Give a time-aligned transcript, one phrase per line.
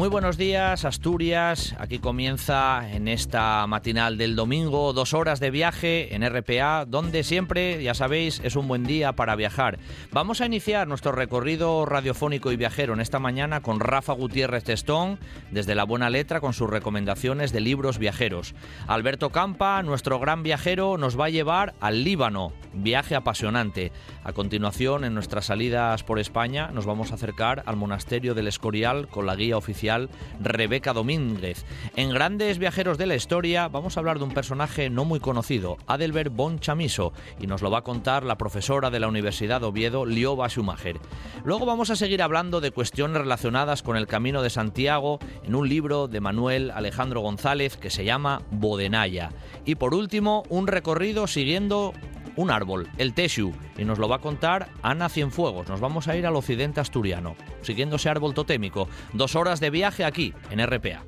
[0.00, 1.76] Muy buenos días, Asturias.
[1.78, 7.82] Aquí comienza en esta matinal del domingo dos horas de viaje en RPA, donde siempre,
[7.82, 9.78] ya sabéis, es un buen día para viajar.
[10.10, 15.18] Vamos a iniciar nuestro recorrido radiofónico y viajero en esta mañana con Rafa Gutiérrez Testón,
[15.50, 18.54] desde La Buena Letra, con sus recomendaciones de libros viajeros.
[18.86, 23.92] Alberto Campa, nuestro gran viajero, nos va a llevar al Líbano, viaje apasionante.
[24.24, 29.06] A continuación, en nuestras salidas por España, nos vamos a acercar al monasterio del Escorial
[29.06, 29.89] con la guía oficial
[30.40, 31.64] Rebeca Domínguez.
[31.96, 35.78] En Grandes Viajeros de la Historia vamos a hablar de un personaje no muy conocido,
[35.86, 39.66] Adelbert von Chamiso, y nos lo va a contar la profesora de la Universidad de
[39.66, 41.00] Oviedo, Lioba Schumacher.
[41.44, 45.68] Luego vamos a seguir hablando de cuestiones relacionadas con el Camino de Santiago en un
[45.68, 49.30] libro de Manuel Alejandro González que se llama Bodenaya.
[49.64, 51.92] Y por último, un recorrido siguiendo
[52.36, 55.68] un árbol, el Teshu, y nos lo va a contar Ana Cienfuegos.
[55.68, 58.88] Nos vamos a ir al occidente asturiano, siguiendo ese árbol totémico.
[59.12, 61.04] Dos horas de viaje aquí, en RPA.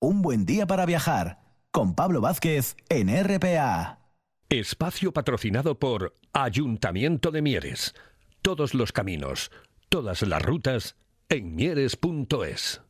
[0.00, 1.38] Un buen día para viajar,
[1.70, 4.00] con Pablo Vázquez en RPA.
[4.48, 7.94] Espacio patrocinado por Ayuntamiento de Mieres.
[8.42, 9.50] Todos los caminos,
[9.88, 10.96] todas las rutas
[11.28, 12.82] en mieres.es.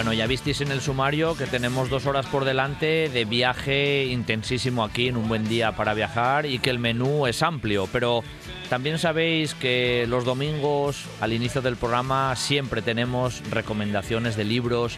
[0.00, 4.82] Bueno, ya visteis en el sumario que tenemos dos horas por delante de viaje intensísimo
[4.82, 8.24] aquí en un buen día para viajar y que el menú es amplio, pero
[8.70, 14.96] también sabéis que los domingos al inicio del programa siempre tenemos recomendaciones de libros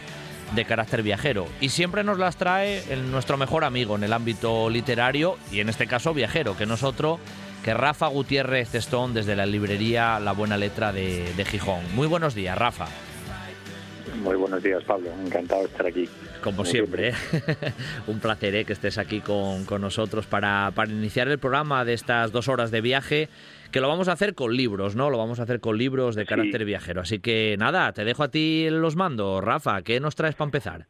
[0.55, 5.37] de carácter viajero y siempre nos las trae nuestro mejor amigo en el ámbito literario
[5.51, 7.19] y en este caso viajero, que nosotros
[7.61, 11.81] que Rafa Gutiérrez Testón desde la librería La Buena Letra de, de Gijón.
[11.93, 12.87] Muy buenos días, Rafa.
[14.21, 15.09] Muy buenos días, Pablo.
[15.25, 16.07] Encantado de estar aquí.
[16.43, 17.13] Como siempre, ¿eh?
[18.07, 18.65] un placer ¿eh?
[18.65, 22.81] que estés aquí con, nosotros para, para, iniciar el programa de estas dos horas de
[22.81, 23.29] viaje,
[23.71, 25.09] que lo vamos a hacer con libros, ¿no?
[25.09, 27.01] Lo vamos a hacer con libros de carácter viajero.
[27.01, 29.81] Así que nada, te dejo a ti los mandos, Rafa.
[29.81, 30.87] ¿Qué nos traes para empezar?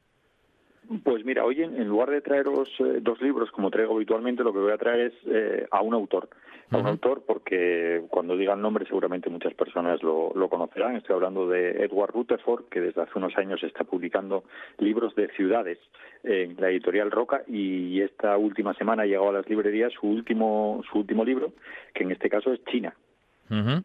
[1.03, 4.59] Pues mira, hoy en, lugar de traeros eh, dos libros como traigo habitualmente, lo que
[4.59, 6.29] voy a traer es a un autor
[6.73, 10.95] a un autor porque cuando diga el nombre seguramente muchas personas lo, lo, conocerán.
[10.95, 14.43] Estoy hablando de Edward Rutherford, que desde hace unos años está publicando
[14.79, 15.77] libros de ciudades
[16.23, 20.81] en la editorial Roca y esta última semana ha llegado a las librerías su último,
[20.91, 21.53] su último libro,
[21.93, 22.93] que en este caso es China.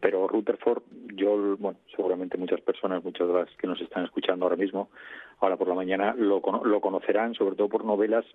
[0.01, 0.81] Pero Rutherford,
[1.13, 4.89] yo, bueno, seguramente muchas personas, muchas de las que nos están escuchando ahora mismo,
[5.41, 8.25] ahora por la mañana, lo, lo conocerán sobre todo por novelas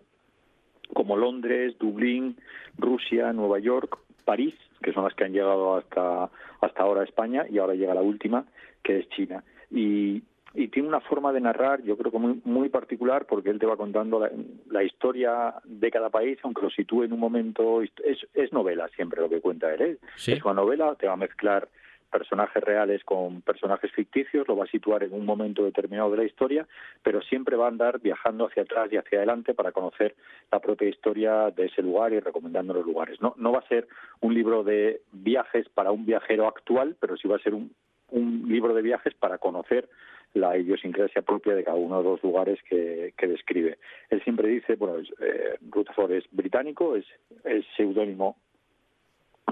[0.92, 2.36] como Londres, Dublín,
[2.78, 6.30] Rusia, Nueva York París, que son las que han llegado hasta,
[6.60, 8.44] hasta ahora a España, y ahora llega la última,
[8.82, 9.44] que es China.
[9.70, 10.22] Y,
[10.54, 13.66] y tiene una forma de narrar, yo creo que muy, muy particular, porque él te
[13.66, 14.28] va contando
[14.70, 17.82] la, historia de cada país, aunque lo sitúe en un momento.
[17.82, 17.90] Es,
[18.34, 19.82] es novela siempre lo que cuenta él.
[19.82, 19.98] ¿eh?
[20.26, 21.68] Es una novela, te va a mezclar
[22.14, 26.24] personajes reales con personajes ficticios, lo va a situar en un momento determinado de la
[26.24, 26.64] historia,
[27.02, 30.14] pero siempre va a andar viajando hacia atrás y hacia adelante para conocer
[30.52, 33.20] la propia historia de ese lugar y recomendando los lugares.
[33.20, 33.88] No, no va a ser
[34.20, 37.74] un libro de viajes para un viajero actual, pero sí va a ser un,
[38.10, 39.88] un libro de viajes para conocer
[40.34, 43.78] la idiosincrasia propia de cada uno de los lugares que, describe.
[44.10, 47.06] Él siempre dice, bueno, eh, Rutherford es británico, es,
[47.44, 48.36] es seudónimo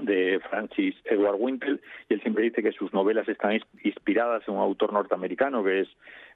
[0.01, 4.61] de Francis Edward Wintle y él siempre dice que sus novelas están inspiradas en un
[4.61, 5.87] autor norteamericano que es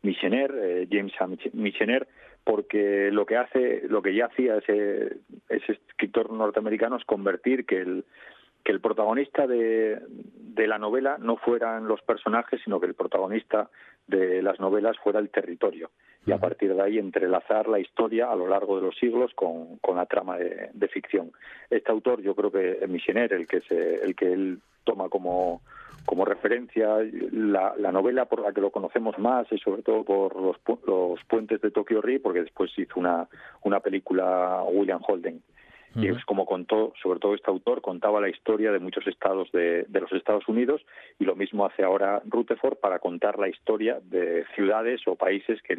[0.03, 1.13] Michener, eh, James
[1.53, 2.07] Michener,
[2.43, 5.17] porque lo que hace, lo que ya hacía ese
[5.49, 8.05] escritor norteamericano es convertir que el
[8.67, 13.69] que el protagonista de, de la novela no fueran los personajes, sino que el protagonista
[14.07, 15.89] de las novelas fuera el territorio
[16.25, 19.77] y a partir de ahí entrelazar la historia a lo largo de los siglos con,
[19.77, 21.31] con la trama de, ficción.
[21.69, 25.61] Este autor, yo creo que es Michener, el que, se, el que él toma como,
[26.05, 26.97] como referencia,
[27.31, 31.23] la, la, novela por la que lo conocemos más es sobre todo por los, los
[31.23, 33.29] puentes de Tokyo Ri, porque después hizo una,
[33.63, 35.41] una película William Holden.
[35.97, 39.85] Y es como contó, sobre todo este autor, contaba la historia de muchos estados de,
[39.87, 40.81] de, los Estados Unidos
[41.19, 45.75] y lo mismo hace ahora Rutherford para contar la historia de ciudades o países que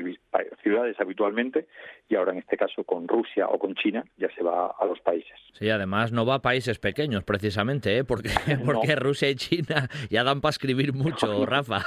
[0.63, 1.67] ciudades habitualmente
[2.09, 5.01] y ahora en este caso con Rusia o con China ya se va a los
[5.01, 5.39] países.
[5.53, 8.05] Sí, además no va a países pequeños precisamente, ¿eh?
[8.05, 8.31] porque,
[8.65, 11.81] porque Rusia y China ya dan para escribir mucho, Rafa.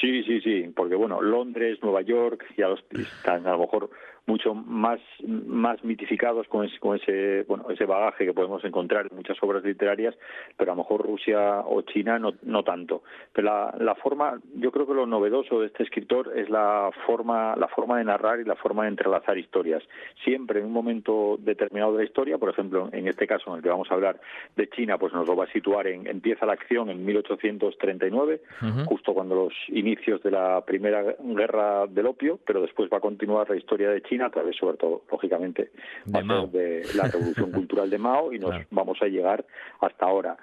[0.00, 3.90] sí, sí, sí, porque bueno, Londres, Nueva York ya están a lo mejor
[4.28, 9.16] mucho más más mitificados con ese, con ese bueno ese bagaje que podemos encontrar en
[9.16, 10.14] muchas obras literarias
[10.56, 13.02] pero a lo mejor Rusia o China no, no tanto.
[13.32, 17.56] Pero la, la forma yo creo que lo novedoso de este escritor es la forma
[17.56, 19.82] la forma de narrar y la forma de entrelazar historias.
[20.22, 23.62] Siempre en un momento determinado de la historia por ejemplo en este caso en el
[23.62, 24.20] que vamos a hablar
[24.56, 28.42] de China pues nos lo va a situar en empieza la acción en 1839
[28.86, 33.48] justo cuando los inicios de la primera guerra del opio pero después va a continuar
[33.48, 35.70] la historia de China a través, sobre todo, lógicamente,
[36.06, 39.44] de, la revolución cultural de Mao y nos vamos a llegar
[39.80, 40.36] hasta ahora.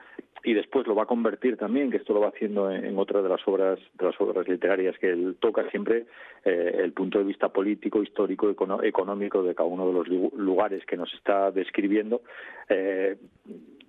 [0.44, 3.30] Y después lo va a convertir también, que esto lo va haciendo en, otra de
[3.30, 6.06] las obras de las obras literarias que él toca siempre
[6.44, 8.52] eh, el punto de vista político, histórico,
[8.84, 10.08] económico de cada uno de los
[10.38, 12.22] lugares que nos está describiendo.
[12.70, 13.18] Eh,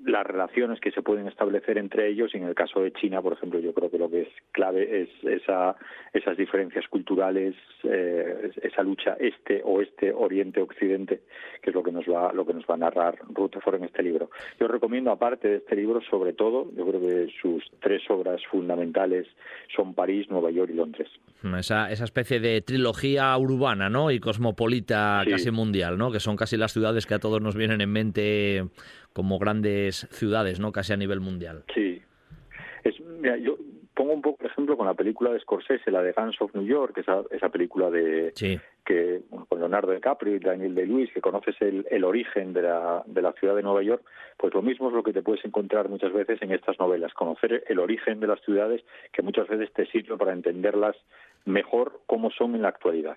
[0.07, 3.33] las relaciones que se pueden establecer entre ellos y en el caso de China, por
[3.33, 5.77] ejemplo, yo creo que lo que es clave es esa,
[6.13, 11.23] esas diferencias culturales, eh, esa lucha este-oeste, oriente-occidente,
[11.61, 14.03] que es lo que nos va lo que nos va a narrar Rutherford en este
[14.03, 14.31] libro.
[14.61, 19.27] Yo recomiendo, aparte de este libro, sobre todo, yo creo que sus tres obras fundamentales
[19.75, 21.09] son París, Nueva York y Londres.
[21.59, 24.11] Esa, esa especie de trilogía urbana, ¿no?
[24.11, 26.11] Y cosmopolita casi mundial, ¿no?
[26.11, 28.65] Que son casi las ciudades que a todos nos vienen en mente
[29.17, 30.73] como grandes ciudades, ¿no?
[30.73, 31.65] Casi a nivel mundial.
[31.75, 32.03] Sí.
[32.85, 33.57] Es, mira, yo
[33.95, 36.99] pongo un poco ejemplo con la película de Scorsese, la de Guns of New York,
[36.99, 38.35] esa, esa película de
[38.85, 43.23] que con Leonardo DiCaprio y Daniel Day-Lewis, que conoces el, el origen de la, de
[43.23, 44.05] la ciudad de Nueva York,
[44.37, 47.65] pues lo mismo es lo que te puedes encontrar muchas veces en estas novelas, conocer
[47.69, 48.85] el origen de las ciudades
[49.15, 50.95] que muchas veces te sirve para entenderlas
[51.47, 53.17] mejor cómo son en la actualidad.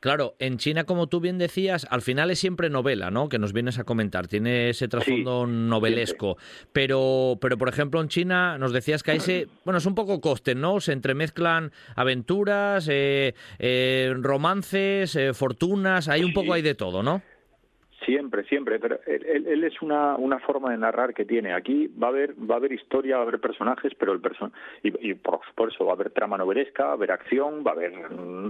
[0.00, 3.28] Claro, en China, como tú bien decías, al final es siempre novela, ¿no?
[3.28, 6.36] Que nos vienes a comentar, tiene ese trasfondo novelesco.
[6.72, 10.20] Pero, pero, por ejemplo, en China nos decías que hay ese, bueno, es un poco
[10.20, 10.80] coste, ¿no?
[10.80, 17.22] Se entremezclan aventuras, eh, eh, romances, eh, fortunas, hay un poco hay de todo, ¿no?
[18.04, 21.54] Siempre, siempre, pero él, es una, una forma de narrar que tiene.
[21.54, 24.52] Aquí va a haber va a haber historia, va a haber personajes, pero el person
[24.82, 27.74] y, y por, eso va a haber trama novelesca, va a haber acción, va a
[27.74, 27.92] haber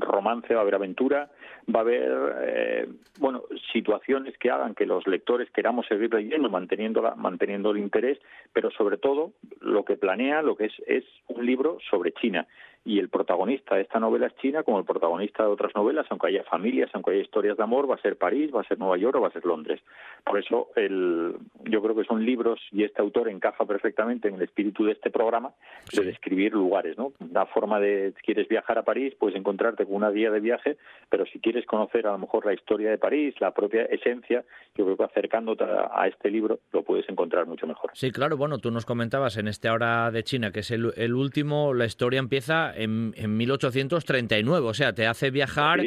[0.00, 1.30] romance, va a haber aventura,
[1.72, 2.12] va a haber
[2.42, 3.42] eh, bueno
[3.72, 8.18] situaciones que hagan que los lectores queramos seguir leyendo, manteniendo la, manteniendo el interés,
[8.52, 12.46] pero sobre todo lo que planea, lo que es es un libro sobre China
[12.84, 16.26] y el protagonista de esta novela es China, como el protagonista de otras novelas, aunque
[16.26, 18.98] haya familias, aunque haya historias de amor, va a ser París, va a ser Nueva
[18.98, 19.80] York o va a ser Londres.
[20.22, 21.34] Por eso el,
[21.64, 25.10] yo creo que son libros y este autor encaja perfectamente en el espíritu de este
[25.10, 25.52] programa
[25.92, 27.12] de describir lugares, ¿no?
[27.32, 30.76] La forma de si quieres viajar a París, puedes encontrarte con una guía de viaje,
[31.08, 34.44] pero si quieres conocer a lo mejor la historia de París, la propia esencia,
[34.76, 37.90] yo creo que acercándote a, este libro lo puedes encontrar mucho mejor.
[37.94, 41.14] Sí, claro, bueno, tú nos comentabas en este hora de China, que es el, el
[41.14, 44.66] último, la historia empieza en, en 1839.
[44.66, 45.80] O sea, te hace viajar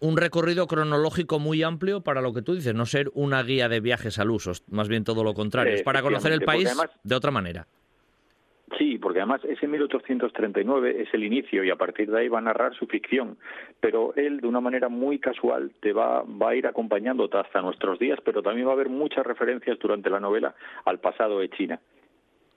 [0.00, 3.80] un recorrido cronológico muy amplio para lo que tú dices, no ser una guía de
[3.80, 7.30] viajes al uso, más bien todo lo contrario, es para conocer el país de otra
[7.30, 7.66] manera.
[8.78, 12.42] Sí, porque además ese 1839 es el inicio y a partir de ahí va a
[12.42, 13.38] narrar su ficción,
[13.80, 17.98] pero él de una manera muy casual te va, va a ir acompañando hasta nuestros
[18.00, 21.80] días, pero también va a haber muchas referencias durante la novela al pasado de China.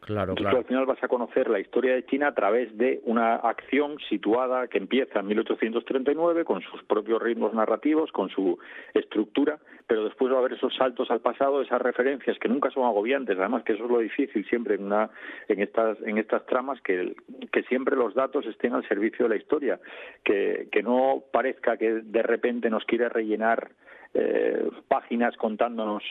[0.09, 0.57] Claro, claro.
[0.57, 4.67] al final vas a conocer la historia de China a través de una acción situada
[4.67, 8.57] que empieza en 1839 con sus propios ritmos narrativos, con su
[8.95, 12.85] estructura, pero después va a haber esos saltos al pasado, esas referencias que nunca son
[12.85, 15.11] agobiantes, además que eso es lo difícil siempre en una
[15.47, 17.15] en estas en estas tramas que
[17.51, 19.79] que siempre los datos estén al servicio de la historia,
[20.23, 23.69] que que no parezca que de repente nos quiere rellenar
[24.13, 26.03] eh, páginas contándonos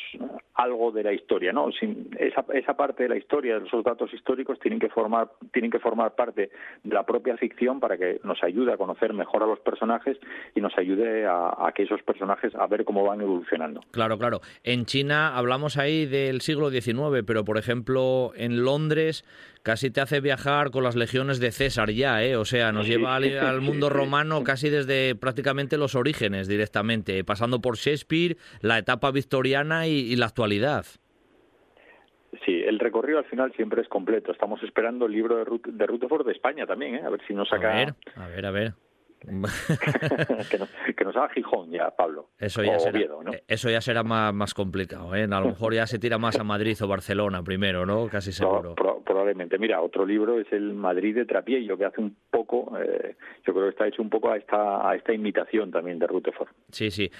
[0.54, 1.72] algo de la historia, ¿no?
[1.72, 5.80] Sin, esa, esa parte de la historia, esos datos históricos tienen que formar tienen que
[5.80, 6.50] formar parte
[6.84, 10.16] de la propia ficción para que nos ayude a conocer mejor a los personajes
[10.54, 13.80] y nos ayude a, a que esos personajes a ver cómo van evolucionando.
[13.90, 14.40] Claro, claro.
[14.62, 19.24] En China hablamos ahí del siglo XIX, pero por ejemplo en Londres
[19.68, 22.36] casi te hace viajar con las legiones de César ya, ¿eh?
[22.36, 27.76] O sea, nos lleva al, mundo romano casi desde prácticamente los orígenes directamente, pasando por
[27.76, 30.86] Shakespeare, la etapa victoriana y, la actualidad.
[32.46, 34.32] Sí, el recorrido al final siempre es completo.
[34.32, 37.02] Estamos esperando el libro de, de Rutherford de España también, ¿eh?
[37.04, 37.70] A ver si nos saca...
[37.70, 38.87] A ver, a ver, a ver.
[40.50, 40.58] que,
[41.04, 42.30] nos, haga Gijón ya, Pablo.
[42.38, 43.00] Eso ya, será,
[43.46, 45.14] eso ya será más, más complicado.
[45.14, 45.24] ¿eh?
[45.24, 48.08] A lo mejor ya se tira más a Madrid o Barcelona primero, ¿no?
[48.08, 48.74] Casi seguro.
[48.74, 49.58] probablemente.
[49.58, 53.64] Mira, otro libro es el Madrid de Trapiello, que hace un poco, eh, yo creo
[53.64, 56.48] que está hecho un poco a esta, a esta imitación también de Rutherford.
[56.70, 57.10] Sí, sí.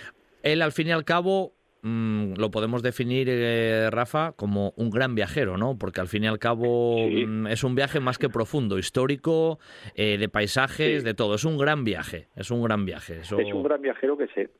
[0.42, 1.52] Él, al fin y al cabo,
[1.82, 5.78] Mm, lo podemos definir, eh, Rafa, como un gran viajero, ¿no?
[5.78, 9.58] Porque al fin y al cabo mm, es un viaje más que profundo, histórico,
[9.94, 11.36] eh, de paisajes, de todo.
[11.36, 13.20] Es un gran viaje, es un gran viaje.
[13.20, 14.50] Es un gran viajero que se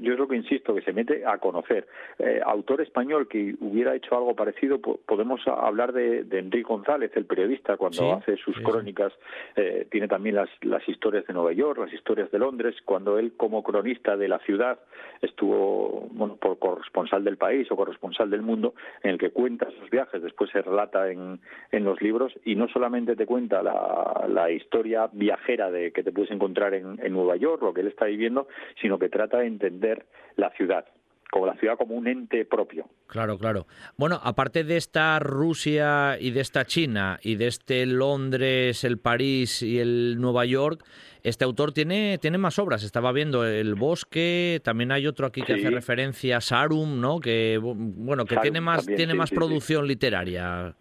[0.00, 1.86] yo es lo que insisto, que se mete a conocer.
[2.18, 7.76] Eh, autor español que hubiera hecho algo parecido, podemos hablar de, Enrique González, el periodista,
[7.76, 9.12] cuando hace sus crónicas,
[9.56, 13.32] eh, tiene también las, las historias de Nueva York, las historias de Londres, cuando él
[13.36, 14.78] como cronista de la ciudad
[15.22, 19.90] estuvo bueno, por corresponsal del país o corresponsal del mundo, en el que cuenta sus
[19.90, 21.40] viajes, después se relata en,
[21.72, 26.12] en los libros y no solamente te cuenta la, la historia viajera de que te
[26.12, 28.48] puedes encontrar en, en Nueva York, lo que él está viviendo,
[28.80, 30.06] sino que trata de entender
[30.36, 30.84] la ciudad
[31.30, 32.88] como la ciudad como un ente propio.
[33.06, 33.66] Claro, claro.
[33.96, 39.62] Bueno, aparte de esta Rusia y de esta China y de este Londres, el París
[39.62, 40.82] y el Nueva York,
[41.22, 42.82] este autor tiene, tiene más obras.
[42.82, 47.20] Estaba viendo El Bosque, también hay otro aquí que hace referencia a Sarum, ¿no?
[47.20, 50.74] Que bueno, que tiene más tiene más producción literaria.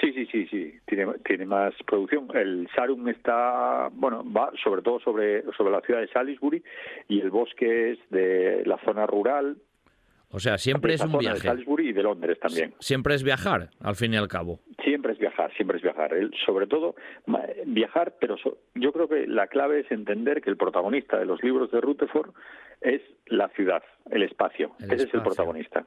[0.00, 0.59] Sí, sí, sí, sí,
[0.90, 2.28] tiene, tiene más producción.
[2.34, 6.62] El Sarum está, bueno, va sobre todo sobre, sobre la ciudad de Salisbury
[7.08, 9.56] y el bosque es de la zona rural.
[10.32, 11.38] O sea, siempre es un viaje.
[11.38, 12.74] De Salisbury y de Londres también.
[12.78, 14.60] Siempre es viajar, al fin y al cabo.
[14.84, 16.10] Siempre es viajar, siempre es viajar.
[16.44, 16.94] sobre todo
[17.66, 18.36] viajar, pero
[18.74, 22.30] yo creo que la clave es entender que el protagonista de los libros de Rutherford
[22.80, 24.72] es la ciudad, el espacio.
[24.80, 25.84] Ese es el protagonista.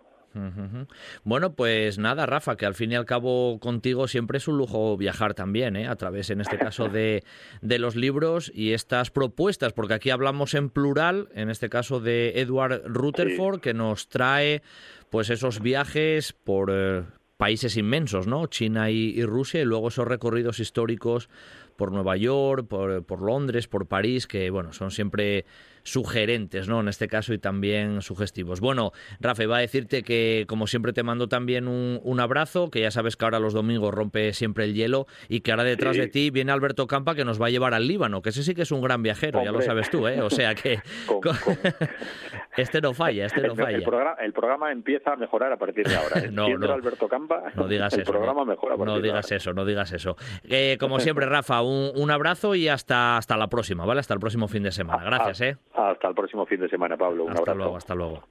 [1.23, 4.97] Bueno, pues nada, Rafa, que al fin y al cabo contigo siempre es un lujo
[4.97, 5.87] viajar también, ¿eh?
[5.87, 7.23] a través, en este caso, de,
[7.61, 12.39] de los libros y estas propuestas, porque aquí hablamos en plural, en este caso de
[12.41, 14.61] Edward Rutherford, que nos trae
[15.09, 17.03] pues esos viajes por eh,
[17.37, 18.47] países inmensos, ¿no?
[18.47, 21.29] China y, Rusia, y luego esos recorridos históricos
[21.75, 25.45] por Nueva York, por, por Londres, por París, que bueno, son siempre
[25.83, 26.79] sugerentes, ¿no?
[26.79, 28.61] En este caso y también sugestivos.
[28.61, 32.91] Bueno, Rafa, iba a decirte que como siempre te mando también un, abrazo, que ya
[32.91, 36.29] sabes que ahora los domingos rompe siempre el hielo y que ahora detrás de ti
[36.29, 38.71] viene Alberto Campa que nos va a llevar al Líbano, que ese sí que es
[38.71, 40.21] un gran viajero, ya lo sabes tú, ¿eh?
[40.21, 40.79] O sea que
[42.57, 43.77] este no falla, este no falla.
[44.19, 46.21] El programa, empieza a mejorar a partir de ahora.
[46.31, 48.77] no, no, Alberto Campa, no digas el eso, programa mejora.
[48.77, 50.15] no digas eso, no digas eso.
[50.43, 53.99] Eh, como siempre, Rafa, un, un, abrazo y hasta, hasta la próxima, ¿vale?
[53.99, 55.03] Hasta el próximo fin de semana.
[55.03, 55.57] Gracias, ¿eh?
[55.73, 57.25] Hasta el próximo fin de semana, Pablo.
[57.25, 58.23] Un hasta luego, hasta luego.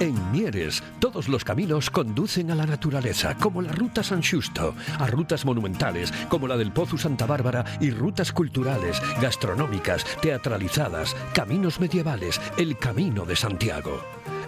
[0.00, 5.06] En Mieres, todos los caminos conducen a la naturaleza, como la Ruta San Justo, a
[5.06, 12.40] rutas monumentales, como la del Pozo Santa Bárbara, y rutas culturales, gastronómicas, teatralizadas, caminos medievales,
[12.58, 14.00] el Camino de Santiago.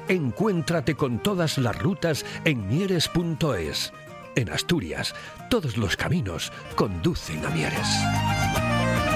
[0.09, 3.93] Encuéntrate con todas las rutas en mieres.es.
[4.35, 5.15] En Asturias,
[5.49, 9.16] todos los caminos conducen a Mieres.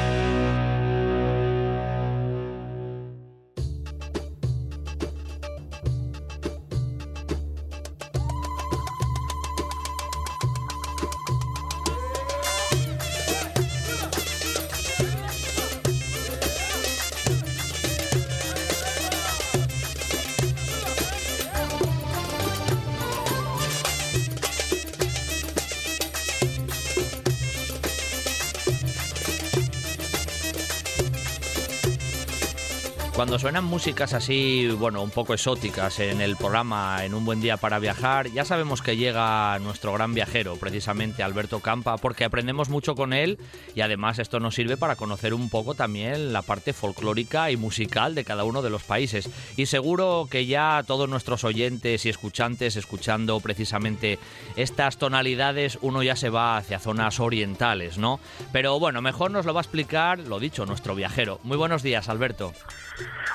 [33.31, 37.55] Cuando suenan músicas así, bueno, un poco exóticas en el programa En un buen día
[37.55, 42.93] para viajar, ya sabemos que llega nuestro gran viajero, precisamente Alberto Campa, porque aprendemos mucho
[42.93, 43.39] con él
[43.73, 48.15] y además esto nos sirve para conocer un poco también la parte folclórica y musical
[48.15, 49.29] de cada uno de los países.
[49.55, 54.19] Y seguro que ya todos nuestros oyentes y escuchantes, escuchando precisamente
[54.57, 58.19] estas tonalidades, uno ya se va hacia zonas orientales, ¿no?
[58.51, 61.39] Pero bueno, mejor nos lo va a explicar, lo dicho, nuestro viajero.
[61.43, 62.51] Muy buenos días, Alberto.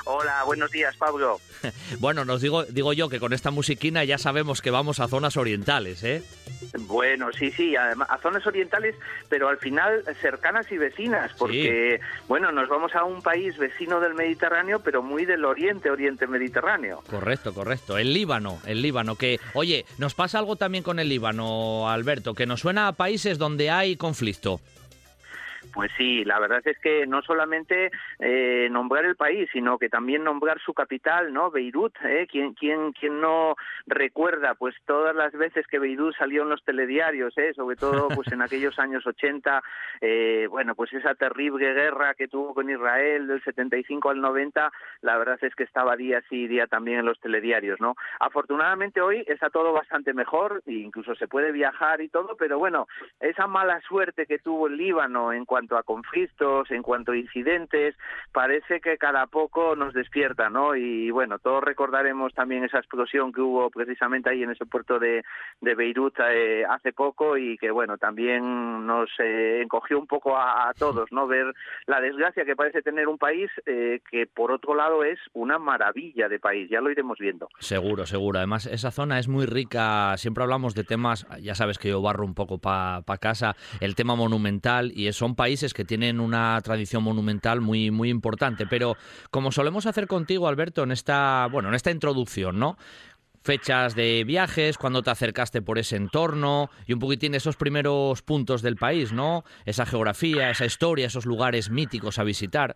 [0.05, 1.39] Hola, buenos días, Pablo.
[1.99, 5.37] bueno, nos digo, digo yo que con esta musiquina ya sabemos que vamos a zonas
[5.37, 6.23] orientales, ¿eh?
[6.79, 8.95] Bueno, sí, sí, además, a zonas orientales,
[9.29, 14.13] pero al final cercanas y vecinas, porque, bueno, nos vamos a un país vecino del
[14.13, 17.03] Mediterráneo, pero muy del oriente, oriente mediterráneo.
[17.09, 17.97] Correcto, correcto.
[17.97, 22.45] El Líbano, el Líbano, que, oye, nos pasa algo también con el Líbano, Alberto, que
[22.45, 24.59] nos suena a países donde hay conflicto.
[25.73, 30.23] Pues sí, la verdad es que no solamente eh, nombrar el país, sino que también
[30.23, 31.51] nombrar su capital, ¿no?
[31.51, 32.27] Beirut, ¿eh?
[32.29, 33.55] ¿Quién, quién, quién no
[33.85, 37.53] recuerda pues todas las veces que Beirut salió en los telediarios, ¿eh?
[37.53, 39.61] sobre todo pues en aquellos años 80,
[40.01, 44.71] eh, bueno, pues esa terrible guerra que tuvo con Israel del 75 al 90,
[45.01, 47.95] la verdad es que estaba día sí día también en los telediarios, ¿no?
[48.19, 52.87] Afortunadamente hoy está todo bastante mejor, e incluso se puede viajar y todo, pero bueno,
[53.19, 57.95] esa mala suerte que tuvo el Líbano en cuanto a conflictos, en cuanto a incidentes,
[58.31, 60.75] parece que cada poco nos despierta, ¿no?
[60.75, 65.23] Y bueno, todos recordaremos también esa explosión que hubo precisamente ahí en ese puerto de,
[65.61, 70.71] de Beirut eh, hace poco y que bueno, también nos eh, encogió un poco a,
[70.77, 71.27] todos, ¿no?
[71.27, 71.53] Ver
[71.85, 76.27] la desgracia que parece tener un país eh, que por otro lado es una maravilla
[76.29, 77.49] de país, ya lo iremos viendo.
[77.59, 78.37] Seguro, seguro.
[78.37, 82.25] Además, esa zona es muy rica, siempre hablamos de temas, ya sabes que yo barro
[82.25, 86.59] un poco para pa casa, el tema monumental y son países países que tienen una
[86.61, 88.67] tradición monumental muy, muy importante.
[88.67, 88.97] Pero
[89.31, 92.77] como solemos hacer contigo, Alberto, en esta, bueno, en esta introducción, ¿no?
[93.43, 98.61] fechas de viajes, cuando te acercaste por ese entorno y un poquitín esos primeros puntos
[98.61, 99.45] del país, ¿no?
[99.63, 102.75] Esa geografía, esa historia, esos lugares míticos a visitar.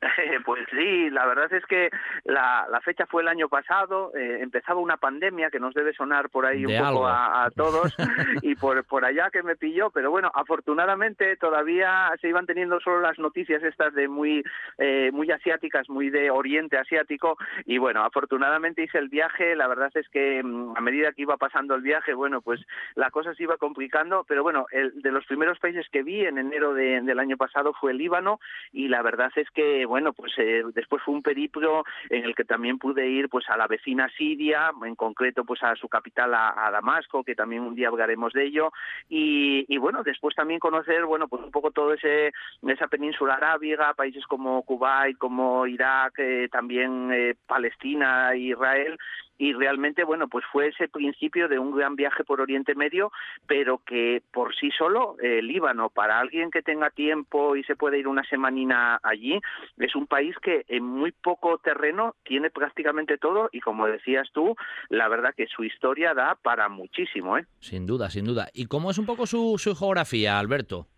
[0.44, 1.90] Pues sí, la verdad es que
[2.24, 6.46] la, fecha fue el año pasado, eh, empezaba una pandemia que nos debe sonar por
[6.46, 7.94] ahí un poco a, todos
[8.42, 13.00] y por, por allá que me pilló, pero bueno, afortunadamente todavía se iban teniendo solo
[13.00, 14.44] las noticias estas de muy,
[14.78, 19.90] eh, muy asiáticas, muy de oriente asiático y bueno, afortunadamente hice el viaje, la verdad
[19.94, 22.60] es que mm, a medida que iba pasando el viaje, bueno, pues
[22.94, 26.38] la cosa se iba complicando, pero bueno, el, de los primeros países que vi en
[26.38, 28.40] enero del año pasado fue el Líbano
[28.72, 32.44] y la verdad es que bueno, pues eh, después fue un periplo en el que
[32.44, 36.70] también pude ir pues a la vecina Siria, en concreto pues a su capital, a,
[36.70, 38.72] Damasco, que también un día hablaremos de ello,
[39.08, 42.32] y, bueno, después también conocer, bueno, pues un poco todo ese
[42.66, 48.98] esa península arábiga, países como Kuwait, como Irak, eh, también eh, Palestina, Israel,
[49.38, 53.12] y realmente bueno pues fue ese principio de un gran viaje por Oriente Medio
[53.46, 57.98] pero que por sí solo eh, Líbano para alguien que tenga tiempo y se puede
[57.98, 59.40] ir una semanina allí
[59.78, 64.56] es un país que en muy poco terreno tiene prácticamente todo y como decías tú
[64.88, 67.46] la verdad que su historia da para muchísimo ¿eh?
[67.60, 70.88] sin duda sin duda y cómo es un poco su, su geografía Alberto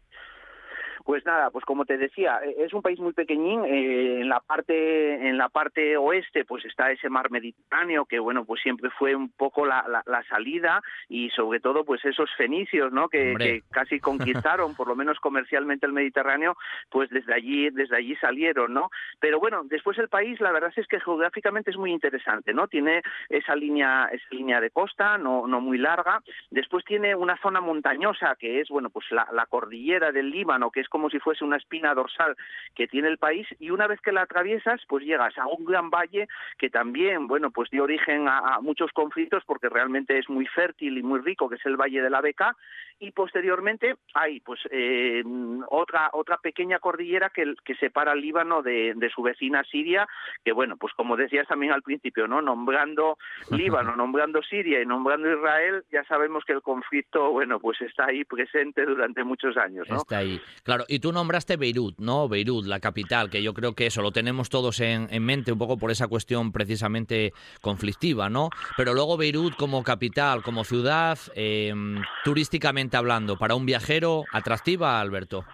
[1.09, 3.65] pues nada, pues como te decía, e, es un país muy pequeñín.
[3.65, 8.45] Eh, en la parte en la parte oeste, pues está ese mar Mediterráneo que bueno,
[8.45, 13.09] pues siempre fue un poco la, la, salida y sobre todo pues esos fenicios, ¿no?
[13.09, 14.01] Que, casi
[14.45, 16.59] conquistaron, por lo menos comercialmente el Mediterráneo,
[16.91, 18.91] pues desde allí desde allí salieron, ¿no?
[19.19, 22.69] Pero bueno, después el país, la verdad es que geográficamente es muy interesante, ¿no?
[22.69, 26.21] Tiene esa línea esa línea de costa, no no muy larga.
[26.51, 30.81] Después tiene una zona montañosa que es bueno, pues la, la cordillera del Líbano, que
[30.81, 32.37] es como si fuese una espina dorsal
[32.75, 35.91] que tiene el país y una vez que la atraviesas pues llegas a un gran
[35.91, 40.99] valle que también bueno pues dio origen a, muchos conflictos porque realmente es muy fértil
[40.99, 42.57] y muy rico que es el valle de la Beca
[43.01, 45.23] y posteriormente hay pues eh,
[45.69, 50.07] otra otra pequeña cordillera que, que separa el Líbano de, de, su vecina Siria
[50.45, 53.19] que bueno pues como decías también al principio no nombrando
[53.51, 58.25] Líbano nombrando Siria y nombrando Israel ya sabemos que el conflicto bueno pues está ahí
[58.25, 59.99] presente durante muchos años ¿no?
[59.99, 62.29] está ahí claro y tú nombraste Beirut, ¿no?
[62.29, 65.77] Beirut, la capital, que yo creo que eso lo tenemos todos en, mente un poco
[65.77, 68.49] por esa cuestión precisamente conflictiva, ¿no?
[68.77, 75.45] Pero luego Beirut como capital, como ciudad, em, turísticamente hablando, para un viajero, atractiva, Alberto.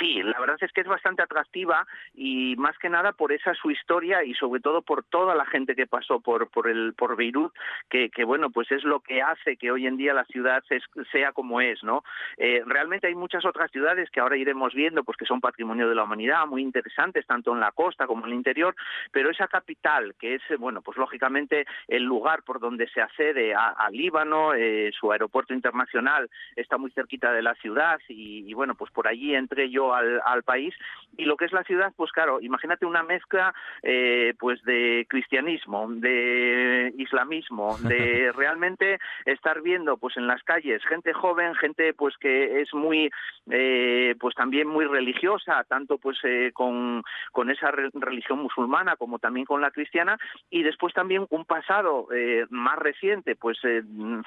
[0.00, 3.70] Sí, la verdad es que es bastante atractiva y más que nada por esa su
[3.70, 7.52] historia y sobre todo por toda la gente que pasó por por el por Beirut,
[7.90, 10.64] que, que bueno pues es lo que hace que hoy en día la ciudad
[11.12, 12.02] sea como es, ¿no?
[12.38, 15.94] Eh, realmente hay muchas otras ciudades que ahora iremos viendo, pues que son patrimonio de
[15.94, 18.74] la humanidad, muy interesantes tanto en la costa como en el interior,
[19.12, 23.88] pero esa capital que es bueno pues lógicamente el lugar por donde se accede a,
[23.90, 28.90] Líbano, eh, su aeropuerto internacional está muy cerquita de la ciudad y, y bueno pues
[28.92, 30.74] por allí entre yo al, al país.
[31.16, 35.86] Y lo que es la ciudad, pues claro, imagínate una mezcla eh, pues de cristianismo,
[35.90, 42.62] de islamismo, de realmente estar viendo pues en las calles gente joven, gente pues que
[42.62, 43.10] es muy
[43.50, 49.46] eh, pues también muy religiosa, tanto pues eh, con, con esa religión musulmana como también
[49.46, 50.16] con la cristiana.
[50.48, 52.08] Y después también un pasado
[52.50, 53.58] más reciente pues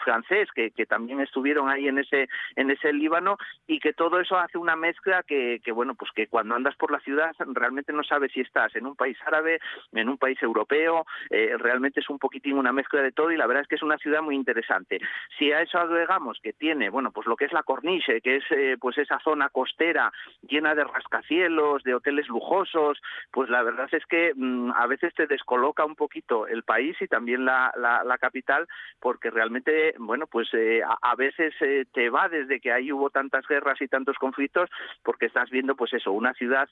[0.04, 4.38] francés que, que también estuvieron ahí en ese en ese Líbano y que todo eso
[4.38, 8.04] hace una mezcla que, que bueno pues que cuando andas por la ciudad realmente no
[8.04, 9.60] sabes si estás en un país árabe,
[9.92, 13.48] en un país europeo, eh, realmente es un poquitín una mezcla de todo y la
[13.48, 15.00] verdad es que es una ciudad muy interesante.
[15.38, 18.44] Si a eso agregamos que tiene, bueno, pues lo que es la corniche, que es
[18.52, 20.12] eh, pues esa zona costera
[20.42, 25.28] llena de rascacielos, de hoteles lujosos, pues la verdad es que mm, a veces te
[25.28, 28.68] descoloca un poquito el país y también la, la, capital,
[29.02, 31.54] porque realmente, bueno, pues eh, a, veces
[31.92, 34.70] te va desde que ahí hubo tantas guerras y tantos conflictos,
[35.04, 36.68] porque viendo, pues eso, una ciudad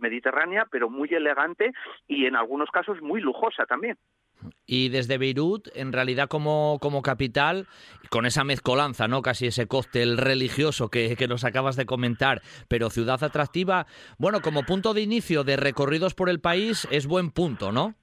[0.00, 1.72] mediterránea, pero muy elegante
[2.08, 3.96] y en algunos casos muy lujosa también.
[4.66, 7.66] Y desde Beirut, en realidad como, como capital,
[8.10, 9.22] con esa mezcolanza, ¿no?
[9.22, 13.86] Casi ese cóctel religioso que, que nos acabas de comentar, pero ciudad atractiva,
[14.18, 17.94] bueno, como punto de inicio de recorridos por el país es buen punto, ¿no?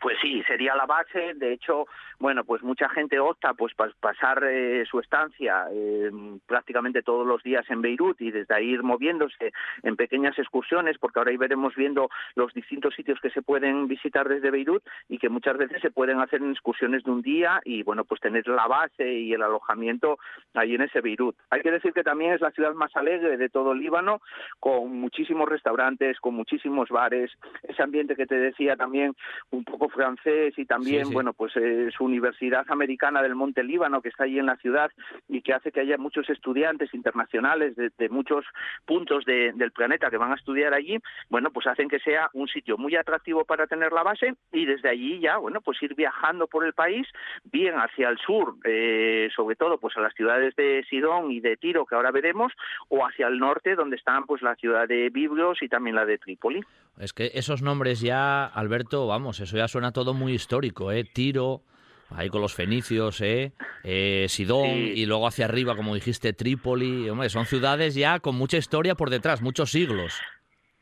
[0.00, 1.34] Pues sí, sería la base.
[1.34, 1.86] De hecho,
[2.18, 6.10] bueno, pues mucha gente opta pues para pasar eh, su estancia eh,
[6.46, 11.18] prácticamente todos los días en Beirut y desde ahí ir moviéndose en pequeñas excursiones, porque
[11.18, 15.56] ahora veremos viendo los distintos sitios que se pueden visitar desde Beirut y que muchas
[15.56, 19.12] veces se pueden hacer en excursiones de un día y bueno, pues tener la base
[19.12, 20.18] y el alojamiento
[20.54, 21.36] ahí en ese Beirut.
[21.50, 24.20] Hay que decir que también es la ciudad más alegre de todo Líbano,
[24.58, 27.30] con muchísimos restaurantes, con muchísimos bares,
[27.62, 29.14] ese ambiente que te decía también
[29.50, 34.08] un poco francés y también, bueno, pues es un Universidad Americana del Monte Líbano, que
[34.08, 34.90] está allí en la ciudad
[35.28, 38.44] y que hace que haya muchos estudiantes internacionales de, muchos
[38.84, 42.76] puntos del planeta que van a estudiar allí, bueno, pues hacen que sea un sitio
[42.76, 46.64] muy atractivo para tener la base y desde allí ya, bueno, pues ir viajando por
[46.66, 47.06] el país,
[47.44, 51.56] bien hacia el sur, eh, sobre todo pues a las ciudades de Sidón y de
[51.56, 52.52] Tiro, que ahora veremos,
[52.88, 56.18] o hacia el norte, donde están pues la ciudad de Biblos y también la de
[56.18, 56.64] Trípoli.
[56.98, 61.04] Es que esos nombres ya, Alberto, vamos, eso ya suena todo muy histórico, ¿eh?
[61.04, 61.62] Tiro,
[62.10, 63.52] ahí con los fenicios, ¿eh?
[63.84, 67.08] eh Sidón y luego hacia arriba, como dijiste, Trípoli.
[67.08, 70.14] Hombre, son ciudades ya con mucha historia por detrás, muchos siglos.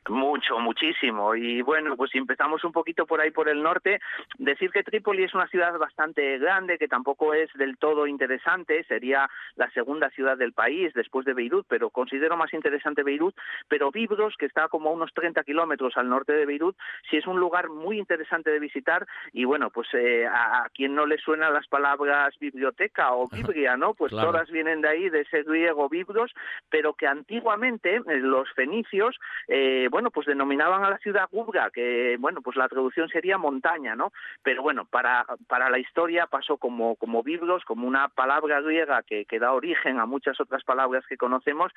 [0.09, 1.35] Mucho, muchísimo.
[1.35, 4.01] Y bueno, pues si empezamos un poquito por ahí por el norte,
[4.39, 9.29] decir que Trípoli es una ciudad bastante grande, que tampoco es del todo interesante, sería
[9.57, 13.35] la segunda ciudad del país después de Beirut, pero considero más interesante Beirut,
[13.69, 16.77] pero Biblos, que está como a unos 30 kilómetros al norte de Beirut,
[17.11, 21.07] sí es un lugar muy interesante de visitar y bueno, pues eh, a, quien no
[21.07, 23.95] le suenan las palabras biblioteca o biblia, ¿no?
[23.95, 26.33] Pues todas vienen de ahí, de ese griego Biblos,
[26.71, 29.19] pero que antiguamente eh, los fenicios,
[29.49, 33.97] eh, bueno, pues denominaban a la ciudad Gubga, que, bueno, pues la traducción sería montaña,
[33.97, 34.13] ¿no?
[34.45, 39.25] Pero bueno, para, para la historia pasó como, como Biblos, como una palabra griega que,
[39.25, 41.73] que da origen a muchas otras palabras que conocemos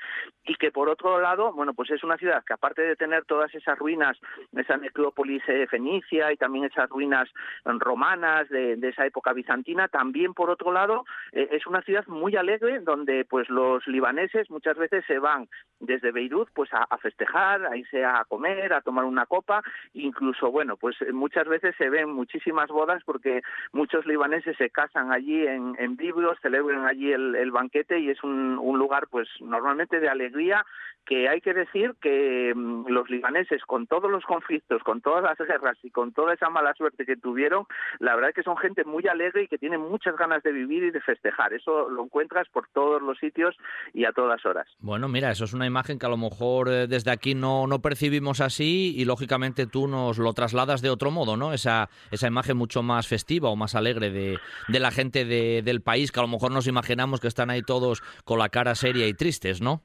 [0.45, 3.55] y que por otro lado, bueno, pues es una ciudad que aparte de tener todas
[3.55, 4.15] esas ruinas,
[4.55, 7.27] esa necrópolis eh, fenicia y también esas ruinas
[7.65, 12.81] romanas de, esa época bizantina, también por otro lado eh, es una ciudad muy alegre
[12.81, 15.47] donde pues los libaneses muchas veces se van
[15.79, 19.61] desde Beirut pues a, a festejar, a irse a comer, a tomar una copa,
[19.93, 25.11] incluso, bueno, pues eh, muchas veces se ven muchísimas bodas porque muchos libaneses se casan
[25.11, 25.97] allí en, en
[26.41, 30.65] celebran allí el, banquete y es un, un lugar, pues normalmente de alegría,
[31.05, 35.37] que hay que decir que mm, los libaneses, con todos los conflictos, con todas las
[35.37, 37.65] guerras y con toda esa mala suerte que tuvieron,
[37.99, 40.83] la verdad es que son gente muy alegre y que tienen muchas ganas de vivir
[40.83, 41.53] y de festejar.
[41.53, 43.55] Eso lo encuentras por todos los sitios
[43.93, 44.67] y a todas horas.
[44.79, 47.81] Bueno, mira, eso es una imagen que a lo mejor eh, desde aquí no, no
[47.91, 51.51] percibimos así y lógicamente tú nos lo trasladas de otro modo, ¿no?
[51.51, 55.81] Esa, esa imagen mucho más festiva o más alegre de, de la gente de, del
[55.81, 59.07] país que a lo mejor nos imaginamos que están ahí todos con la cara seria
[59.07, 59.83] y tristes, ¿no?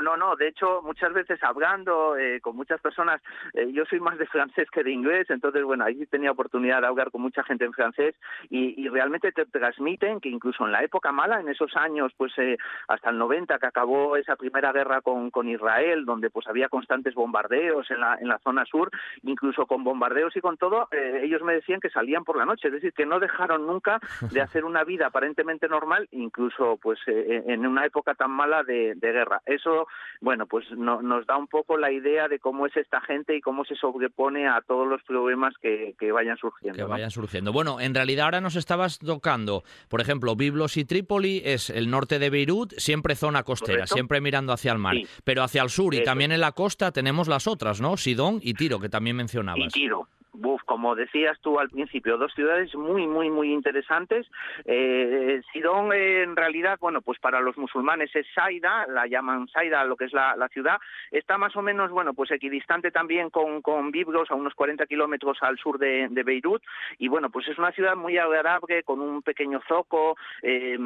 [0.00, 0.36] No, no.
[0.36, 3.20] De hecho, muchas veces hablando eh, con muchas personas,
[3.54, 6.86] eh, yo soy más de francés que de inglés, entonces, bueno, ahí tenía oportunidad de
[6.86, 8.14] hablar con mucha gente en francés
[8.50, 12.56] y, realmente te transmiten que incluso en la época mala, en esos años, pues eh,
[12.88, 17.14] hasta el 90, que acabó esa primera guerra con, con Israel, donde pues había constantes
[17.14, 18.90] bombardeos en la, en la zona sur,
[19.22, 22.74] incluso con bombardeos y con todo, ellos me decían que salían por la noche, es
[22.74, 23.98] decir, que no dejaron nunca
[24.30, 29.12] de hacer una vida aparentemente normal, incluso pues en una época tan mala de, de
[29.12, 29.42] guerra.
[29.44, 29.85] Eso
[30.20, 33.64] bueno, pues nos da un poco la idea de cómo es esta gente y cómo
[33.64, 36.76] se sobrepone a todos los problemas que, vayan surgiendo.
[36.76, 37.52] Que vayan surgiendo.
[37.52, 42.18] Bueno, en realidad ahora nos estabas tocando, por ejemplo, Biblos y Trípoli es el norte
[42.18, 46.02] de Beirut, siempre zona costera, siempre mirando hacia el mar, pero hacia el sur y
[46.02, 47.96] también en la costa tenemos las otras, ¿no?
[47.96, 49.76] Sidón y Tiro, que también mencionabas.
[49.76, 54.26] Y Tiro, Buf, como decías tú al principio, dos ciudades muy, muy, muy interesantes.
[54.64, 59.96] Eh, Sidón, en realidad, bueno, pues para los musulmanes es Saida, la llaman Saida, lo
[59.96, 60.78] que es la, ciudad.
[61.10, 65.38] Está más o menos, bueno, pues equidistante también con, con Biblos, a unos 40 kilómetros
[65.40, 66.62] al sur de, Beirut.
[66.98, 70.78] Y bueno, pues es una ciudad muy agradable, con un pequeño zoco, eh,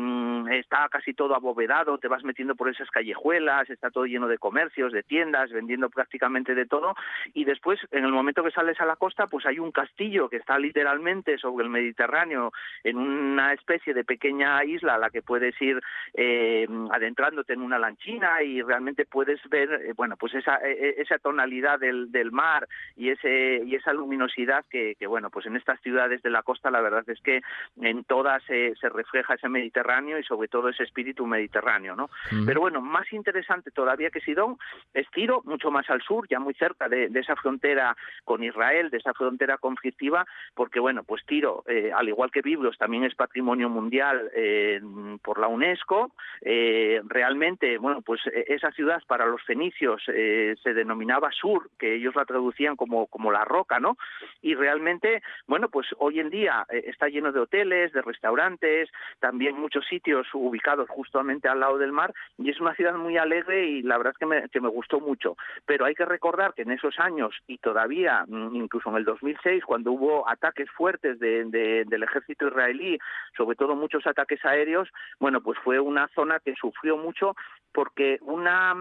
[0.53, 4.93] está casi todo abovedado, te vas metiendo por esas callejuelas, está todo lleno de comercios,
[4.93, 6.95] de tiendas, vendiendo prácticamente de todo.
[7.35, 10.37] Y después, en el momento que sales a la costa, pues hay un castillo que
[10.37, 12.53] está literalmente sobre el Mediterráneo,
[12.85, 15.81] en una especie de pequeña isla a la que puedes ir
[16.15, 21.03] eh, adentrándote en una lanchina y realmente puedes ver, eh, bueno, pues esa, e, e,
[21.03, 25.57] esa tonalidad del, del mar y ese y esa luminosidad que, que, bueno, pues en
[25.57, 27.41] estas ciudades de la costa la verdad es que
[27.81, 32.11] en todas se refleja ese Mediterráneo y sobre todo ese espíritu mediterráneo, ¿no?
[32.47, 34.59] Pero bueno, más interesante todavía que Sidón
[34.95, 38.91] es Tiro, mucho más al sur, ya muy cerca de, de esa frontera con Israel,
[38.91, 43.05] de esa frontera frontera conflictiva, porque bueno, pues Tiro, eh, al igual que Biblos, también
[43.05, 44.81] es patrimonio mundial eh,
[45.23, 46.11] por la UNESCO.
[46.41, 52.25] Eh, realmente, bueno, pues esa ciudad para los fenicios se denominaba Sur, que ellos la
[52.25, 53.97] traducían como, como la roca, ¿no?
[54.43, 58.91] Y realmente, bueno, pues hoy en día está lleno de hoteles, de restaurantes,
[59.21, 63.67] también muchos sitios ubicados justamente al lado del mar, y es una ciudad muy alegre
[63.67, 65.37] y la verdad es que me, que me gustó mucho.
[65.67, 69.65] Pero hay que recordar que en esos años, y todavía, mm, incluso en el 2006,
[69.65, 72.99] cuando hubo ataques fuertes del ejército israelí,
[73.37, 77.37] sobre todo muchos ataques aéreos, bueno, pues fue una zona que sufrió mucho
[77.73, 78.75] porque una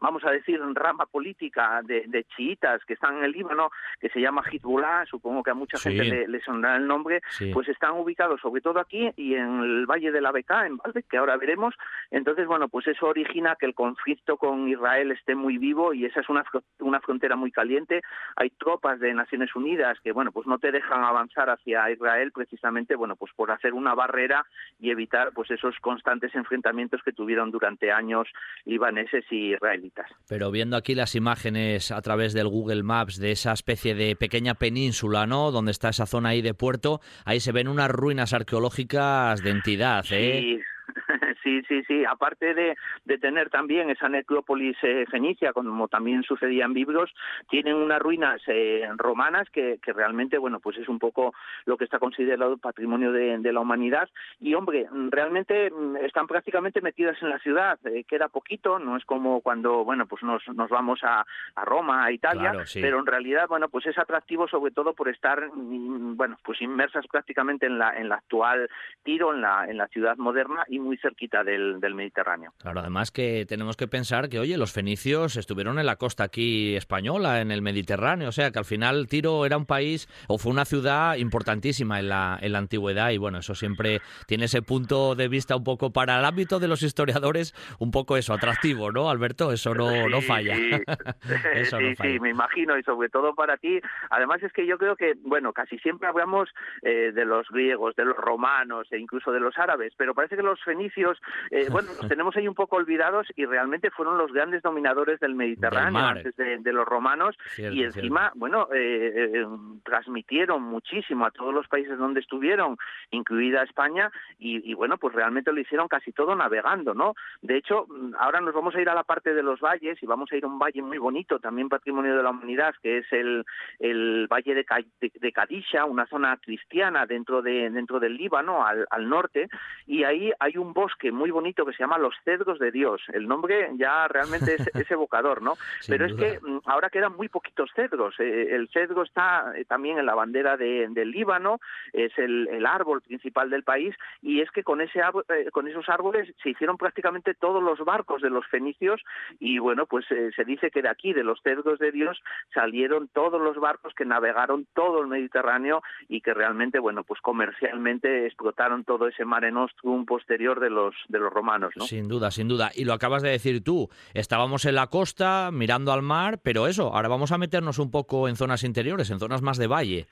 [0.00, 4.42] vamos a decir, rama política de, chiitas que están en el Líbano, que se llama
[4.50, 7.20] Hezbollah, supongo que a mucha gente le, le, sonará el nombre,
[7.52, 11.02] pues están ubicados sobre todo aquí y en el Valle de la Beca, en Valde,
[11.02, 11.74] que ahora veremos.
[12.10, 16.20] Entonces, bueno, pues eso origina que el conflicto con Israel esté muy vivo y esa
[16.20, 16.44] es una,
[16.80, 18.02] una frontera muy caliente.
[18.36, 22.96] Hay tropas de Naciones Unidas que, bueno, pues no te dejan avanzar hacia Israel precisamente,
[22.96, 24.44] bueno, pues por hacer una barrera
[24.78, 28.28] y evitar pues esos constantes enfrentamientos que tuvieron durante años
[28.64, 29.79] libaneses y israelíes.
[30.28, 34.54] Pero viendo aquí las imágenes a través del Google Maps de esa especie de pequeña
[34.54, 35.50] península, ¿no?
[35.50, 40.04] Donde está esa zona ahí de puerto, ahí se ven unas ruinas arqueológicas de entidad,
[40.10, 40.40] ¿eh?
[40.40, 40.60] Sí,
[41.42, 42.04] sí, sí.
[42.04, 47.12] Aparte de, de tener también esa necrópolis eh, fenicia, como también sucedía en Biblos,
[47.48, 51.84] tienen unas ruinas eh, romanas que, que, realmente, bueno, pues es un poco lo que
[51.84, 54.08] está considerado patrimonio de, de, la humanidad.
[54.40, 57.78] Y, hombre, realmente mm, están prácticamente metidas en la ciudad.
[57.86, 61.24] Eh, queda poquito, no es como cuando, bueno, pues nos, nos vamos a,
[61.54, 65.50] a Roma, a Italia, pero en realidad, bueno, pues es atractivo sobre todo por estar,
[65.52, 68.68] mm, bueno, pues inmersas prácticamente en la, en la actual
[69.02, 72.52] Tiro, en la, en la ciudad moderna y muy cerquita del, Mediterráneo.
[72.58, 76.76] Claro, además que tenemos que pensar que, oye, los fenicios estuvieron en la costa aquí
[76.76, 80.52] española, en el Mediterráneo, o sea que al final Tiro era un país o fue
[80.52, 85.14] una ciudad importantísima en la, en la antigüedad y bueno, eso siempre tiene ese punto
[85.14, 89.10] de vista un poco para el ámbito de los historiadores, un poco eso, atractivo, ¿no,
[89.10, 89.52] Alberto?
[89.52, 90.54] Eso no, no falla.
[90.56, 90.70] Sí.
[92.02, 93.80] sí, me imagino, y sobre todo para ti.
[94.10, 96.48] Además es que yo creo que, bueno, casi siempre hablamos
[96.82, 100.42] eh, de los griegos, de los romanos e incluso de los árabes, pero parece que
[100.42, 101.18] los fenicios
[101.50, 105.34] eh, bueno, los tenemos ahí un poco olvidados y realmente fueron los grandes dominadores del
[105.34, 107.36] Mediterráneo antes de, los romanos.
[107.56, 109.46] Y encima, bueno, eh, eh,
[109.84, 112.76] transmitieron muchísimo a todos los países donde estuvieron,
[113.10, 117.14] incluida España, y, bueno, pues realmente lo hicieron casi todo navegando, ¿no?
[117.42, 117.86] De hecho,
[118.18, 120.44] ahora nos vamos a ir a la parte de los valles y vamos a ir
[120.44, 123.44] a un valle muy bonito, también patrimonio de la humanidad, que es el,
[123.80, 124.64] el valle de,
[125.00, 129.48] de, Kadisha, una zona cristiana dentro de dentro del Líbano, al, al norte,
[129.86, 133.02] y ahí hay un bosque muy bonito que se llama Los Cedros de Dios.
[133.12, 135.54] El nombre ya realmente es, evocador, ¿no?
[135.86, 138.14] Pero es que mm, ahora quedan muy poquitos cedros.
[138.18, 141.60] Eh, el cedro está eh, también en la bandera del Líbano,
[141.92, 146.32] es el, árbol principal del país, y es que con, ese, eh, con esos árboles
[146.42, 149.02] se hicieron prácticamente todos los barcos de los fenicios,
[149.38, 152.22] y bueno, pues se dice que de aquí, de los cedros de Dios,
[152.54, 158.26] salieron todos los barcos que navegaron todo el Mediterráneo y que realmente, bueno, pues comercialmente
[158.26, 160.70] explotaron todo ese mare nostrum posterior de
[161.18, 161.86] los romanos, ¿no?
[161.86, 162.70] Sin duda, sin duda.
[162.74, 166.94] Y lo acabas de decir tú, estábamos en la costa mirando al mar, pero eso,
[166.94, 170.06] ahora vamos a meternos un poco en zonas interiores, en zonas más de valle.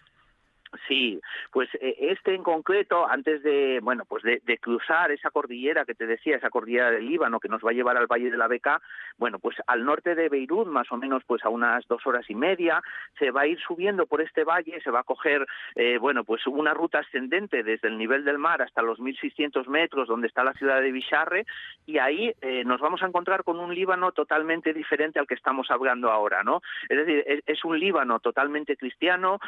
[0.86, 5.94] Sí, pues eh, este en concreto, antes de, bueno, pues de, cruzar esa cordillera que
[5.94, 8.48] te decía, esa cordillera del Líbano que nos va a llevar al Valle de la
[8.48, 8.82] Beca,
[9.16, 12.34] bueno, pues al norte de Beirut, más o menos pues a unas dos horas y
[12.34, 12.82] media,
[13.18, 16.46] se va a ir subiendo por este valle, se va a coger, eh, bueno, pues
[16.46, 20.52] una ruta ascendente desde el nivel del mar hasta los 1.600 metros, donde está la
[20.52, 21.46] ciudad de Bisharre,
[21.86, 25.70] y ahí eh, nos vamos a encontrar con un Líbano totalmente diferente al que estamos
[25.70, 26.60] hablando ahora, ¿no?
[26.88, 29.38] Es decir, es, un Líbano totalmente cristiano,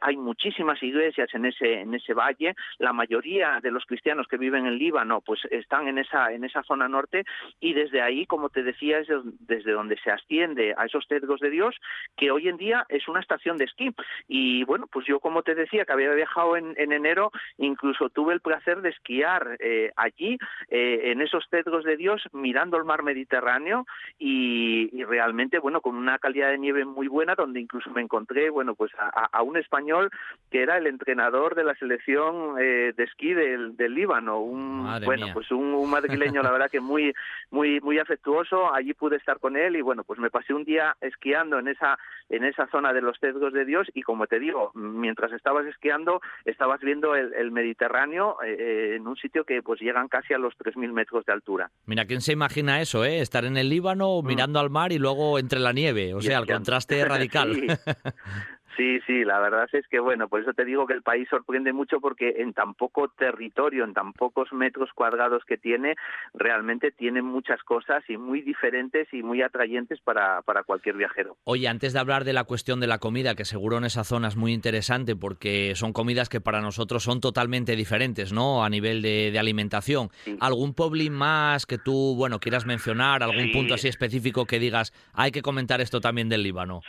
[0.00, 2.54] hay muchísimas iglesias en ese en ese valle.
[2.78, 6.62] La mayoría de los cristianos que viven en Líbano, pues están en esa en esa
[6.62, 7.24] zona norte
[7.60, 9.08] y desde ahí, como te decía, es
[9.40, 11.76] desde donde se asciende a esos cedros de Dios,
[12.16, 13.90] que hoy en día es una estación de esquí.
[14.26, 18.40] Y bueno, pues yo como te decía que había viajado en, enero, incluso tuve el
[18.40, 23.86] placer de esquiar eh, allí eh, en esos cedros de Dios, mirando el mar Mediterráneo
[24.18, 28.74] y, realmente, bueno, con una calidad de nieve muy buena, donde incluso me encontré, bueno,
[28.74, 30.10] pues a un español
[30.50, 35.50] que era el entrenador de la selección eh, de esquí del, Líbano, un bueno, pues
[35.50, 37.14] un, madrileño la verdad que muy
[37.50, 40.96] muy muy afectuoso, allí pude estar con él y bueno, pues me pasé un día
[41.00, 44.70] esquiando en esa en esa zona de los cedros de Dios y como te digo,
[44.74, 50.34] mientras estabas esquiando estabas viendo el, Mediterráneo eh, en un sitio que pues llegan casi
[50.34, 51.70] a los 3000 metros de altura.
[51.86, 53.20] Mira, ¿quién se imagina eso, eh?
[53.20, 54.26] Estar en el Líbano mm.
[54.26, 57.54] mirando al mar y luego entre la nieve, o sea, el contraste radical.
[57.54, 57.66] Sí,
[59.06, 62.00] sí, la verdad es que, bueno, por eso te digo que el país sorprende mucho
[62.00, 65.96] porque en tan poco territorio, en tan pocos metros cuadrados que tiene,
[66.34, 71.36] realmente tiene muchas cosas y muy diferentes y muy atrayentes para, para cualquier viajero.
[71.44, 74.28] Oye, antes de hablar de la cuestión de la comida, que seguro en esa zona
[74.28, 78.64] es muy interesante porque son comidas que para nosotros son totalmente diferentes, ¿no?
[78.64, 80.10] A nivel de, alimentación.
[80.40, 83.22] ¿Algún pueblo más que tú, bueno, quieras mencionar?
[83.22, 86.82] ¿Algún punto así específico que digas, hay que comentar esto también del Líbano?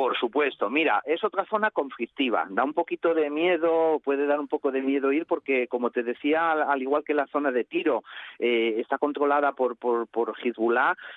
[0.00, 4.48] Por supuesto, mira, es otra zona conflictiva, da un poquito de miedo, puede dar un
[4.48, 8.02] poco de miedo ir porque, como te decía, al, igual que la zona de Tiro
[8.38, 10.32] eh, está controlada por, por, por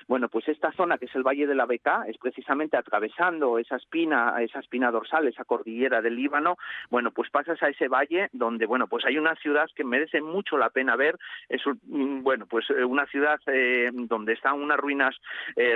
[0.10, 3.78] bueno, pues esta zona que es el Valle de la Beca es precisamente atravesando esa
[3.78, 6.58] espina, esa espina dorsal, esa cordillera del Líbano,
[6.90, 10.58] bueno, pues pasas a ese valle donde, bueno, pues hay una ciudad que merece mucho
[10.58, 11.18] la pena ver,
[11.48, 15.16] es, mm, bueno, pues eh, una ciudad eh, donde están unas ruinas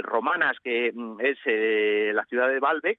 [0.04, 1.38] romanas que mm, es
[2.14, 2.97] la ciudad de Valve,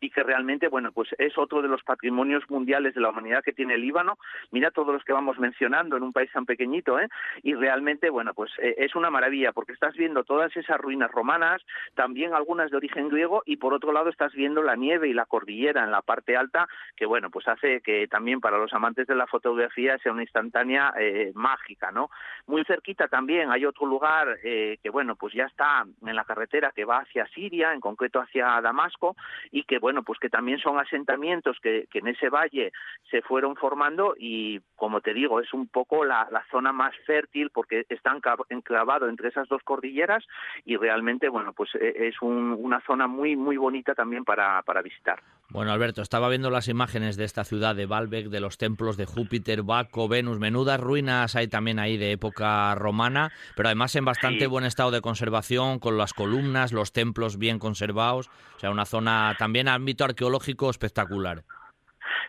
[0.00, 3.52] y que realmente, bueno, pues es otro de los patrimonios mundiales de la humanidad que
[3.52, 4.18] tiene el Líbano.
[4.50, 7.08] Mira todos los que vamos mencionando en un país tan pequeñito, ¿eh?
[7.42, 11.62] Y realmente, bueno, pues eh, es una maravilla porque estás viendo todas esas ruinas romanas,
[11.94, 15.26] también algunas de origen griego y por otro lado estás viendo la nieve y la
[15.26, 19.14] cordillera en la parte alta, que bueno, pues hace que también para los amantes de
[19.14, 22.10] la fotografía sea una instantánea eh, mágica, ¿no?
[22.46, 26.72] Muy cerquita también hay otro lugar eh, que bueno, pues ya está en la carretera
[26.74, 29.16] que va hacia Siria, en concreto hacia Damasco
[29.50, 32.72] y que pues que también son asentamientos que, en ese valle
[33.10, 37.84] se fueron formando y, como te digo, es un poco la, zona más fértil porque
[37.88, 38.16] está
[38.48, 40.24] enclavado entre esas dos cordilleras
[40.64, 45.20] y realmente, bueno, pues e, es una zona muy, muy bonita también para, para visitar.
[45.50, 49.06] Bueno, Alberto, estaba viendo las imágenes de esta ciudad de Baalbek, de los templos de
[49.06, 54.46] Júpiter, Baco, Venus, menudas ruinas hay también ahí de época romana, pero además en bastante
[54.46, 59.36] buen estado de conservación, con las columnas, los templos bien conservados, o sea, una zona
[59.38, 61.44] también ámbito arqueológico espectacular.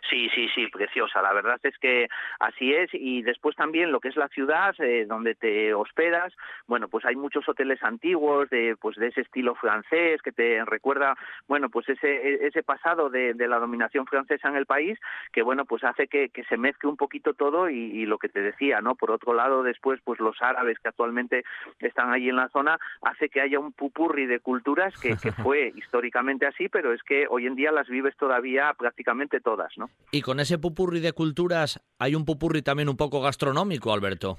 [0.10, 1.22] Sí, sí, sí, preciosa.
[1.22, 2.08] La verdad es que
[2.40, 2.90] así es.
[2.94, 6.34] Y después también lo que es la ciudad eh, donde te hospedas,
[6.68, 11.16] bueno, pues hay muchos hoteles antiguos de, pues de ese estilo francés que te recuerda,
[11.48, 15.00] bueno, pues ese, ese pasado de, la dominación francesa en el país,
[15.32, 18.82] que bueno, pues hace que, se mezcle un poquito todo y, lo que te decía,
[18.82, 18.96] ¿no?
[18.96, 21.44] Por otro lado, después, pues los árabes que actualmente
[21.80, 25.72] están allí en la zona, hace que haya un pupurri de culturas que, que fue
[25.76, 29.78] históricamente así, pero es que hoy en día las vives todavía prácticamente todas,
[30.12, 34.38] Y con ese pupurri de culturas, hay un pupurri también un poco gastronómico, Alberto.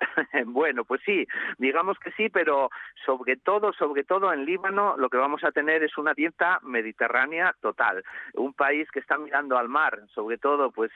[0.46, 1.26] bueno, pues sí,
[1.58, 2.70] digamos que sí, pero
[3.04, 7.54] sobre todo, sobre todo en Líbano lo que vamos a tener es una dieta mediterránea
[7.60, 8.02] total.
[8.34, 10.90] Un país que está mirando al mar, sobre todo, pues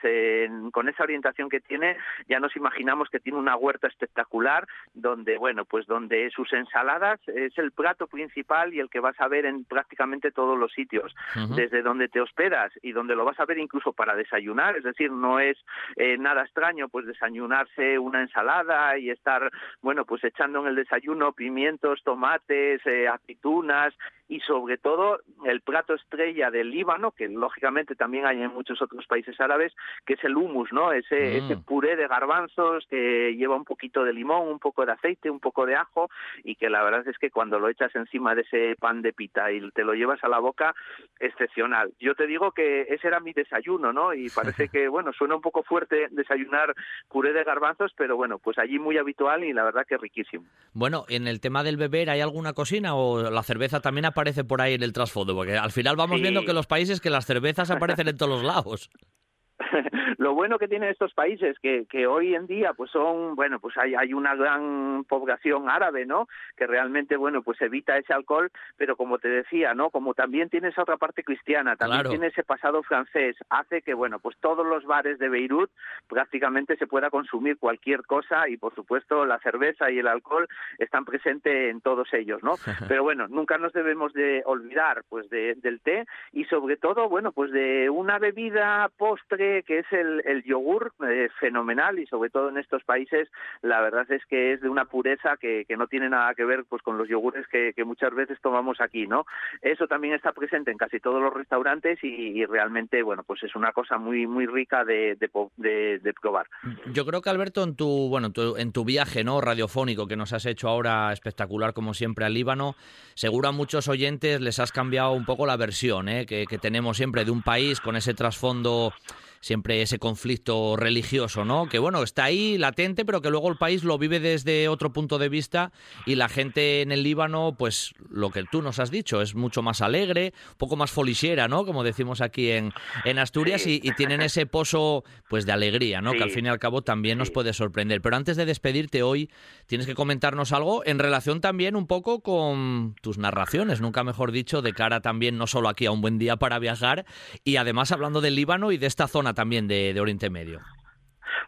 [0.71, 5.65] con esa orientación que tiene, ya nos imaginamos que tiene una huerta espectacular donde, bueno,
[5.65, 9.65] pues donde sus ensaladas es el plato principal y el que vas a ver en
[9.65, 11.15] prácticamente todos los sitios,
[11.55, 15.11] desde donde te hospedas y donde lo vas a ver incluso para desayunar, es decir,
[15.11, 15.57] no es
[15.95, 21.33] eh, nada extraño pues desayunarse una ensalada y estar, bueno, pues echando en el desayuno
[21.33, 23.93] pimientos, tomates, eh, aceitunas
[24.27, 29.07] y sobre todo el plato estrella del Líbano, que lógicamente también hay en muchos otros
[29.07, 29.73] países árabes,
[30.05, 30.91] que es el hummus, ¿no?
[30.91, 31.63] Ese, ese mm.
[31.63, 35.65] puré de garbanzos que lleva un poquito de limón, un poco de aceite, un poco
[35.65, 36.09] de ajo
[36.43, 39.51] y que la verdad es que cuando lo echas encima de ese pan de pita
[39.51, 40.75] y te lo llevas a la boca,
[41.19, 41.91] excepcional.
[41.99, 44.13] Yo te digo que ese era mi desayuno, ¿no?
[44.13, 46.73] Y parece que, bueno, suena un poco fuerte desayunar
[47.09, 50.45] puré de garbanzos, pero bueno, pues allí muy habitual y la verdad que riquísimo.
[50.73, 54.61] Bueno, en el tema del beber, ¿hay alguna cocina o la cerveza también aparece por
[54.61, 55.35] ahí en el trasfondo?
[55.35, 58.43] Porque al final vamos viendo que los países que las cervezas aparecen en todos los
[58.43, 58.89] lados.
[60.17, 63.77] Lo bueno que tienen estos países que, que hoy en día pues son, bueno, pues
[63.77, 66.27] hay, hay una gran población árabe, ¿no?
[66.55, 69.89] Que realmente, bueno, pues evita ese alcohol, pero como te decía, ¿no?
[69.89, 74.19] Como también tiene esa otra parte cristiana, también tiene ese pasado francés, hace que, bueno,
[74.19, 75.69] pues todos los bares de Beirut
[76.07, 80.47] prácticamente se pueda consumir cualquier cosa y, por supuesto, la cerveza y el alcohol
[80.77, 82.53] están presentes en todos ellos, ¿no?
[82.87, 87.31] Pero bueno, nunca nos debemos de olvidar, pues, de, del té y sobre todo, bueno,
[87.31, 92.57] pues de una bebida postre que es el, yogur eh, fenomenal y sobre todo en
[92.57, 93.29] estos países
[93.61, 96.65] la verdad es que es de una pureza que, que no tiene nada que ver
[96.67, 99.25] pues con los yogures que, muchas veces tomamos aquí, ¿no?
[99.61, 103.71] Eso también está presente en casi todos los restaurantes y, realmente, bueno, pues es una
[103.71, 106.47] cosa muy muy rica de, de, probar.
[106.91, 110.45] Yo creo que Alberto en tu bueno en tu viaje no radiofónico que nos has
[110.45, 112.75] hecho ahora espectacular como siempre al Líbano,
[113.15, 116.25] seguro a muchos oyentes les has cambiado un poco la versión ¿eh?
[116.25, 118.93] que, que tenemos siempre de un país con ese trasfondo
[119.41, 121.67] siempre ese conflicto religioso, ¿no?
[121.67, 125.17] Que bueno, está ahí latente, pero que luego el país lo vive desde otro punto
[125.17, 125.71] de vista
[126.05, 129.61] y la gente en el Líbano, pues lo que tú nos has dicho, es mucho
[129.61, 131.65] más alegre, un poco más folisiera, ¿no?
[131.65, 132.73] Como decimos aquí en,
[133.05, 136.13] en Asturias y, tienen ese pozo pues de alegría, ¿no?
[136.13, 138.01] Que al fin y al cabo también nos puede sorprender.
[138.01, 139.29] Pero antes de despedirte hoy,
[139.65, 144.61] tienes que comentarnos algo en relación también un poco con tus narraciones, nunca mejor dicho,
[144.61, 147.05] de cara también no solo aquí a un buen día para viajar
[147.43, 150.61] y además hablando del Líbano y de esta zona también de, de Oriente Medio.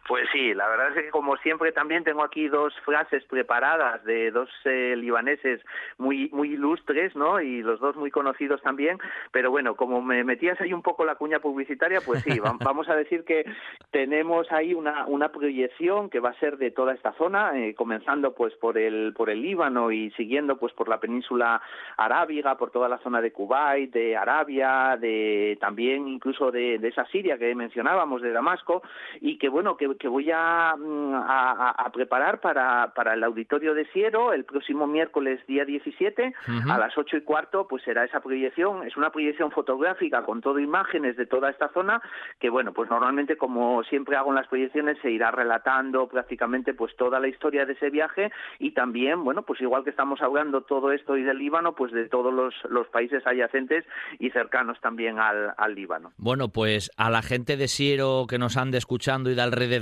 [0.08, 4.32] Pues sí, la verdad es que como siempre también tengo aquí dos frases preparadas de
[4.32, 5.60] dos eh, libaneses
[5.96, 7.40] muy muy ilustres, ¿no?
[7.40, 8.98] Y los dos muy conocidos también,
[9.30, 12.96] pero bueno, como me metías ahí un poco la cuña publicitaria, pues sí, vamos a
[12.96, 13.44] decir que
[13.92, 18.34] tenemos ahí una una proyección que va a ser de toda esta zona, eh, comenzando
[18.34, 21.62] pues por el por el Líbano y siguiendo pues por la península
[21.96, 27.06] arábiga, por toda la zona de Kuwait, de Arabia, de también incluso de, de esa
[27.06, 28.82] Siria que mencionábamos, de Damasco,
[29.20, 33.86] y que bueno, que que voy mm, a, a, preparar para, para el auditorio de
[33.92, 36.34] Siero el próximo miércoles día 17
[36.68, 38.86] a las ocho y cuarto pues será esa proyección.
[38.86, 42.00] Es una proyección fotográfica con todo imágenes de toda esta zona
[42.38, 46.94] que bueno pues normalmente como siempre hago en las proyecciones se irá relatando prácticamente pues
[46.96, 50.92] toda la historia de ese viaje y también bueno pues igual que estamos hablando todo
[50.92, 53.84] esto y del Líbano pues de todos los, los países adyacentes
[54.18, 56.12] y cercanos también al, al Líbano.
[56.16, 59.81] Bueno pues a la gente de Siero que nos ande escuchando y de alrededor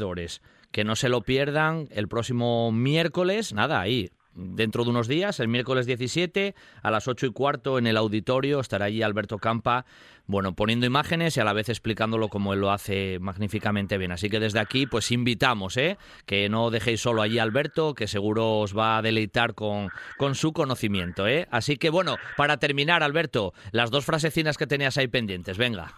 [0.73, 5.49] que no se lo pierdan el próximo miércoles, nada, ahí, dentro de unos días, el
[5.49, 9.85] miércoles 17 a las 8 y cuarto en el auditorio estará allí Alberto Campa,
[10.27, 14.13] bueno, poniendo imágenes y a la vez explicándolo como él lo hace magníficamente bien.
[14.13, 15.99] Así que desde aquí, pues invitamos, ¿eh?
[16.25, 19.89] Que no dejéis solo allí Alberto, que seguro os va a deleitar con,
[20.19, 21.49] con su conocimiento, ¿eh?
[21.51, 25.95] Así que bueno, para terminar, Alberto, las dos frasecinas que tenías ahí pendientes, venga.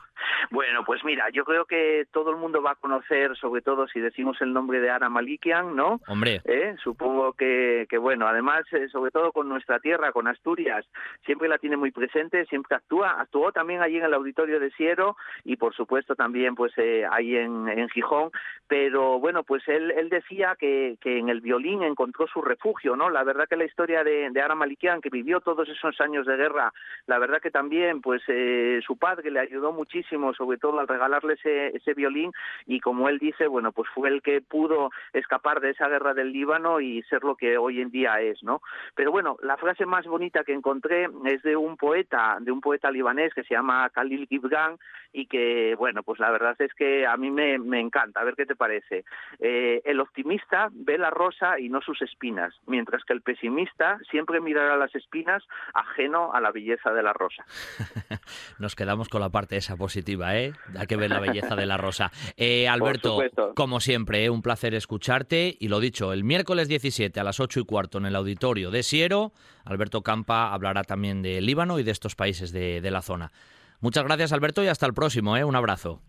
[0.51, 4.01] Bueno, pues mira, yo creo que todo el mundo va a conocer, sobre todo si
[4.01, 6.01] decimos el nombre de Ana Malikian, ¿no?
[6.09, 6.40] Hombre.
[6.45, 6.74] ¿Eh?
[6.82, 10.86] Supongo que, que, bueno, además, eh, sobre todo con nuestra tierra, con Asturias,
[11.24, 13.20] siempre la tiene muy presente, siempre actúa.
[13.20, 17.36] Actuó también allí en el auditorio de Siero y, por supuesto, también pues eh, ahí
[17.36, 18.30] en, en Gijón.
[18.68, 23.11] Pero bueno, pues él, él decía que, que en el violín encontró su refugio, ¿no?
[23.11, 26.36] La verdad que la historia de, de Ana Malikian, que vivió todos esos años de
[26.36, 26.72] guerra,
[27.07, 31.35] la verdad que también, pues eh, su padre le ayudó muchísimo sobre todo al regalarle
[31.35, 32.33] ese, violín
[32.66, 36.33] y como él dice, bueno, pues fue el que pudo escapar de esa guerra del
[36.33, 38.62] Líbano y ser lo que hoy en día es, ¿no?
[38.95, 42.91] Pero bueno, la frase más bonita que encontré es de un poeta, de un poeta
[42.91, 44.78] libanés que se llama Khalil Gibran
[45.12, 48.35] y que, bueno, pues la verdad es que a mí me, me encanta, a ver
[48.35, 49.05] qué te parece.
[49.39, 54.41] Eh, el optimista ve la rosa y no sus espinas, mientras que el pesimista siempre
[54.41, 55.43] mirará las espinas
[55.74, 57.45] ajeno a la belleza de la rosa.
[58.59, 60.53] Nos quedamos con la parte esa positiva ¿eh?
[60.77, 62.11] Hay que ver la belleza de la rosa.
[62.37, 63.18] Eh, Alberto,
[63.55, 64.31] como siempre, ¿eh?
[64.31, 65.57] un placer escucharte.
[65.59, 68.83] Y lo dicho, el miércoles 17 a las 8 y cuarto en el auditorio de
[68.83, 69.33] Siero,
[69.64, 73.33] Alberto Campa hablará también de Líbano y de estos países de, de la zona.
[73.81, 75.37] Muchas gracias, Alberto, y hasta el próximo.
[75.37, 75.45] ¿eh?
[75.45, 76.01] Un abrazo.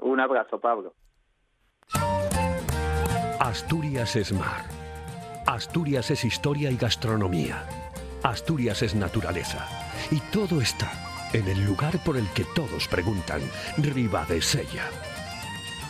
[0.00, 0.94] Un abrazo, Pablo.
[3.40, 4.64] Asturias es mar.
[5.46, 7.64] Asturias es historia y gastronomía.
[8.22, 9.66] Asturias es naturaleza.
[10.10, 13.42] Y todo está en el lugar por el que todos preguntan,
[14.40, 14.90] Sella.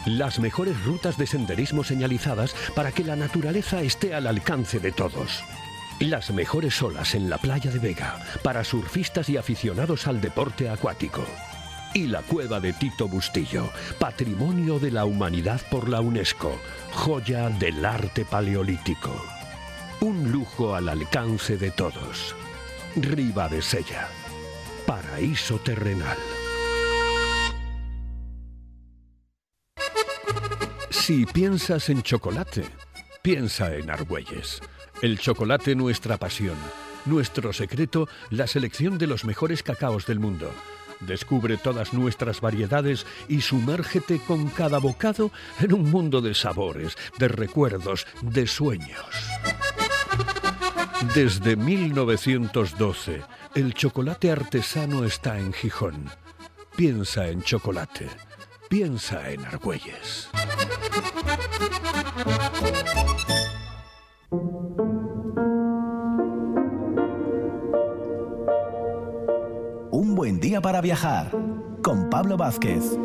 [0.07, 5.45] Las mejores rutas de senderismo señalizadas para que la naturaleza esté al alcance de todos.
[6.01, 11.24] Las mejores olas en la playa de Vega para surfistas y aficionados al deporte acuático.
[11.93, 16.59] Y la cueva de Tito Bustillo, patrimonio de la humanidad por la UNESCO,
[16.93, 19.11] joya del arte paleolítico.
[20.01, 22.36] Un lujo al alcance de todos.
[22.95, 24.09] Riva de Sella,
[24.89, 26.16] paraíso terrenal.
[30.89, 32.64] Si piensas en chocolate,
[33.20, 34.62] piensa en Argüelles.
[35.03, 36.57] El chocolate nuestra pasión,
[37.05, 40.51] nuestro secreto, la selección de los mejores cacaos del mundo.
[41.01, 45.30] Descubre todas nuestras variedades y sumérgete con cada bocado
[45.61, 49.05] en un mundo de sabores, de recuerdos, de sueños.
[51.14, 53.22] Desde 1912,
[53.55, 56.11] el chocolate artesano está en Gijón.
[56.76, 58.09] Piensa en chocolate.
[58.68, 60.28] Piensa en Argüelles.
[69.90, 71.30] Un buen día para viajar
[71.82, 72.99] con Pablo Vázquez.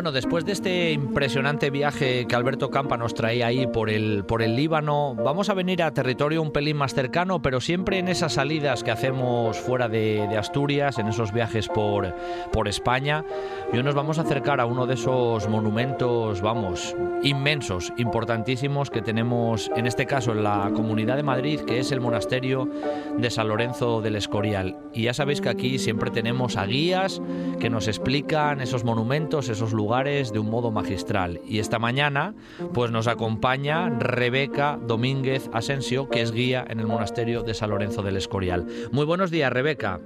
[0.00, 4.40] Bueno, después de este impresionante viaje que Alberto Campa nos traía ahí por el, por
[4.40, 8.32] el Líbano, vamos a venir a territorio un pelín más cercano, pero siempre en esas
[8.32, 12.14] salidas que hacemos fuera de, Asturias, en esos viajes por,
[12.50, 13.26] por España.
[13.74, 19.02] Y hoy nos vamos a acercar a uno de esos monumentos, vamos, inmensos, importantísimos que
[19.02, 22.70] tenemos, en este caso en la Comunidad de Madrid, que es el monasterio
[23.18, 24.78] de San Lorenzo del Escorial.
[24.94, 27.20] Y ya sabéis que aquí siempre tenemos a guías
[27.58, 31.40] que nos explican esos monumentos, esos lugares de un modo magistral.
[31.44, 32.32] Y esta mañana
[32.72, 38.00] pues nos acompaña Rebeca Domínguez Asensio, que es guía en el monasterio de San Lorenzo
[38.02, 38.66] del Escorial.
[38.92, 39.98] Muy buenos días, Rebeca.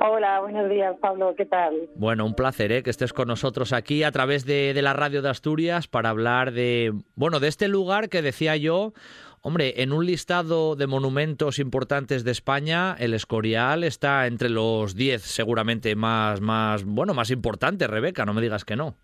[0.00, 1.90] Hola, buenos días, Pablo, ¿qué tal?
[1.94, 2.82] Bueno, un placer ¿eh?
[2.82, 6.50] que estés con nosotros aquí a través de, de la radio de Asturias para hablar
[6.50, 8.94] de, bueno, de este lugar que decía yo,
[9.44, 15.20] Hombre, en un listado de monumentos importantes de España, el Escorial está entre los 10
[15.20, 18.94] seguramente más, más, bueno, más importantes, Rebeca, no me digas que no.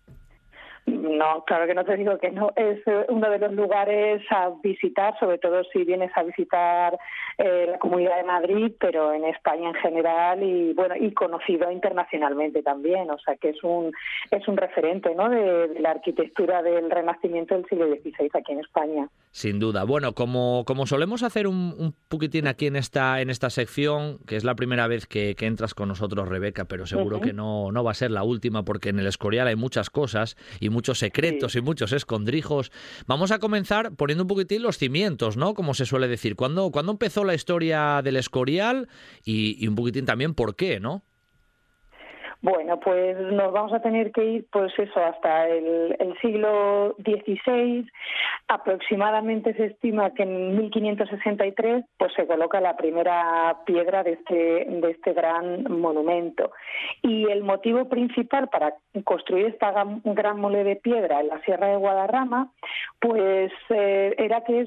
[1.19, 2.53] No, claro que no te digo que no.
[2.55, 6.97] Es eh, uno de los lugares a visitar, sobre todo si vienes a visitar
[7.37, 12.63] eh, la Comunidad de Madrid, pero en España en general y bueno y conocido internacionalmente
[12.63, 13.11] también.
[13.11, 13.91] O sea que es un
[14.31, 15.27] es un referente, ¿no?
[15.27, 19.09] De, la arquitectura del Renacimiento del siglo XVI aquí en España.
[19.31, 19.83] Sin duda.
[19.83, 24.37] Bueno, como como solemos hacer un, un poquitín aquí en esta en esta sección, que
[24.37, 27.91] es la primera vez que, entras con nosotros, Rebeca, pero seguro que no no va
[27.91, 31.61] a ser la última porque en el Escorial hay muchas cosas y muchos secretos y
[31.61, 32.71] muchos escondrijos.
[33.07, 35.55] Vamos a comenzar poniendo un poquitín los cimientos, ¿no?
[35.55, 36.35] Como se suele decir.
[36.35, 38.87] ¿Cuándo, ¿cuándo empezó la historia del Escorial?
[39.23, 41.03] Y, y un poquitín también por qué, ¿no?
[42.41, 47.85] Bueno, pues nos vamos a tener que ir, pues eso, hasta el, siglo XVI.
[48.47, 54.91] Aproximadamente se estima que en 1563 pues se coloca la primera piedra de este, de
[54.91, 56.51] este gran monumento.
[57.01, 58.73] Y el motivo principal para
[59.03, 59.71] construir esta
[60.03, 62.51] gran mole de piedra en la Sierra de Guadarrama,
[62.99, 64.65] pues eh, era que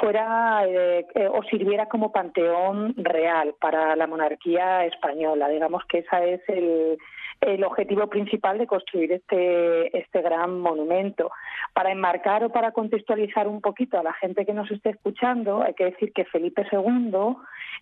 [0.00, 5.48] fuera eh, eh, o sirviera como panteón real para la monarquía española.
[5.48, 6.98] Digamos que esa es el
[7.40, 11.30] el objetivo principal de construir este, este gran monumento.
[11.72, 15.74] Para enmarcar o para contextualizar un poquito a la gente que nos esté escuchando, hay
[15.74, 17.36] que decir que Felipe II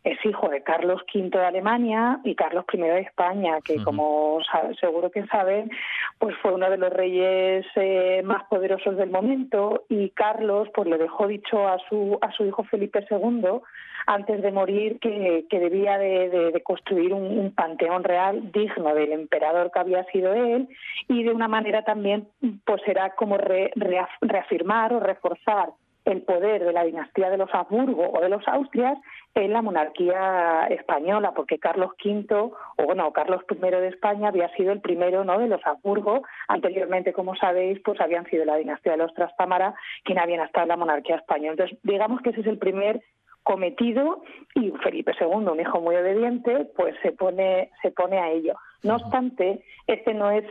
[0.04, 4.38] es hijo de Carlos V de Alemania y Carlos I de España, que como
[4.80, 5.70] seguro que saben,
[6.18, 10.98] pues fue uno de los reyes eh, más poderosos del momento y Carlos pues le
[10.98, 13.60] dejó dicho a su a su hijo Felipe II
[14.06, 20.04] antes de morir que, debía de, construir un, panteón real digno del emperador que había
[20.04, 20.68] sido él
[21.08, 22.28] y de una manera también
[22.64, 25.70] pues era como reafirmar o reforzar
[26.06, 28.96] el poder de la dinastía de los Habsburgo o de los Austrias
[29.34, 34.72] en la monarquía española, porque Carlos V, o bueno, Carlos I de España había sido
[34.72, 35.38] el primero ¿no?
[35.38, 36.22] de los Habsburgo.
[36.46, 39.74] Anteriormente, como sabéis, pues habían sido la dinastía de los Trastámara
[40.04, 41.52] quien habían estado en la monarquía española.
[41.52, 43.02] Entonces, digamos que ese es el primer
[43.42, 44.22] cometido
[44.54, 48.54] y Felipe II, un hijo muy obediente, pues se pone, se pone a ello.
[48.82, 50.44] No obstante, este no es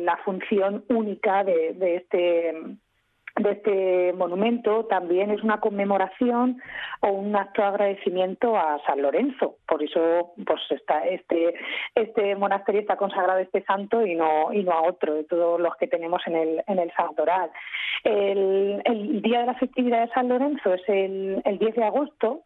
[0.00, 2.54] la función única este
[3.36, 6.60] de este monumento también es una conmemoración
[7.00, 9.56] o un acto de agradecimiento a San Lorenzo.
[9.66, 11.54] Por eso pues este
[11.94, 15.88] este monasterio está consagrado a este santo y no a otro de todos los que
[15.88, 17.50] tenemos en el santoral.
[18.04, 22.42] El, día de la festividad de San Lorenzo es el 10 de agosto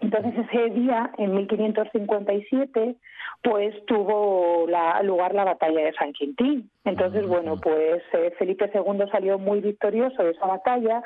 [0.00, 2.96] entonces ese día, en 1557,
[3.42, 4.66] pues tuvo
[5.02, 6.70] lugar la batalla de San Quintín.
[6.84, 11.02] Entonces, bueno, pues eh, Felipe II salió muy victorioso de esa batalla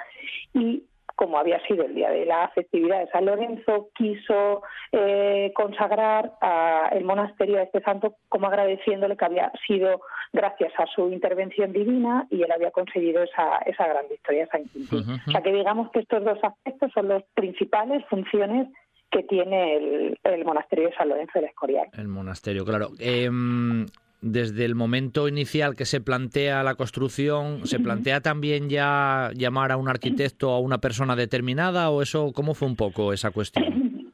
[0.55, 0.85] y
[1.17, 6.91] como había sido el día de la festividad de San Lorenzo, quiso eh, consagrar a
[6.93, 10.01] el monasterio a este santo como agradeciéndole que había sido
[10.33, 14.65] gracias a su intervención divina y él había conseguido esa, esa gran victoria de San
[14.65, 15.21] Quintín.
[15.27, 18.69] O sea que digamos que estos dos aspectos son las principales funciones
[19.13, 19.77] que tiene
[20.25, 21.87] el, monasterio de San Lorenzo del Escorial.
[21.93, 22.89] El monasterio, claro.
[22.99, 23.87] Em,
[24.23, 29.77] desde el momento inicial que se plantea la construcción, ¿se plantea también ya llamar a
[29.77, 33.83] un arquitecto o a una persona determinada o eso, cómo fue un poco esa cuestión?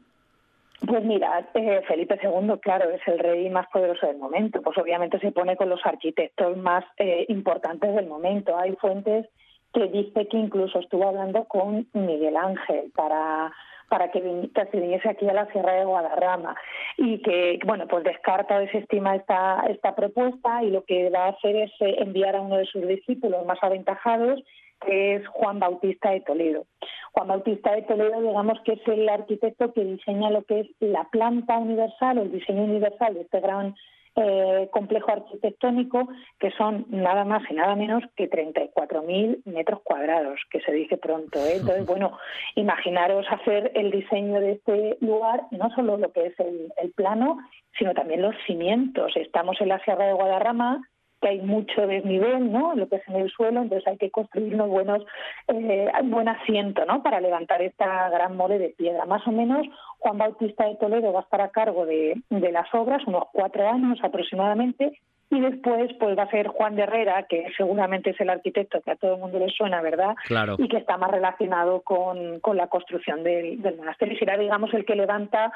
[0.86, 4.62] Pues mira, eh, Felipe II, claro, es el rey más poderoso del momento.
[4.62, 8.56] Pues obviamente se pone con los arquitectos más eh, importantes del momento.
[8.56, 9.26] Hay fuentes
[9.74, 13.52] que dice que incluso estuvo hablando con Miguel Ángel para
[13.88, 16.54] para que, se viniese aquí a la Sierra de Guadarrama
[16.96, 21.30] y que, bueno, pues descarta o desestima esta, esta propuesta y lo que va a
[21.30, 24.42] hacer es eh, enviar a uno de sus discípulos más aventajados
[24.86, 26.66] que es Juan Bautista de Toledo.
[27.12, 31.04] Juan Bautista de Toledo, digamos que es el arquitecto que diseña lo que es la
[31.10, 33.74] planta universal o el diseño universal de este gran
[34.20, 36.08] eh, complejo arquitectónico
[36.40, 41.38] que son nada más y nada menos que 34.000 metros cuadrados, que se dice pronto.
[41.38, 41.56] ¿eh?
[41.60, 42.18] Entonces, bueno,
[42.56, 47.38] imaginaros hacer el diseño de este lugar, no solo lo que es el, el plano,
[47.78, 49.16] sino también los cimientos.
[49.16, 50.82] Estamos en la Sierra de Guadarrama,
[51.20, 52.74] que hay mucho desnivel, ¿no?
[52.74, 55.04] Lo que es en el suelo, entonces hay que construir unos buenos,
[55.48, 57.02] eh, un buen asiento, ¿no?
[57.02, 59.04] Para levantar esta gran mole de piedra.
[59.06, 59.66] Más o menos,
[59.98, 63.68] Juan Bautista de Toledo va a estar a cargo de, de las obras, unos cuatro
[63.68, 65.00] años aproximadamente,
[65.30, 68.92] y después pues va a ser Juan de Herrera, que seguramente es el arquitecto que
[68.92, 70.14] a todo el mundo le suena, ¿verdad?
[70.24, 70.56] Claro.
[70.58, 74.14] Y que está más relacionado con, con la construcción del, del monasterio.
[74.14, 75.52] Y será, digamos, el que levanta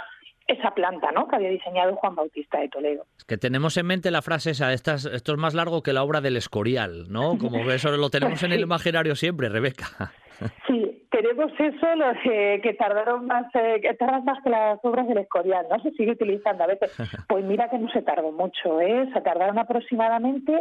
[0.52, 1.28] esa planta ¿no?
[1.28, 3.06] que había diseñado Juan Bautista de Toledo.
[3.16, 6.20] Es que tenemos en mente la frase esa, esto es más largo que la obra
[6.20, 7.38] del Escorial, ¿no?
[7.38, 10.12] Como eso lo tenemos en el imaginario siempre, Rebeca.
[10.66, 15.18] Sí, queremos eso, lo que tardaron más, eh, que tardan más que las obras del
[15.18, 15.80] Escorial, ¿no?
[15.80, 16.92] Se sigue utilizando a veces.
[17.28, 19.08] Pues mira que no se tardó mucho, ¿eh?
[19.14, 20.52] Se tardaron aproximadamente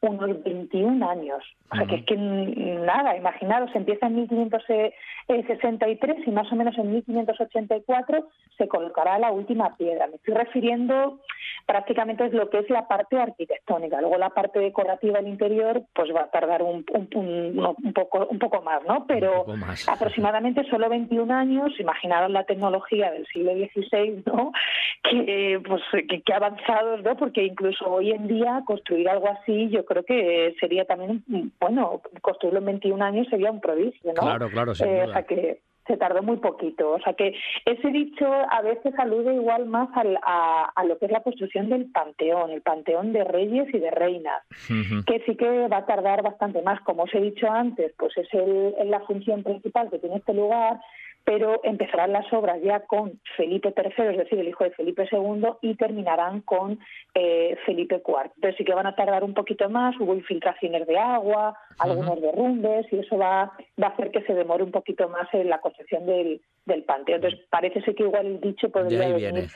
[0.00, 1.44] unos 21 años.
[1.70, 6.92] O sea, que es que nada, imaginaros, empieza en 1563 y más o menos en
[6.92, 8.26] 1584
[8.56, 10.06] se colocará la última piedra.
[10.06, 11.20] Me estoy refiriendo
[11.66, 14.00] prácticamente es lo que es la parte arquitectónica.
[14.00, 18.62] Luego la parte decorativa del interior pues va a tardar un, un, poco, un poco
[18.62, 19.06] más, ¿no?
[19.06, 19.46] Pero
[19.86, 24.52] aproximadamente solo 21 años, imaginaros la tecnología del siglo XVI, ¿no?
[25.02, 27.16] Que, pues, que, que avanzados, ¿no?
[27.16, 31.24] Porque incluso hoy en día construir algo así yo creo que sería también,
[31.58, 34.22] bueno, construirlo en 21 años sería un prodigio, ¿no?
[34.22, 36.92] Claro, claro, eh, O sea que se tardó muy poquito.
[36.92, 37.34] O sea que
[37.64, 41.90] ese dicho a veces alude igual más a, a, lo que es la construcción del
[41.90, 44.40] panteón, el panteón de reyes y de reinas,
[45.06, 46.80] que sí que va a tardar bastante más.
[46.82, 50.78] Como os he dicho antes, pues es el, la función principal que tiene este lugar
[51.24, 55.48] pero empezarán las obras ya con Felipe III, es decir, el hijo de Felipe II,
[55.62, 56.78] y terminarán con
[57.14, 58.32] eh, Felipe IV.
[58.34, 62.86] Entonces sí que van a tardar un poquito más, hubo infiltraciones de agua, algunos derrumbes,
[62.92, 66.06] y eso va, va a hacer que se demore un poquito más en la construcción
[66.06, 67.16] del, del panteón.
[67.16, 69.48] Entonces parece ser que igual el dicho podría venir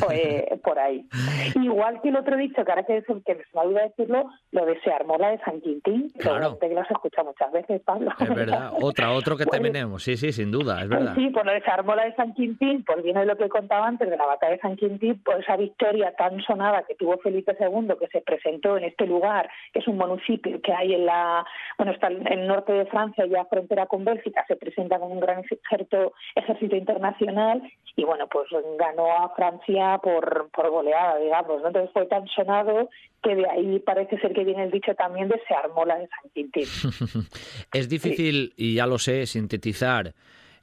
[0.00, 1.06] pues, por ahí.
[1.62, 4.90] Igual que el otro dicho, que ahora que, que me olvidado decirlo, lo de se
[4.90, 6.58] armó la de San Quintín, claro.
[6.58, 8.10] que lo has escuchado muchas veces, Pablo.
[8.18, 11.11] Es verdad, otra, otro que tenemos, sí, sí, sin duda, es verdad.
[11.14, 14.16] Sí, pues armó la de San Quintín, pues viene de lo que contaba antes de
[14.16, 18.08] la batalla de San Quintín, por esa victoria tan sonada que tuvo Felipe II, que
[18.08, 21.44] se presentó en este lugar, que es un municipio que hay en la,
[21.78, 25.20] bueno, está en el norte de Francia, ya frontera con Bélgica, se presenta con un
[25.20, 27.62] gran ejército, ejército internacional
[27.96, 28.48] y bueno, pues
[28.78, 31.68] ganó a Francia por, por goleada, digamos, ¿no?
[31.68, 32.88] Entonces fue tan sonado
[33.22, 36.08] que de ahí parece ser que viene el dicho también de se armó la de
[36.08, 36.64] San Quintín.
[37.72, 40.14] es difícil, y ya lo sé, sintetizar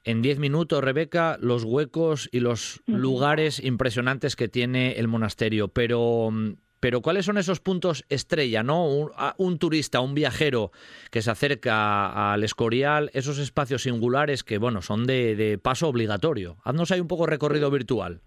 [0.04, 6.30] en diez minutos, Rebeca, los huecos y los lugares impresionantes que tiene el monasterio, pero
[6.30, 8.86] mm, pero ¿cuáles son esos puntos estrella, no?
[9.36, 10.70] Un, turista, un viajero
[11.10, 16.56] que se acerca al Escorial, esos espacios singulares que, bueno, son de, paso obligatorio.
[16.64, 18.20] Haznos ahí un poco recorrido virtual.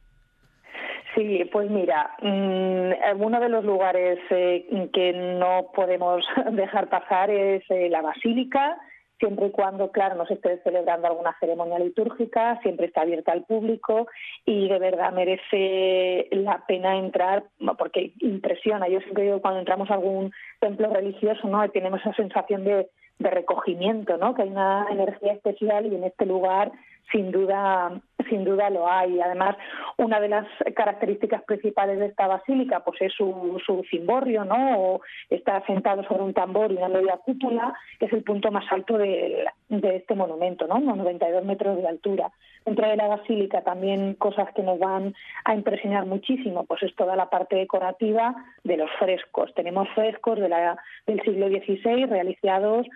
[1.16, 7.64] Sí, pues mira, mm, uno de los lugares eh, que no podemos dejar pasar es
[7.70, 8.78] eh, la Basílica,
[9.20, 13.44] siempre y cuando, claro, no se esté celebrando alguna ceremonia litúrgica, siempre está abierta al
[13.44, 14.08] público
[14.46, 17.44] y de verdad merece la pena entrar
[17.78, 18.88] porque impresiona.
[18.88, 21.68] Yo siempre digo cuando entramos a algún templo religioso, ¿no?
[21.70, 22.90] Tenemos esa sensación de,
[23.20, 24.34] de recogimiento, ¿no?
[24.34, 26.72] Que hay una energía especial y en este lugar
[27.12, 29.20] sin duda sin duda lo hay.
[29.20, 29.56] Además,
[29.98, 35.02] una de las características principales de esta basílica pues es su, su cimborrio, ¿no?
[35.30, 38.98] está sentado sobre un tambor y una media cúpula, que es el punto más alto
[38.98, 40.76] de, de este monumento, ¿no?
[40.76, 42.32] Unos 92 metros de altura.
[42.66, 45.14] Dentro de la basílica también cosas que nos van
[45.44, 49.54] a impresionar muchísimo, pues es toda la parte decorativa de los frescos.
[49.54, 52.88] Tenemos frescos de la, del siglo XVI realizados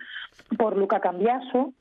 [0.56, 1.72] por Luca Cambiaso,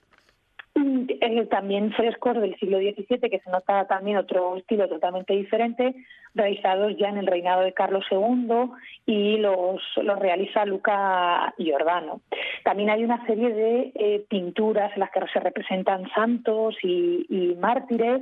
[1.50, 5.96] también frescos del siglo XVII, que se nota también otro estilo totalmente diferente,
[6.36, 8.72] realizados ya en el reinado de Carlos II
[9.06, 12.22] y los, los realiza Luca Giordano.
[12.64, 18.22] También hay una serie de eh, pinturas en las que se representan santos y, mártires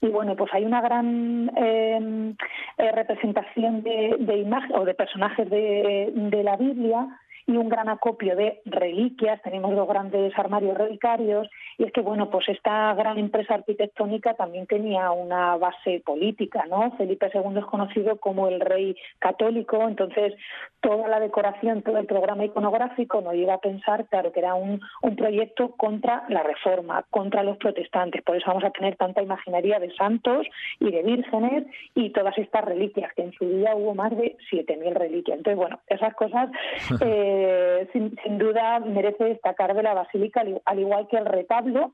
[0.00, 2.34] y bueno, pues hay una gran eh,
[2.78, 7.08] representación de, de o de personajes de la Biblia
[7.46, 12.28] y un gran acopio de reliquias, tenemos dos grandes armarios relicarios, y es que, bueno,
[12.28, 16.90] pues esta gran empresa arquitectónica también tenía una base política, ¿no?
[16.96, 20.34] Felipe II es conocido como el rey católico, entonces
[20.80, 24.80] toda la decoración, todo el programa iconográfico nos lleva a pensar, claro, que era un,
[25.16, 29.94] proyecto contra la reforma, contra los protestantes, por eso vamos a tener tanta imaginería de
[29.94, 30.46] santos
[30.78, 34.92] y de vírgenes y todas estas reliquias, que en su día hubo más de 7.000
[34.92, 35.38] reliquias.
[35.38, 36.50] Entonces, bueno, esas cosas...
[37.36, 41.92] eh, sin, duda merece destacar de la basílica, al igual que el retablo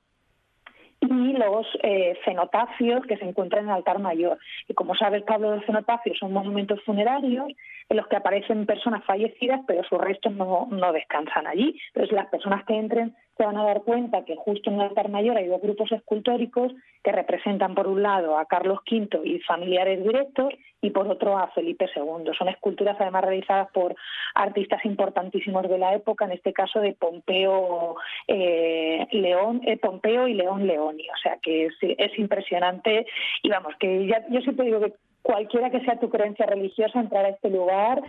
[1.01, 4.39] y los eh, cenotafios que se encuentran en el altar mayor.
[4.69, 7.49] Y como sabes, Pablo, los cenotafios son monumentos funerarios
[7.89, 11.77] en los que aparecen personas fallecidas, pero sus restos no, no descansan allí.
[11.89, 15.09] Entonces, las personas que entren se van a dar cuenta que justo en el altar
[15.09, 16.73] mayor hay dos grupos escultóricos
[17.03, 21.49] que representan por un lado a Carlos V y familiares directos y por otro a
[21.49, 22.33] Felipe II.
[22.37, 23.95] Son esculturas además realizadas por
[24.35, 27.97] artistas importantísimos de la época, en este caso de Pompeo,
[28.29, 31.09] eh, León, eh, Pompeo y León Leoni.
[31.09, 33.07] O sea que es, es impresionante
[33.43, 34.93] y vamos, que ya, yo siempre digo que
[35.23, 38.03] cualquiera que sea tu creencia religiosa entrar a este lugar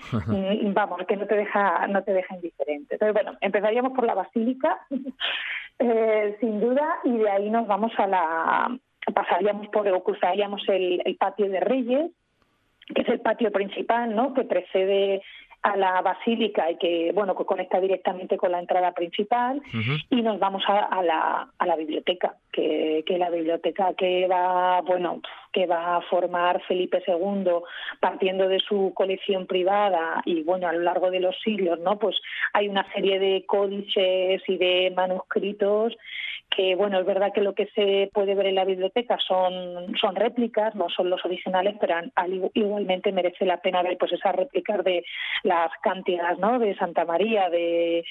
[0.74, 2.96] vamos que no te deja no te deja indiferente.
[2.96, 4.86] Entonces bueno empezaríamos por la basílica.
[5.80, 8.78] Eh, sin duda y de ahí nos vamos a la
[9.12, 12.12] pasaríamos por o cruzaríamos el, el patio de Reyes
[12.94, 14.34] que es el patio principal, ¿no?
[14.34, 15.22] Que precede
[15.64, 19.62] a la basílica y que bueno que conecta directamente con la entrada principal
[20.10, 25.22] y nos vamos a, la, a la biblioteca que, que la biblioteca que va bueno
[25.54, 27.50] que va a formar Felipe II
[28.02, 32.18] partiendo de su colección privada y bueno a lo largo de los siglos no pues
[32.52, 35.96] hay una serie de códices y de manuscritos
[36.56, 40.16] que bueno, es verdad que lo que se puede ver en la biblioteca son, son
[40.16, 41.96] réplicas, no son los originales, pero
[42.54, 45.04] igualmente merece la pena ver pues esas réplicas de
[45.54, 46.60] las cántigas ¿no?
[46.60, 48.04] de Santa María, de,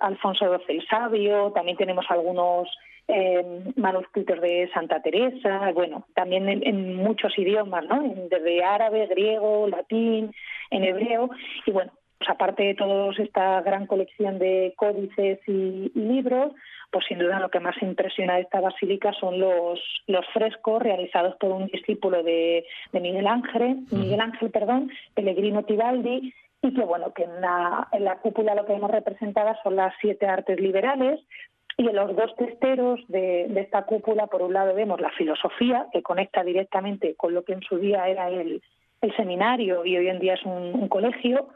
[0.00, 2.68] Alfonso XII el Sabio, también tenemos algunos
[3.08, 3.44] eh,
[3.76, 8.02] manuscritos de Santa Teresa, bueno, también en, muchos idiomas, ¿no?
[8.30, 10.32] desde árabe, griego, latín,
[10.70, 11.30] en hebreo,
[11.66, 16.52] y bueno, pues aparte de toda esta gran colección de códices y libros,
[16.90, 21.34] pues sin duda lo que más impresiona de esta basílica son los, los frescos realizados
[21.36, 27.24] por un discípulo de, Miguel Ángel, Miguel Ángel, perdón, Pellegrino Tibaldi, y que bueno, que
[27.24, 31.20] en la, en la cúpula lo que hemos representado son las siete artes liberales,
[31.76, 35.88] y en los dos testeros de, de, esta cúpula, por un lado vemos la filosofía,
[35.92, 38.62] que conecta directamente con lo que en su día era el,
[39.00, 41.48] el seminario y hoy en día es un colegio,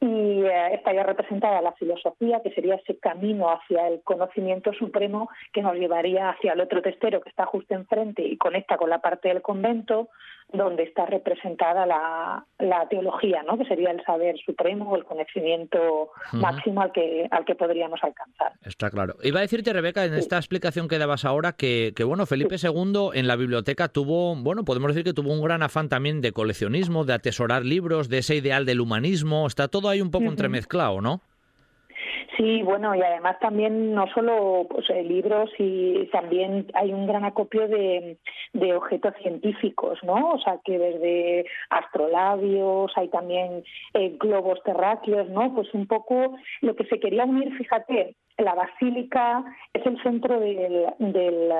[0.00, 5.62] y eh, estaría representada la filosofía, que sería ese camino hacia el conocimiento supremo que
[5.62, 9.28] nos llevaría hacia el otro testero que está justo enfrente y conecta con la parte
[9.28, 10.08] del convento,
[10.52, 12.44] donde está representada la,
[12.88, 13.58] teología, ¿no?
[13.58, 18.52] que sería el saber supremo o el conocimiento máximo al que, al que podríamos alcanzar.
[18.64, 19.16] Está claro.
[19.22, 23.10] Iba a decirte, Rebeca, en esta explicación que dabas ahora, que, que bueno, Felipe II
[23.12, 27.04] en la biblioteca tuvo, bueno, podemos decir que tuvo un gran afán también de coleccionismo,
[27.04, 31.20] de atesorar libros, de ese ideal del humanismo, está todo ahí un poco entremezclado, ¿no?
[32.38, 37.24] Sí, bueno, y además también no solo pues, eh, libros, y también hay un gran
[37.24, 38.16] acopio de,
[38.52, 40.34] de, objetos científicos, ¿no?
[40.34, 43.64] O sea, que desde astrolabios, hay también
[43.94, 45.52] eh, globos terráqueos, ¿no?
[45.52, 50.86] Pues un poco lo que se quería unir, fíjate, la basílica es el centro del,
[51.00, 51.52] del,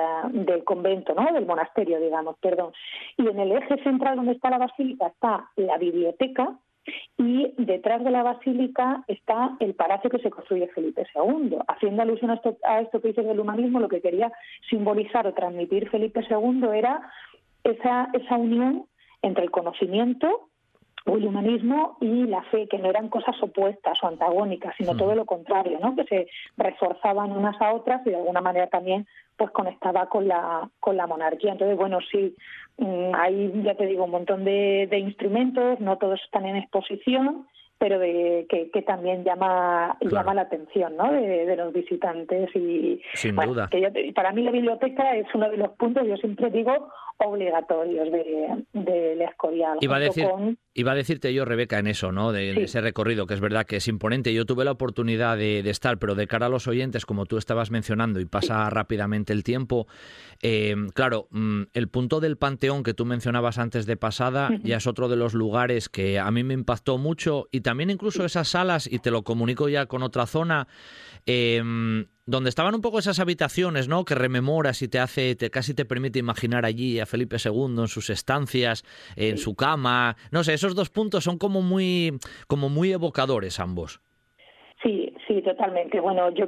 [0.45, 1.29] del, convento, ¿no?
[1.33, 2.71] Del monasterio, digamos, perdón.
[3.17, 6.57] Y en el eje central donde está la basílica está la biblioteca,
[7.17, 11.57] y detrás de la basílica está el palacio que se construye Felipe II.
[11.67, 14.31] Haciendo alusión a esto, a esto que dices del humanismo, lo que quería
[14.69, 17.01] simbolizar o transmitir Felipe II era
[17.63, 18.85] esa, esa unión
[19.21, 20.48] entre el conocimiento
[21.05, 25.15] o el humanismo y la fe, que no eran cosas opuestas o antagónicas, sino todo
[25.15, 25.95] lo contrario, ¿no?
[25.95, 26.27] que se
[26.57, 31.07] reforzaban unas a otras y de alguna manera también pues conectaba con la, con la
[31.07, 31.53] monarquía.
[31.53, 32.35] Entonces, bueno, sí,
[32.77, 37.47] mm, hay, ya te digo, un montón de, de instrumentos, no todos están en exposición,
[37.79, 41.11] pero de, que, que también llama llama la atención ¿no?
[41.11, 43.69] de, los visitantes y Sin duda.
[44.13, 46.89] para mí la biblioteca es uno de los puntos yo siempre digo
[47.19, 50.27] obligatorios de, de Escorial iba a decir
[50.73, 53.77] iba a decirte yo Rebeca en eso no de, ese recorrido que es verdad que
[53.77, 54.33] es imponente.
[54.33, 57.71] Yo tuve la oportunidad de, estar pero de cara a los oyentes como tú estabas
[57.71, 59.87] mencionando y pasa rápidamente el tiempo
[60.41, 64.87] eh, claro mm, el punto del panteón que tú mencionabas antes de pasada ya es
[64.87, 68.91] otro de los lugares que a mí me impactó mucho y también incluso esas salas,
[68.91, 70.67] y te lo comunico ya con otra zona,
[71.25, 74.05] em, donde estaban un poco esas habitaciones, ¿no?
[74.05, 77.87] Que rememoras y te hace, te, casi te permite imaginar allí a Felipe II en
[77.87, 78.83] sus estancias,
[79.15, 80.15] en su cama.
[80.31, 84.01] No sé, esos dos puntos son como muy, como muy evocadores ambos.
[85.29, 85.99] Sí, totalmente.
[85.99, 86.47] Bueno, yo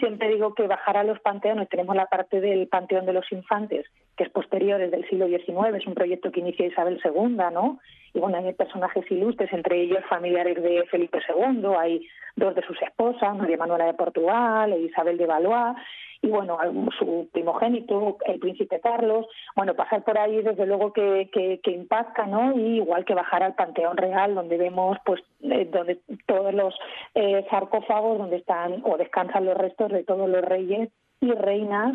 [0.00, 3.84] siempre digo que bajar a los panteones, tenemos la parte del Panteón de los Infantes,
[4.16, 7.80] que es posterior, es del siglo XIX, es un proyecto que inicia Isabel II, ¿no?
[8.14, 12.00] Y bueno, hay personajes ilustres, entre ellos familiares de Felipe II, hay
[12.34, 15.76] dos de sus esposas, María Manuela de Portugal e Isabel de Valois,
[16.24, 16.56] y bueno,
[16.98, 22.58] su primogénito, el príncipe Carlos, bueno, pasar por ahí desde luego que, que, impacta, ¿no?
[22.58, 26.74] Y igual que bajar al Panteón Real, donde vemos pues eh, donde todos los
[27.14, 30.88] eh, sarcófagos donde están o descansan los restos de todos los reyes
[31.20, 31.94] y reinas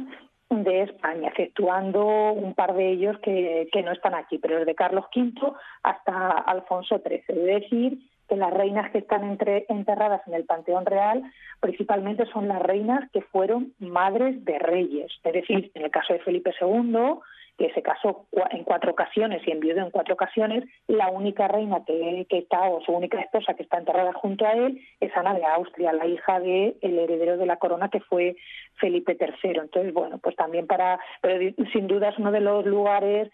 [0.51, 5.05] de España, exceptuando un par de ellos que, que no están aquí, pero desde Carlos
[5.15, 7.23] V hasta Alfonso XIII.
[7.30, 7.97] Es decir,
[8.30, 11.23] que las reinas que están enterradas en el Panteón Real
[11.59, 15.11] principalmente son las reinas que fueron madres de reyes.
[15.23, 17.19] Es decir, en el caso de Felipe II,
[17.57, 22.25] que se casó en cuatro ocasiones y enviudó en cuatro ocasiones, la única reina que,
[22.30, 25.91] está, o su única esposa que está enterrada junto a él, es Ana de Austria,
[25.91, 28.38] la hija del el heredero de la corona que fue
[28.75, 29.59] Felipe III.
[29.59, 33.30] Entonces, bueno, pues también para, pero sin duda es uno de los lugares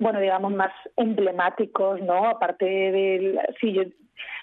[0.00, 2.28] bueno, digamos, más emblemáticos, ¿no?
[2.28, 3.76] Aparte del, sí,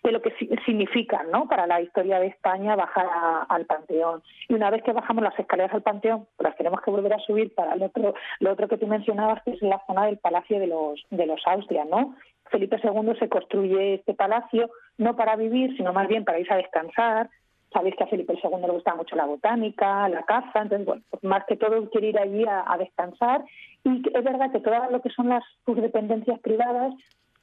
[0.04, 0.34] de lo que
[0.66, 1.48] significa, ¿no?
[1.48, 3.08] Para la historia de España bajar
[3.50, 4.22] al Panteón.
[4.48, 7.54] Y una vez que bajamos las escaleras al Panteón, las tenemos que volver a subir
[7.54, 10.68] para el otro, lo otro que tú mencionabas, que es la zona del Palacio de
[10.68, 12.16] los, de los Austrias, ¿no?
[12.52, 16.58] Felipe II se construye este palacio no para vivir, sino más bien para irse a
[16.58, 17.30] descansar,
[17.76, 21.24] sabéis que a Felipe II le gusta mucho la botánica, la caza, entonces, bueno, pues
[21.24, 23.44] más que todo quiere ir allí a, descansar.
[23.84, 26.94] Y es verdad que todo lo que son las sus dependencias privadas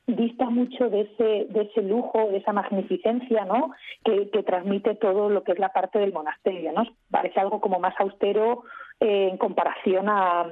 [0.06, 3.72] dista mucho de ese, de ese lujo, de esa magnificencia, ¿no?
[4.04, 6.84] Que, transmite todo lo que es la parte del monasterio, ¿no?
[7.10, 8.64] Parece algo como más austero
[9.00, 10.46] eh, en comparación a,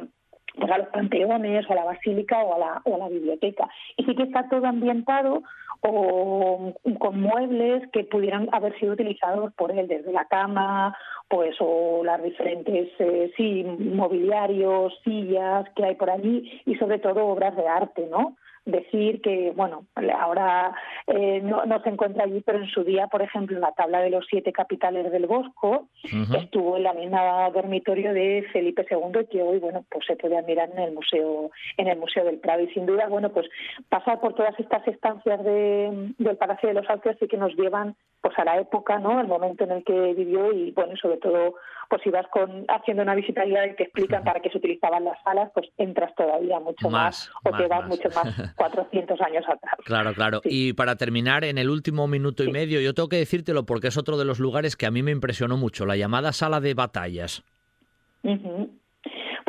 [0.56, 3.68] pues a los panteones o a la basílica o a la, o a la biblioteca.
[3.96, 5.42] Y sí que está todo ambientado
[5.82, 10.96] o con muebles que pudieran haber sido utilizados por él, desde la cama,
[11.28, 17.26] pues o las diferentes eh, sí mobiliarios, sillas que hay por allí y sobre todo
[17.26, 18.36] obras de arte, ¿no?
[18.64, 19.86] Decir que, bueno,
[20.18, 20.74] ahora
[21.06, 24.10] eh, no, se encuentra allí, pero en su día, por ejemplo, en la tabla de
[24.10, 29.58] los siete capitales del Bosco, estuvo en la misma dormitorio de Felipe II, que hoy,
[29.58, 32.62] bueno, pues se puede admirar en el museo, en el Museo del Prado.
[32.62, 33.48] Y sin duda, bueno, pues
[33.88, 37.96] pasar por todas estas estancias de, del Palacio de los Altos sí que nos llevan
[38.20, 39.20] pues a la época, ¿no?
[39.20, 41.54] El momento en el que vivió y, bueno, sobre todo,
[41.90, 45.20] pues si vas con, haciendo una visita y te explican para qué se utilizaban las
[45.24, 49.74] salas, pues entras todavía mucho más, o te vas mucho más 400 años atrás.
[49.84, 50.40] Claro, claro.
[50.44, 53.98] Y para terminar, en el último minuto y medio, yo tengo que decírtelo porque es
[53.98, 57.42] otro de los lugares que a mí me impresionó mucho, la llamada sala de batallas.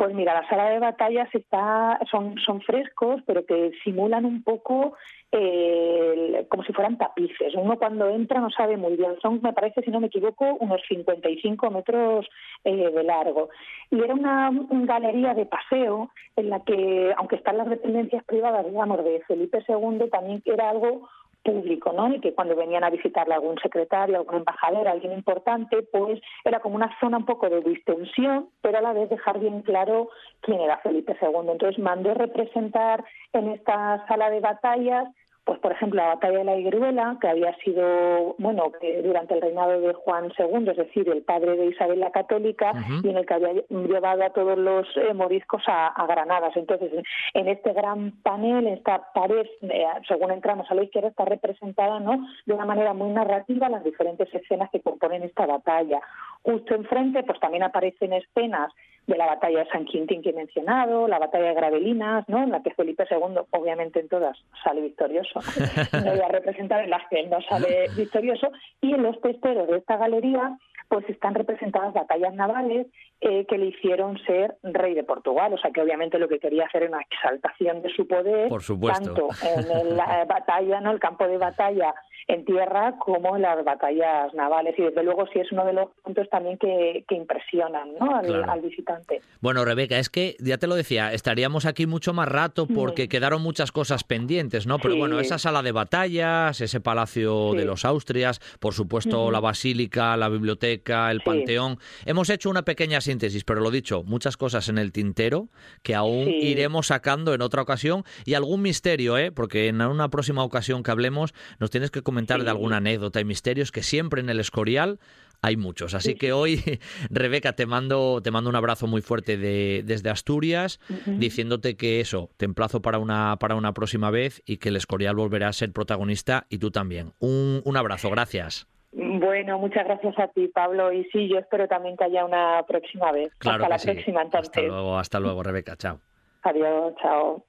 [0.02, 4.94] Pues mira, la sala de batallas está, son, son frescos, pero que simulan un poco
[5.30, 7.54] eh, como si fueran tapices.
[7.54, 9.14] Uno cuando entra no sabe muy bien.
[9.22, 12.26] Son, me parece, si no me equivoco, unos 55 metros
[12.64, 13.50] eh, de largo.
[13.92, 19.04] Y era una, galería de paseo en la que, aunque están las dependencias privadas, digamos,
[19.04, 21.08] de Felipe II, también era algo
[21.42, 22.14] público, ¿no?
[22.14, 26.76] Y que cuando venían a visitarle algún secretario, algún embajador, alguien importante, pues era como
[26.76, 30.78] una zona un poco de distensión, pero a la vez dejar bien claro quién era
[30.78, 31.50] Felipe II.
[31.50, 35.08] Entonces mandó representar en esta sala de batallas
[35.44, 39.40] pues por ejemplo la batalla de la Higueruela, que había sido, bueno, que durante el
[39.40, 42.72] reinado de Juan II, es decir, el padre de Isabel la Católica,
[43.02, 46.56] y en el que había llevado a todos los eh, moriscos a, Granadas.
[46.56, 46.90] Entonces,
[47.34, 52.26] en este gran panel, esta pared, eh, según entramos a la izquierda, está representada ¿no?
[52.44, 56.00] de una manera muy narrativa las diferentes escenas que componen esta batalla.
[56.42, 58.72] Justo enfrente, pues también aparecen escenas
[59.06, 62.42] de la batalla de San Quintín que he mencionado, la batalla de Gravelinas, ¿no?
[62.42, 65.40] en la que Felipe II, obviamente en todas, sale victorioso.
[66.04, 68.50] no voy a representar en las que no sale victorioso.
[68.80, 70.56] Y en los testeros de esta galería
[70.88, 72.86] pues están representadas batallas navales
[73.20, 75.52] eh, que le hicieron ser rey de Portugal.
[75.52, 79.28] O sea que obviamente lo que quería hacer era una exaltación de su poder, tanto
[79.42, 80.90] en la batalla, ¿no?
[80.90, 81.94] el campo de batalla
[82.28, 84.74] en tierra como en las batallas navales.
[84.78, 88.16] Y desde luego sí es uno de los puntos también que, impresionan ¿no?
[88.16, 89.20] al, visitante.
[89.40, 93.42] Bueno, Rebeca, es que ya te lo decía, estaríamos aquí mucho más rato porque quedaron
[93.42, 94.78] muchas cosas pendientes, ¿no?
[94.78, 100.16] Pero bueno, esa sala de batallas, ese palacio de los Austrias, por supuesto la basílica,
[100.16, 101.78] la biblioteca, el panteón.
[102.04, 105.48] Hemos hecho una pequeña síntesis, pero lo dicho, muchas cosas en el tintero
[105.82, 109.32] que aún iremos sacando en otra ocasión y algún misterio, ¿eh?
[109.32, 113.24] Porque en una próxima ocasión que hablemos nos tienes que comentar de alguna anécdota y
[113.24, 114.98] misterios que siempre en el Escorial
[115.42, 115.94] hay muchos.
[115.94, 116.62] Así que hoy,
[117.10, 122.30] Rebeca, te mando, te mando un abrazo muy fuerte de, desde Asturias, diciéndote que eso,
[122.36, 125.72] te emplazo para una, para una próxima vez y que el Escorial volverá a ser
[125.72, 127.12] protagonista y tú también.
[127.18, 128.68] Un, un abrazo, gracias.
[128.92, 130.92] Bueno, muchas gracias a ti, Pablo.
[130.92, 133.34] Y sí, yo espero también que haya una próxima vez.
[133.38, 133.90] Claro hasta la sí.
[133.90, 134.50] próxima, entonces.
[134.50, 135.76] Hasta luego, hasta luego, Rebeca.
[135.76, 135.98] Chao.
[136.42, 137.44] Adiós, chao.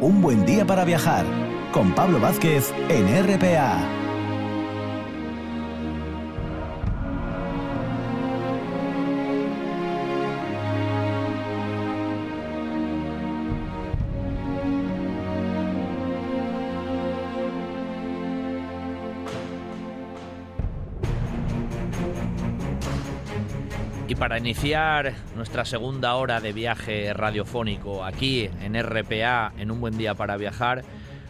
[0.00, 1.24] Un buen día para viajar
[1.72, 4.01] con Pablo Vázquez en RPA.
[24.32, 30.14] Para iniciar nuestra segunda hora de viaje radiofónico aquí en RPA, en un buen día
[30.14, 30.84] para viajar,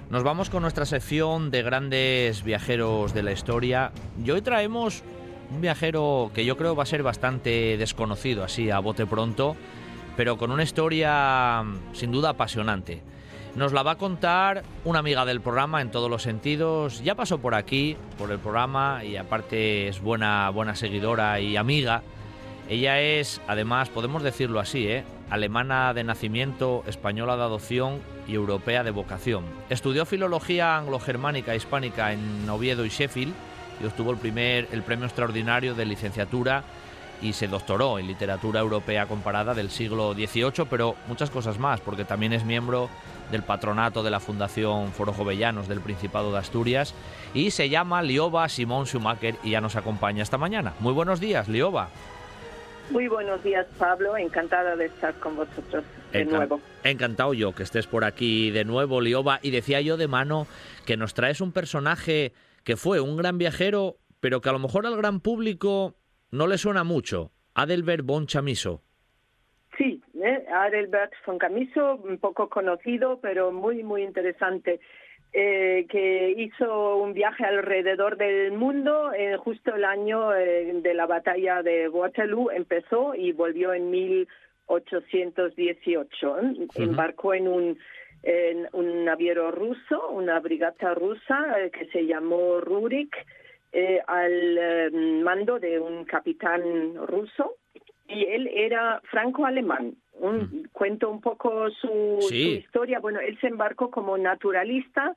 [0.08, 3.90] nos vamos con nuestra sección de grandes viajeros de la historia.
[4.24, 5.02] Y hoy traemos
[5.50, 9.56] un viajero que yo creo va a ser bastante desconocido, así a bote pronto,
[10.16, 13.02] pero con una historia sin duda apasionante.
[13.56, 17.02] Nos la va a contar una amiga del programa en todos los sentidos.
[17.02, 22.04] Ya pasó por aquí, por el programa, y aparte es buena, buena seguidora y amiga
[22.68, 25.04] ella es, además, podemos decirlo así, ¿eh?
[25.30, 29.44] alemana de nacimiento, española de adopción y europea de vocación.
[29.70, 33.32] Estudió filología anglo-germánica e hispánica en Oviedo y Sheffield
[33.82, 36.64] y obtuvo el, primer, el premio extraordinario de licenciatura
[37.22, 42.04] y se doctoró en literatura europea comparada del siglo XVIII, pero muchas cosas más, porque
[42.04, 42.90] también es miembro
[43.30, 46.94] del patronato de la Fundación Foro Jovellanos del Principado de Asturias
[47.32, 50.74] y se llama Lioba Simón Schumacher y ya nos acompaña esta mañana.
[50.80, 51.88] Muy buenos días, Lioba.
[52.92, 54.18] Muy buenos días, Pablo.
[54.18, 55.82] Encantada de estar con vosotros
[56.12, 56.60] de nuevo.
[56.84, 59.38] Encantado yo que estés por aquí de nuevo, Lioba.
[59.40, 60.46] Y decía yo de mano
[60.86, 62.32] que nos traes un personaje
[62.64, 65.94] que fue un gran viajero, pero que a lo mejor al gran público
[66.30, 67.32] no le suena mucho.
[67.54, 68.82] Adelbert von Chamiso.
[69.78, 70.44] Sí, ¿eh?
[70.52, 74.80] Adelbert von Chamiso, un poco conocido, pero muy, muy interesante.
[75.34, 81.06] Eh, que hizo un viaje alrededor del mundo eh, justo el año eh, de la
[81.06, 86.36] batalla de Waterloo empezó y volvió en 1818
[86.74, 87.78] embarcó en un
[88.22, 93.16] en un navío ruso una brigata rusa que se llamó Rurik
[94.06, 97.54] al mando de un capitán ruso.
[98.06, 99.96] Y él era franco-alemán.
[100.14, 103.00] Un, Cuento un poco su, historia.
[103.00, 105.14] Bueno, él se embarcó como naturalista,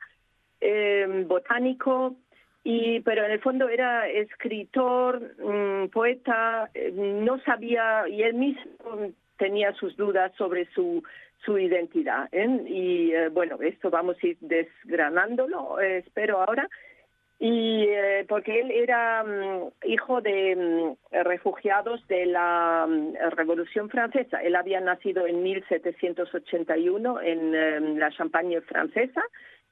[0.62, 2.16] eh, botánico,
[2.64, 9.14] y pero en el fondo era escritor, mm, poeta, eh, no sabía, y él mismo
[9.38, 11.04] tenía sus dudas sobre su
[11.44, 12.28] su identidad.
[12.32, 12.48] ¿eh?
[12.68, 16.68] Y bueno, esto vamos a ir desgranándolo, espero ahora
[17.40, 24.42] y eh, porque él era mm, hijo de mm, refugiados de la mm, Revolución Francesa.
[24.42, 29.22] Él había nacido en 1781 en la Champagne francesa.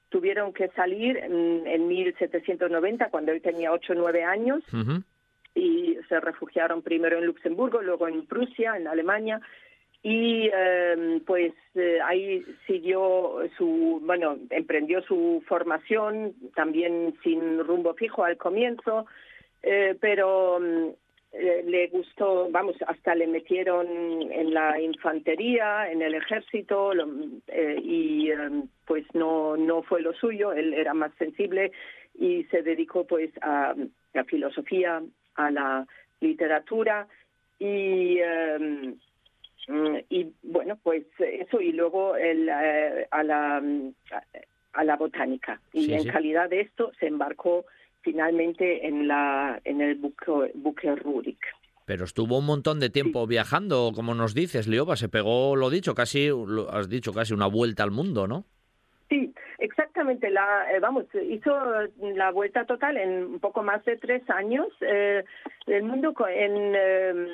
[0.10, 4.62] Tuvieron que salir en 1790 cuando él tenía 8 o 9 años
[5.56, 9.42] y se refugiaron primero en Luxemburgo, luego en Prusia, en Alemania
[10.04, 18.26] y em, pues eh, ahí siguió su, bueno, emprendió su formación también sin rumbo fijo
[18.26, 19.06] al comienzo,
[19.64, 20.60] eh, pero
[21.32, 23.88] eh, le gustó, vamos, hasta le metieron
[24.32, 26.92] en la infantería, en el ejército,
[27.48, 31.72] eh, y em, pues no, no fue lo suyo, él era más sensible
[32.20, 33.74] y se dedicó pues a
[34.14, 35.02] la filosofía,
[35.36, 35.88] a la
[36.20, 37.08] literatura
[37.58, 38.96] y, em,
[40.10, 43.64] y bueno, pues eso y luego el, eh, a, la,
[44.74, 45.62] a la botánica.
[45.72, 47.66] Y en calidad de esto se embarcó
[48.02, 51.40] finalmente en, la, en el buque, buque Rurik.
[51.86, 55.94] Pero estuvo un montón de tiempo viajando, como nos dices, Lioba, se pegó, lo dicho,
[55.94, 58.46] casi, lo has dicho, casi una vuelta al mundo, ¿no?
[59.10, 59.34] Sí,
[59.94, 60.32] exactamente.
[60.32, 61.52] La, eh, vamos, hizo
[62.02, 65.24] la vuelta total en un poco más de tres años eh,
[65.68, 67.28] del mundo en, em,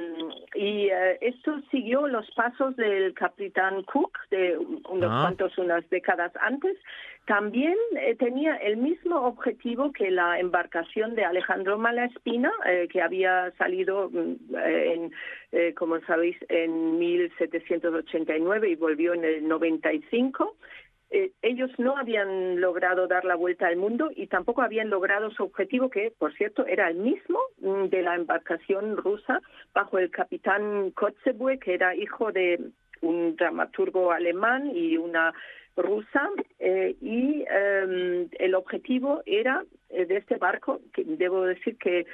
[0.56, 5.22] y eh, esto siguió los pasos del capitán Cook de unos ah.
[5.22, 6.76] cuantos, unas décadas antes.
[7.26, 7.76] También
[8.18, 12.52] tenía el mismo objetivo que la embarcación de Alejandro Malaspina,
[12.92, 15.12] que había salido, mm, en,
[15.76, 20.56] como sabéis, en 1789 y volvió en el 95.
[21.12, 25.44] Eh, ellos no habían logrado dar la vuelta al mundo y tampoco habían logrado su
[25.44, 29.42] objetivo, que por cierto era el mismo mm, de la embarcación rusa
[29.74, 32.60] bajo el capitán Kotzebue, que era hijo de
[33.02, 35.34] un dramaturgo alemán y una
[35.76, 36.30] rusa
[36.60, 42.06] eh, y em, el objetivo era eh, de este barco que debo decir que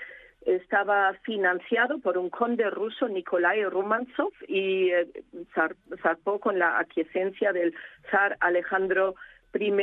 [0.46, 5.08] estaba financiado por un conde ruso, Nikolai Romanzov, y eh,
[6.02, 7.74] zarpó con la aquiescencia del
[8.12, 9.16] zar Alejandro
[9.54, 9.74] I.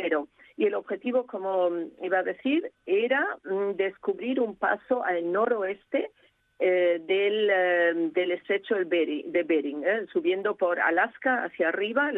[0.57, 6.11] Y el objetivo, como iba a decir, era mm, descubrir un paso al noroeste
[6.59, 12.13] eh, del, eh, del estrecho de Bering, subiendo por Alaska hacia arriba.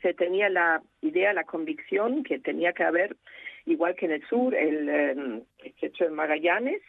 [0.00, 3.16] se tenía la idea, la convicción que tenía que haber,
[3.66, 6.80] igual que en el sur, el estrecho de Magallanes,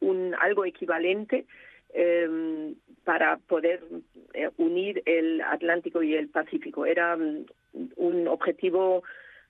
[0.00, 1.46] un algo equivalente
[1.92, 2.74] em,
[3.04, 3.82] para poder
[4.34, 6.86] eh, unir el Atlántico y el Pacífico.
[6.86, 7.46] Era mm,
[7.96, 9.02] un objetivo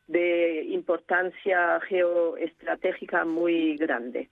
[0.06, 4.28] de importancia geoestratégica muy grande.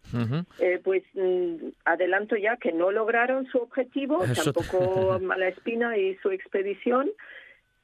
[0.60, 7.10] Eh, pues mm, adelanto ya que no lograron su objetivo, tampoco Malaspina y su expedición,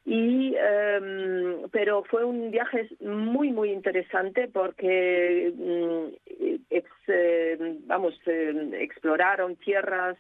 [0.05, 9.57] y em, pero fue un viaje muy muy interesante porque mm, em, vamos em, exploraron
[9.57, 10.16] tierras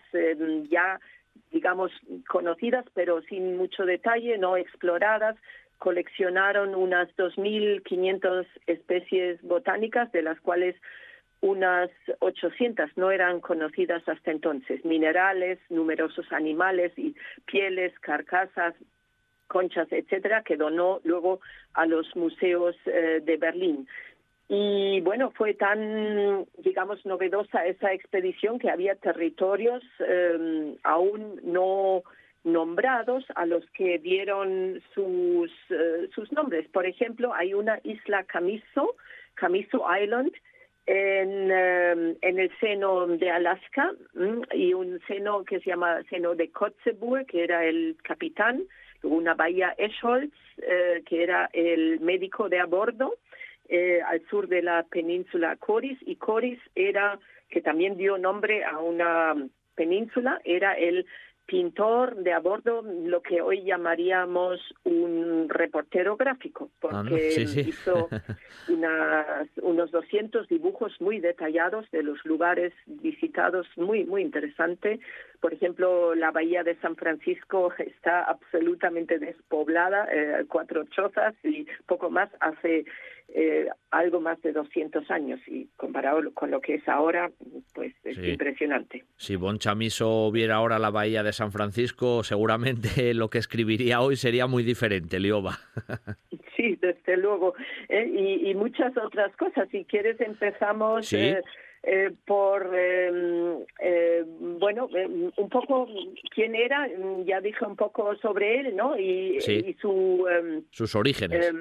[0.68, 1.00] ya
[1.50, 1.90] digamos
[2.28, 5.36] conocidas pero sin mucho detalle no exploradas.
[5.78, 10.76] Coleccionaron unas 2.500 especies botánicas de las cuales
[11.40, 17.14] unas 800 no eran conocidas hasta entonces, minerales, numerosos animales y
[17.46, 18.74] pieles, carcasas,
[19.50, 21.40] conchas, etcétera, que donó luego
[21.74, 23.86] a los museos eh, de Berlín.
[24.48, 32.02] Y bueno, fue tan, digamos, novedosa esa expedición que había territorios em, aún no
[32.42, 36.66] nombrados a los que dieron sus, eh, sus nombres.
[36.68, 38.96] Por ejemplo, hay una isla Camiso,
[39.34, 40.32] Camiso Island,
[40.86, 46.34] en, em, en el seno de Alaska mm, y un seno que se llama seno
[46.34, 48.64] de Kotzebue, que era el capitán
[49.02, 53.16] una bahía Eschholz, eh, que era el médico de a bordo,
[53.68, 58.78] eh, al sur de la península Coris, y Coris era, que también dio nombre a
[58.78, 59.34] una
[59.74, 61.06] península, era el
[61.50, 68.08] pintor de a bordo, lo que hoy llamaríamos un reportero gráfico, ah, porque hizo
[69.62, 75.00] unos 200 dibujos muy detallados de los lugares visitados, muy, muy interesante.
[75.40, 82.10] Por ejemplo, la bahía de San Francisco está absolutamente despoblada, eh, cuatro chozas y poco
[82.10, 82.84] más hace
[83.32, 87.30] eh, algo más de 200 años y comparado con lo que es ahora,
[87.74, 89.04] pues es impresionante.
[89.16, 94.16] Si Bon Chamiso viera ahora la bahía de San Francisco, seguramente lo que escribiría hoy
[94.16, 95.58] sería muy diferente, Lioba.
[96.56, 97.54] sí, desde luego.
[97.88, 99.68] Eh, y, muchas otras cosas.
[99.70, 101.12] Si quieres empezamos...
[101.12, 101.40] Eh,
[101.82, 103.64] eh, por, em,
[104.58, 105.88] bueno, em, un poco
[106.34, 106.88] quién era,
[107.24, 108.98] ya dije un poco sobre él, ¿no?
[108.98, 110.26] Y, y su...
[110.28, 111.52] Em, Sus orígenes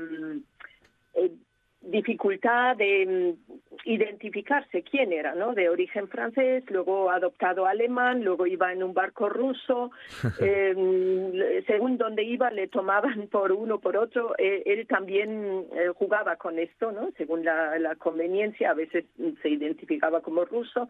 [1.90, 5.54] dificultad de mm, identificarse quién era, ¿no?
[5.54, 9.92] De origen francés, luego adoptado alemán, luego iba en un barco ruso,
[10.42, 14.36] eh, según donde iba le tomaban por uno por otro.
[14.38, 17.12] Eh, él también eh, jugaba con esto, ¿no?
[17.18, 19.06] Según la, la conveniencia, a veces
[19.42, 20.90] se identificaba como ruso.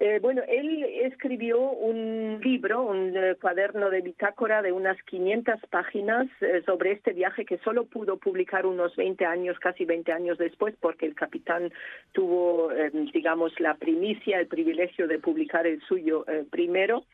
[0.00, 6.26] Eh, bueno, él escribió un libro, un eh, cuaderno de bitácora de unas 500 páginas
[6.40, 10.74] eh, sobre este viaje que solo pudo publicar unos 20 años, casi 20 años después,
[10.80, 11.72] porque el capitán
[12.12, 12.70] tuvo,
[13.12, 17.04] digamos, la primicia, el privilegio de publicar el suyo primero.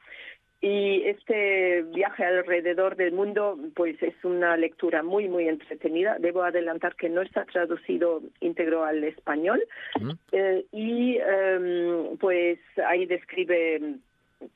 [0.61, 6.17] Y este viaje alrededor del mundo, pues es una lectura muy, muy entretenida.
[6.19, 9.63] Debo adelantar que no está traducido íntegro al español.
[10.33, 13.99] Eh, y em, pues ahí describe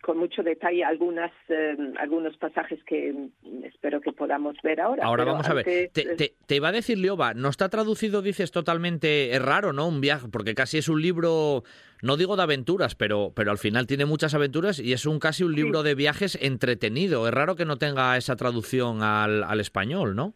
[0.02, 3.28] con mucho detalle algunas eh, algunos pasajes que
[3.64, 5.04] espero que podamos ver ahora.
[5.04, 5.64] Ahora vamos a ver.
[5.64, 9.88] Te, te, te, iba a decir, Lioba, no está traducido, dices, totalmente, es raro, ¿no?
[9.88, 11.64] Un viaje, porque casi es un libro,
[12.00, 15.42] no digo de aventuras, pero, pero al final tiene muchas aventuras y es un casi
[15.42, 17.26] un libro de viajes entretenido.
[17.26, 20.34] Es raro que no tenga esa traducción al, al español, ¿no?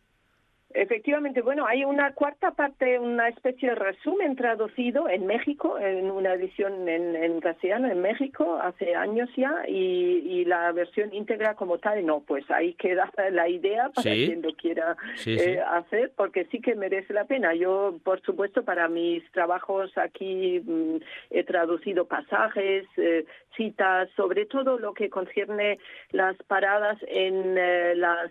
[0.76, 6.34] Efectivamente, bueno, hay una cuarta parte, una especie de resumen traducido en México, en una
[6.34, 12.04] edición en, en castellano en México hace años ya, y, la versión íntegra como tal,
[12.04, 16.74] no, pues ahí queda la idea para quien lo quiera eh, hacer, porque sí que
[16.74, 17.54] merece la pena.
[17.54, 20.96] Yo, por supuesto, para mis trabajos aquí mm,
[21.30, 23.24] he traducido pasajes, eh,
[23.56, 25.78] citas, sobre todo lo que concierne
[26.12, 28.30] las paradas en eh, las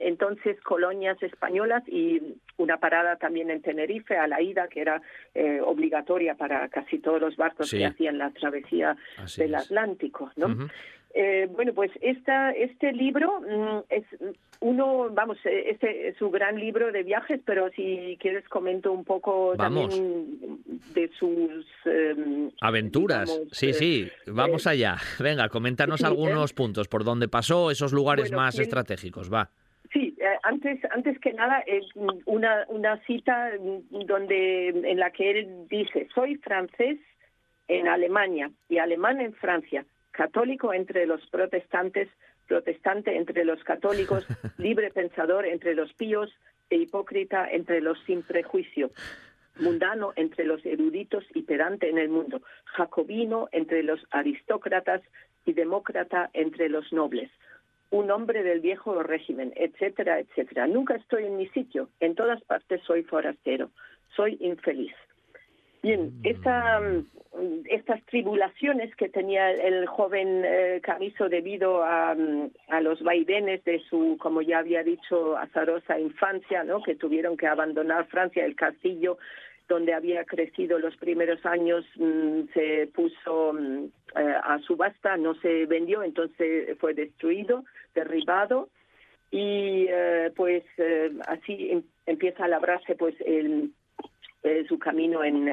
[0.00, 5.00] entonces colonias españolas y una parada también en Tenerife a la ida, que era
[5.34, 8.96] eh, obligatoria para casi todos los barcos que hacían la travesía
[9.36, 10.68] del Atlántico, ¿no?
[11.12, 14.04] Eh, bueno, pues esta, este libro mm, es
[14.60, 19.04] uno, vamos, eh, este es su gran libro de viajes, pero si quieres comento un
[19.04, 19.90] poco también
[20.94, 23.40] de sus em, aventuras.
[23.50, 24.98] sí, sí, vamos allá.
[25.18, 29.50] Venga, coméntanos algunos puntos por donde pasó, esos lugares más estratégicos, va.
[30.42, 31.84] Antes, antes que nada, es
[32.26, 33.50] una, una cita
[33.90, 36.98] donde, en la que él dice, soy francés
[37.68, 42.08] en Alemania y alemán en Francia, católico entre los protestantes,
[42.46, 44.26] protestante entre los católicos,
[44.58, 46.32] libre pensador entre los píos
[46.68, 48.90] e hipócrita entre los sin prejuicio,
[49.60, 55.02] mundano entre los eruditos y pedante en el mundo, jacobino entre los aristócratas
[55.44, 57.30] y demócrata entre los nobles
[57.90, 60.66] un hombre del viejo régimen, etcétera, etcétera.
[60.66, 63.70] Nunca estoy en mi sitio, en todas partes soy forastero,
[64.14, 64.94] soy infeliz.
[65.82, 66.20] Bien, mm.
[66.24, 66.80] esta,
[67.64, 72.14] estas tribulaciones que tenía el joven eh, Camiso debido a,
[72.68, 76.82] a, los vaivenes de su, como ya había dicho, azarosa infancia, ¿no?
[76.82, 79.18] que tuvieron que abandonar Francia, el castillo
[79.70, 83.84] donde había crecido los primeros años, mm, se puso mm,
[84.16, 87.64] eh, a subasta, no se vendió, entonces fue destruido,
[87.94, 88.68] derribado
[89.30, 93.70] y eh, pues eh, así em, empieza a labrarse pues el,
[94.68, 95.46] su camino en,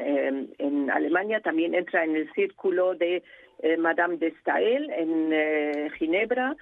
[0.58, 3.22] en, Alemania, también entra en el círculo de
[3.78, 6.56] Madame de Stael en Ginebra,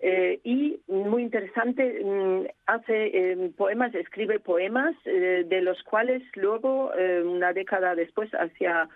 [0.00, 6.92] eh, y muy interesante, mm, hace eh, poemas, escribe poemas, eh, de los cuales luego,
[7.24, 8.88] una década después, hacia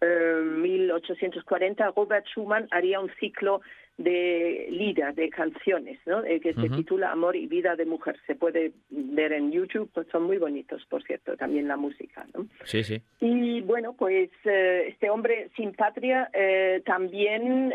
[0.00, 3.62] 1840, Robert Schumann haría un ciclo
[3.96, 6.24] de lira, de canciones, ¿no?
[6.24, 8.16] Eh, que se titula Amor y vida de mujer.
[8.26, 12.46] Se puede ver en YouTube, pues son muy bonitos, por cierto, también la música, ¿no?
[12.64, 13.00] Sí, sí.
[13.20, 17.72] Y bueno, pues eh, este hombre sin patria eh, también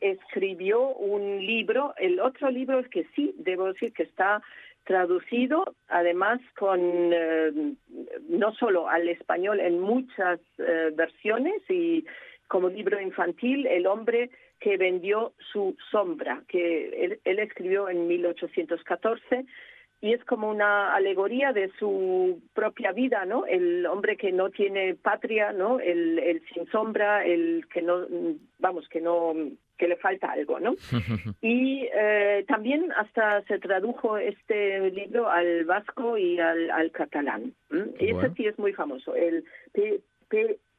[0.00, 1.94] escribió un libro.
[1.98, 4.42] El otro libro es que sí, debo decir que está
[4.84, 6.80] traducido, además con
[7.10, 12.06] no solo al español en muchas versiones y
[12.48, 19.44] como libro infantil, El hombre que vendió su sombra, que él, escribió en 1814
[20.00, 23.46] y es como una alegoría de su propia vida, ¿no?
[23.46, 25.80] El hombre que no tiene patria, ¿no?
[25.80, 28.06] El, el sin sombra, el que no,
[28.58, 29.34] vamos, que no,
[29.76, 30.74] que le falta algo, ¿no?
[31.42, 37.54] Y eh, también hasta se tradujo este libro al vasco y al, al catalán.
[37.98, 39.14] Y ese sí es muy famoso.
[39.14, 39.44] El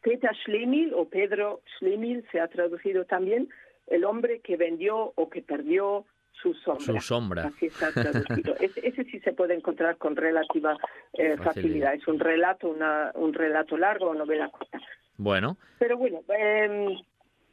[0.01, 3.49] Peter Schlemil o Pedro Schlemil se ha traducido también
[3.88, 6.05] el hombre que vendió o que perdió
[6.41, 6.85] su sombra.
[6.85, 7.47] Su sombra.
[7.47, 8.55] Así está traducido.
[8.59, 10.77] ese, sí se puede encontrar con relativa
[11.13, 11.93] eh, facilidad.
[11.93, 14.80] Es un relato, una, un relato largo o novela corta.
[15.17, 15.57] Bueno.
[15.80, 16.97] Pero bueno, em,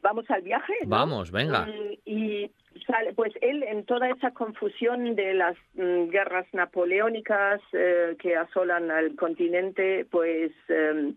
[0.02, 0.74] vamos al viaje.
[0.86, 1.66] Vamos, venga.
[2.04, 2.50] Y,
[2.86, 8.90] sale, pues él en toda esa confusión de las mm, guerras napoleónicas eh, que asolan
[8.90, 11.16] al continente, pues em,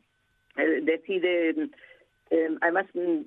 [0.58, 1.50] eh, decide,
[2.30, 3.22] em, además mm,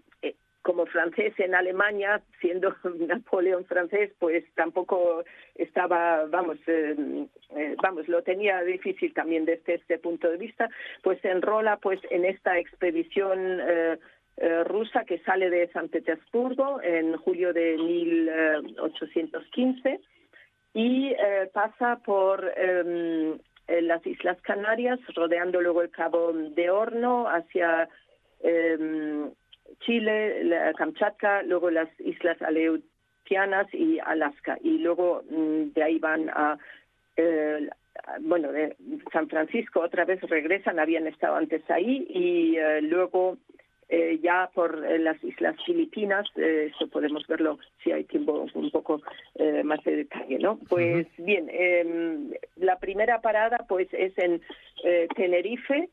[0.63, 5.23] como francés en Alemania, siendo Napoleón francés, pues tampoco
[5.57, 6.97] estaba, vamos, eh,
[7.57, 10.71] eh, vamos, lo tenía difícil también desde este punto de vista,
[11.03, 13.99] pues se enrola pues en esta expedición eh,
[14.65, 20.01] rusa que sale de San Petersburgo en julio de 1815
[20.75, 21.15] y
[21.53, 22.51] pasa por
[23.67, 27.89] em, las Islas Canarias, rodeando luego el Cabo de Horno hacia
[28.41, 29.31] em,
[29.81, 34.59] Chile, la Kamchatka, luego las Islas Aleutianas y Alaska.
[34.63, 36.59] Y luego mm, de ahí van a,
[37.17, 37.69] eh,
[38.21, 38.77] bueno, de
[39.13, 43.39] San Francisco otra vez regresan, habían estado antes ahí y eh, luego
[43.93, 49.01] eh, ya por las Islas Filipinas, eso podemos verlo si hay tiempo un poco
[49.65, 50.59] más de detalle, ¿no?
[50.69, 54.41] Pues bien, em, la primera parada pues es en
[55.15, 55.89] Tenerife,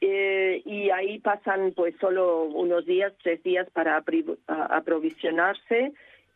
[0.00, 4.02] eh, y ahí pasan pues solo unos días, tres días para
[4.46, 5.92] aprovisionarse.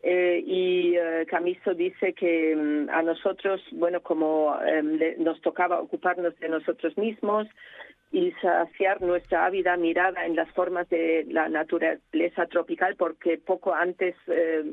[0.07, 6.39] Eh, y eh, Camiso dice que mm, a nosotros, bueno, como em, nos tocaba ocuparnos
[6.41, 7.49] de nosotros mismos
[8.15, 14.15] y saciar nuestra ávida mirada en las formas de la naturaleza tropical, porque poco antes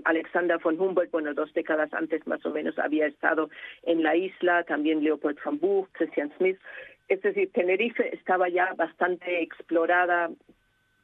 [0.04, 3.50] Alexander von Humboldt, bueno, dos décadas antes más o menos, había estado
[3.82, 6.60] en la isla, también Leopold von Buch, Christian Smith,
[7.08, 10.30] es decir, Tenerife estaba ya bastante explorada,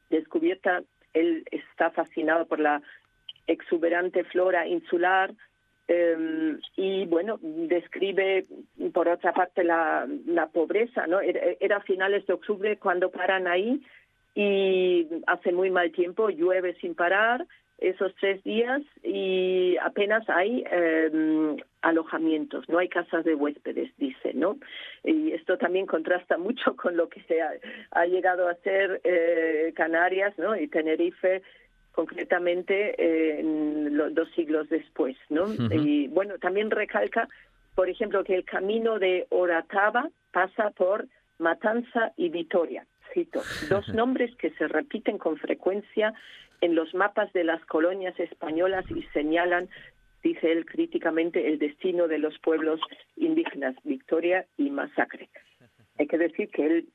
[0.08, 0.84] descubierta.
[1.14, 2.80] Él está fascinado por la
[3.48, 5.34] exuberante flora insular
[5.88, 8.44] em, y, bueno, describe,
[8.92, 10.06] por otra parte, la,
[10.52, 11.20] pobreza, ¿no?
[11.20, 13.82] Era, a finales de octubre cuando paran ahí
[14.34, 17.46] y hace muy mal tiempo, llueve sin parar,
[17.78, 24.58] esos tres días y apenas hay eh, alojamientos, no hay casas de huéspedes, dice, ¿no?
[25.04, 30.36] Y esto también contrasta mucho con lo que se ha, llegado a hacer eh, Canarias,
[30.38, 30.56] ¿no?
[30.56, 31.42] Y Tenerife
[31.98, 35.52] concretamente eh, los dos siglos después, ¿no?
[35.52, 37.28] Y bueno, también recalca,
[37.74, 41.08] por ejemplo, que el camino de Oratava pasa por
[41.40, 46.14] Matanza y Vitoria, cito, dos nombres que se repiten con frecuencia
[46.60, 49.68] en los mapas de las colonias españolas y señalan,
[50.22, 52.78] dice él críticamente, el destino de los pueblos
[53.16, 55.30] indígenas, Victoria y Masacre.
[55.98, 56.88] Hay que decir que él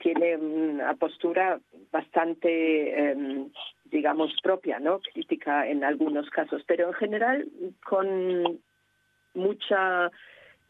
[0.00, 1.60] tiene una postura
[1.92, 3.50] bastante, em,
[3.96, 5.00] digamos, propia, ¿no?
[5.00, 7.48] Crítica en algunos casos, pero en general
[7.82, 8.60] con
[9.32, 10.10] mucha,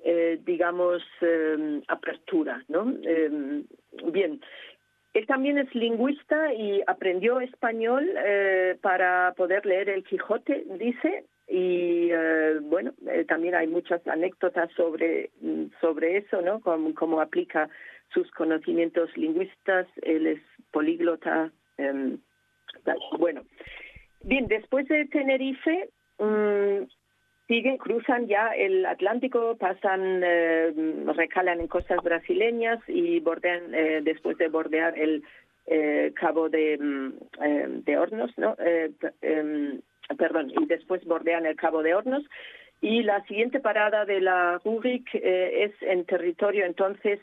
[0.04, 2.82] eh, digamos, em, apertura, ¿no?
[3.02, 3.64] Em,
[4.12, 4.40] bien,
[5.12, 12.10] él también es lingüista y aprendió español eh, para poder leer el Quijote, dice, y
[12.12, 12.92] eh, bueno,
[13.26, 16.60] también hay muchas anécdotas sobre, mm, sobre eso, ¿no?
[16.60, 17.68] Cómo, aplica
[18.14, 21.50] sus conocimientos lingüistas, él es políglota.
[21.76, 22.18] Em,
[23.18, 23.42] bueno,
[24.22, 25.88] bien, después de Tenerife,
[26.18, 26.84] mm,
[27.46, 30.72] siguen, cruzan ya el Atlántico, pasan, eh,
[31.14, 35.22] recalan en costas brasileñas y bordean, eh, después de bordear el
[35.68, 38.56] eh, Cabo de, mm, de Hornos, ¿no?
[39.20, 39.80] Em,
[40.16, 42.24] perdón, y después bordean el Cabo de Hornos.
[42.80, 47.18] Y la siguiente parada de la Rurik es en territorio entonces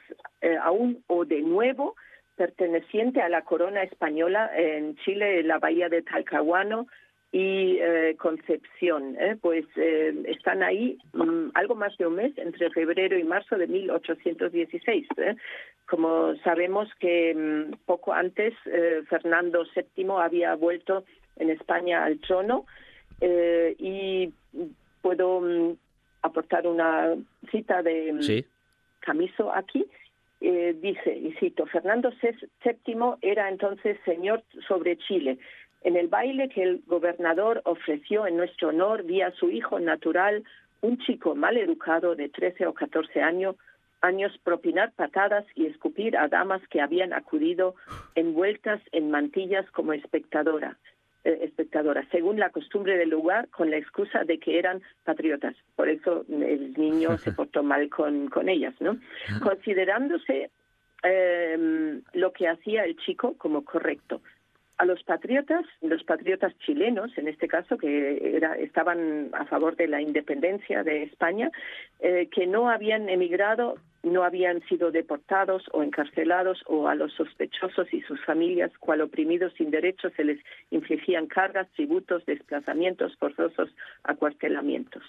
[0.62, 1.96] aún o de nuevo
[2.36, 6.88] perteneciente a la corona española en Chile, la bahía de Talcahuano,
[7.34, 9.36] y eh, Concepción, ¿eh?
[9.42, 13.66] pues eh, están ahí mm, algo más de un mes, entre febrero y marzo de
[13.66, 15.08] 1816.
[15.90, 18.54] Como sabemos que mm, poco antes
[19.10, 21.06] Fernando VII había vuelto
[21.38, 22.66] en España al trono
[23.20, 24.32] y
[25.02, 25.76] puedo mm,
[26.22, 27.16] aportar una
[27.50, 28.46] cita de
[29.00, 29.86] Camiso aquí.
[30.52, 35.40] Dice, y cito, Fernando VII era entonces señor sobre Chile
[35.84, 40.44] en el baile que el gobernador ofreció en nuestro honor, vi a su hijo natural,
[40.82, 43.56] un chico mal educado de 13 o 14 años,
[44.44, 47.76] propinar patadas y escupir a damas que habían acudido
[48.16, 50.78] envueltas en mantillas como espectadora,
[51.24, 55.56] eh, espectadoras, según la costumbre del lugar, con la excusa de que eran patriotas.
[55.76, 58.98] Por eso el niño se portó mal con, con ellas, ¿no?
[59.42, 60.52] Considerándose
[61.04, 64.22] eh, lo que hacía el chico como correcto
[64.78, 69.88] a los patriotas, los patriotas chilenos, en este caso, que era, estaban a favor de
[69.88, 71.52] la independencia de España,
[72.00, 77.94] eh, que no habían emigrado, no habían sido deportados o encarcelados, o a los sospechosos
[77.94, 80.40] y sus familias, cual oprimidos sin derechos, se les
[80.72, 83.70] infligían cargas, tributos, desplazamientos forzosos,
[84.04, 85.04] acuartelamientos.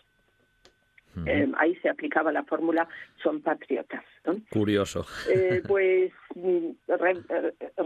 [1.26, 2.88] Eh, ahí se aplicaba la fórmula
[3.22, 4.02] son patriotas.
[4.50, 5.06] Curioso.
[5.30, 6.70] Eh, pues mm,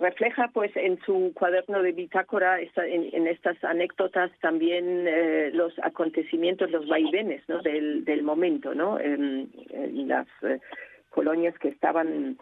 [0.00, 6.86] refleja pues en su cuaderno de bitácora en, estas anécdotas también eh, los acontecimientos, los
[6.88, 7.60] vaivenes ¿no?
[7.60, 8.98] del, del momento, ¿no?
[8.98, 9.50] en
[10.08, 10.26] las
[11.10, 12.38] colonias que estaban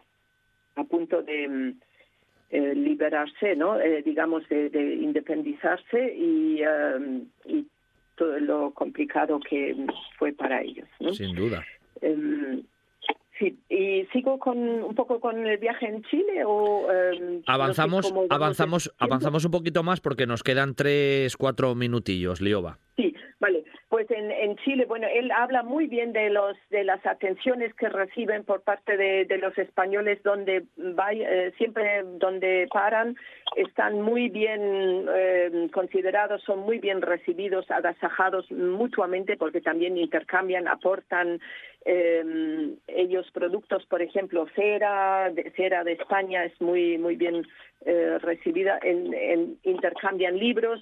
[0.77, 1.75] a punto de
[2.51, 3.79] liberarse, ¿no?
[4.05, 6.63] digamos, de, independizarse y,
[7.45, 7.67] y
[8.16, 9.76] todo lo complicado que
[10.18, 10.88] fue para ellos.
[11.12, 11.64] Sin duda.
[12.01, 12.62] Em,
[13.38, 18.93] sí, y sigo con un poco con el viaje en Chile o em, avanzamos, avanzamos,
[18.98, 22.78] avanzamos un poquito más porque nos quedan tres, cuatro minutillos, Lioba.
[22.97, 23.64] Sí, vale.
[23.89, 27.89] Pues en, en, Chile, bueno, él habla muy bien de los de las atenciones que
[27.89, 33.17] reciben por parte de, los españoles donde va, eh, siempre donde paran
[33.55, 41.39] están muy bien eh, considerados, son muy bien recibidos, agasajados mutuamente porque también intercambian, aportan
[41.85, 47.47] eh, ellos productos, por ejemplo, cera, de, cera de España es muy muy bien
[47.85, 50.81] eh, recibida, en, intercambian libros.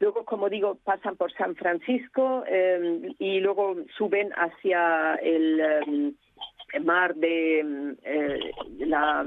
[0.00, 7.14] Luego, como digo, pasan por San Francisco eh, y luego suben hacia el eh, mar
[7.16, 9.26] de eh, la,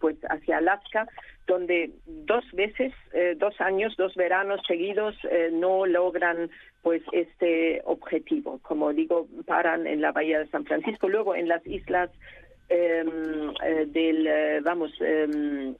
[0.00, 1.06] pues hacia Alaska,
[1.46, 2.94] donde dos veces,
[3.36, 5.16] dos años, dos veranos seguidos
[5.52, 6.48] no logran
[6.80, 8.60] pues este objetivo.
[8.62, 12.08] Como digo, paran en la bahía de San Francisco, luego en las islas
[12.68, 13.52] em,
[13.88, 15.74] del, vamos, em,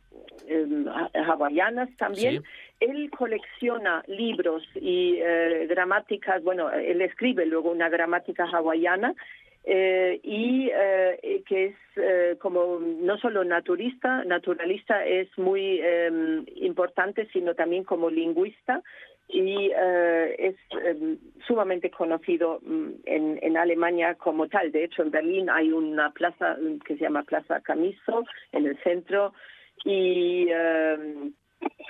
[0.49, 2.43] em, hawaianas también
[2.81, 9.15] él colecciona libros y eh, gramáticas, bueno, él escribe luego una gramática hawaiana
[9.65, 17.55] eh, y eh, que es como no solo naturista, naturalista es muy em, importante, sino
[17.55, 18.83] también como lingüista
[19.29, 24.73] y es em, sumamente conocido mm, en, en, Alemania como tal.
[24.73, 29.35] De hecho, en Berlín hay una plaza que se llama Plaza Camiso en el centro
[29.85, 31.33] y em,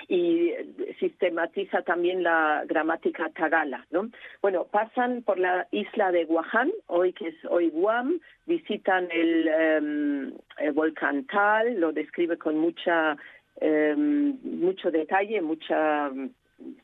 [0.07, 0.51] y
[0.99, 4.09] sistematiza también la gramática tagala, ¿no?
[4.41, 10.33] Bueno, pasan por la isla de Guaján, hoy que es hoy Guam, visitan el, em,
[10.73, 13.15] volcán Tal, lo describe con mucha
[13.59, 16.09] em, mucho detalle, mucha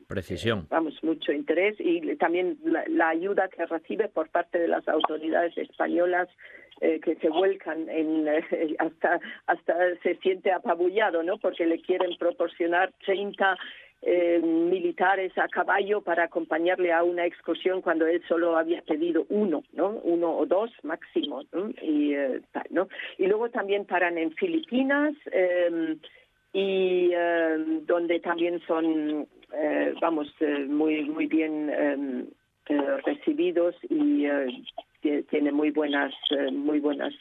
[0.06, 0.66] precisión.
[0.70, 6.28] Vamos, mucho interés y también la, ayuda que recibe por parte de las autoridades españolas
[6.80, 8.44] eh, que se vuelcan en eh,
[8.78, 11.38] hasta hasta se siente apabullado, ¿no?
[11.38, 13.56] Porque le quieren proporcionar 30
[14.02, 19.64] eh, militares a caballo para acompañarle a una excursión cuando él solo había pedido uno,
[19.72, 19.90] ¿no?
[20.04, 21.42] Uno o dos máximo.
[21.82, 22.14] Y,
[22.70, 22.88] ¿no?
[23.18, 25.14] y luego también paran en Filipinas
[26.58, 27.12] y
[27.86, 32.26] donde también son eh, vamos, eh, muy, muy bien eh,
[33.04, 34.26] recibidos y
[35.30, 36.12] tiene muy buenas,
[36.52, 37.14] muy buenas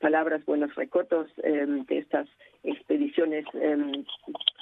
[0.00, 2.26] palabras, buenos recuerdos em, de estas
[2.64, 3.44] expediciones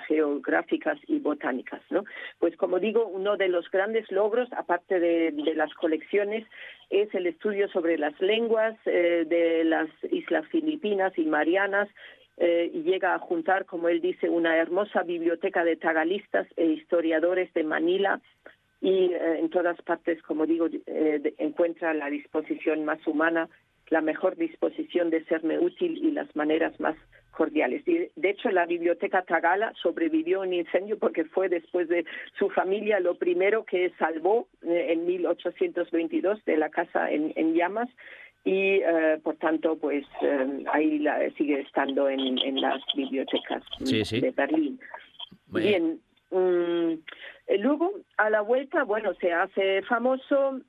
[0.06, 2.04] geográficas y botánicas, ¿no?
[2.40, 6.44] Pues como digo, uno de los grandes logros, aparte de las colecciones,
[6.90, 11.88] es el estudio sobre las lenguas de las islas Filipinas y Marianas
[12.38, 17.62] eh, llega a juntar, como él dice, una hermosa biblioteca de tagalistas e historiadores de
[17.62, 18.20] Manila
[18.80, 23.48] y eh, en todas partes, como digo, eh, encuentra la disposición más humana,
[23.90, 26.96] la mejor disposición de serme útil y las maneras más
[27.32, 27.86] cordiales.
[27.86, 32.04] Y, de hecho, la biblioteca Tagala sobrevivió un incendio porque fue después de
[32.38, 37.88] su familia lo primero que salvó en 1822 de la casa en llamas
[38.44, 44.32] y eh, por tanto pues eh, ahí la, sigue estando en, en las bibliotecas de
[44.36, 44.81] Berlín.
[45.47, 46.01] Bien,
[46.31, 46.93] mm,
[47.60, 50.60] luego a la vuelta, bueno, se hace famoso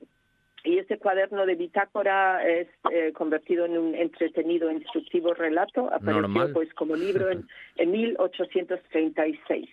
[0.64, 6.72] y este cuaderno de bitácora es eh, convertido en un entretenido, instructivo relato, apareció pues
[6.72, 7.46] como libro en,
[7.76, 9.68] en 1836.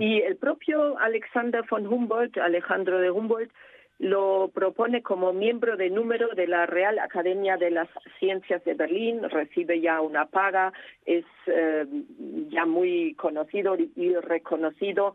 [0.00, 3.52] Y el propio Alexander von Humboldt, Alejandro de Humboldt,
[3.98, 9.22] lo propone como miembro de número de la Real Academia de las Ciencias de Berlín,
[9.30, 10.72] recibe ya una paga,
[11.04, 11.86] es eh,
[12.50, 15.14] ya muy conocido y reconocido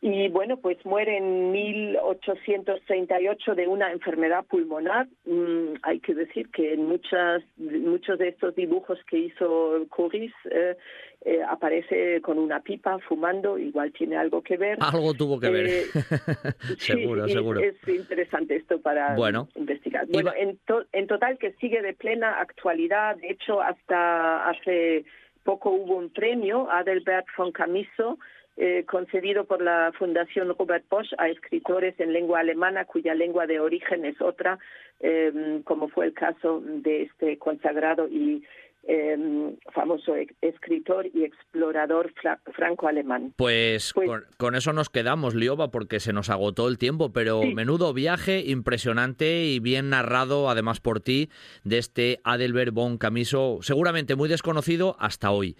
[0.00, 5.08] y bueno, pues muere en 1838 de una enfermedad pulmonar.
[5.24, 10.76] Mm, hay que decir que en muchas, muchos de estos dibujos que hizo Curis eh,
[11.24, 14.78] eh, aparece con una pipa fumando, igual tiene algo que ver.
[14.80, 15.66] Algo tuvo que ver.
[15.66, 15.86] Eh,
[16.78, 17.60] seguro, seguro.
[17.60, 19.16] Es interesante esto para
[19.56, 20.06] investigar.
[20.06, 20.60] Bueno, en,
[20.92, 23.16] en total que sigue de plena actualidad.
[23.16, 25.04] De hecho, hasta hace
[25.42, 28.20] poco hubo un premio, Adelbert von Camiso,
[28.60, 33.60] eh, concedido por la Fundación Robert Bosch a escritores en lengua alemana cuya lengua de
[33.60, 34.58] origen es otra,
[34.98, 38.42] eh, como fue el caso de este consagrado y
[38.90, 42.12] eh, famoso escritor y explorador
[42.52, 43.34] franco-alemán.
[43.36, 47.92] Pues, pues con, eso nos quedamos, Lioba, porque se nos agotó el tiempo, pero menudo
[47.92, 51.28] viaje impresionante y bien narrado, además por ti,
[51.64, 55.54] de este Adelbert von Camiso, seguramente muy desconocido hasta hoy.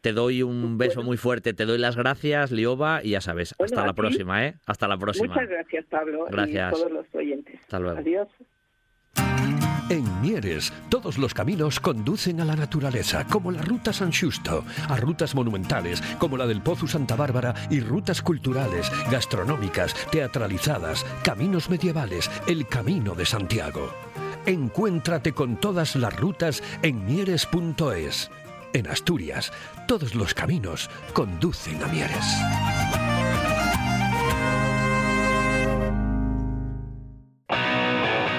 [0.00, 3.84] Te doy un beso muy fuerte, te doy las gracias, Lioba, y ya sabes, hasta
[3.84, 4.54] la próxima, ¿eh?
[4.66, 5.34] Hasta la próxima.
[5.34, 6.72] Muchas gracias, Pablo, gracias.
[6.72, 7.60] y todos los oyentes.
[7.60, 7.98] Hasta luego.
[7.98, 8.28] Adiós.
[9.88, 14.96] En Mieres, todos los caminos conducen a la naturaleza, como la Ruta San Justo, a
[14.96, 22.28] rutas monumentales, como la del Pozo Santa Bárbara, y rutas culturales, gastronómicas, teatralizadas, caminos medievales,
[22.48, 23.92] el Camino de Santiago.
[24.44, 28.30] Encuéntrate con todas las rutas en mieres.es.
[28.72, 29.52] En Asturias,
[29.86, 32.24] todos los caminos conducen a Mieres.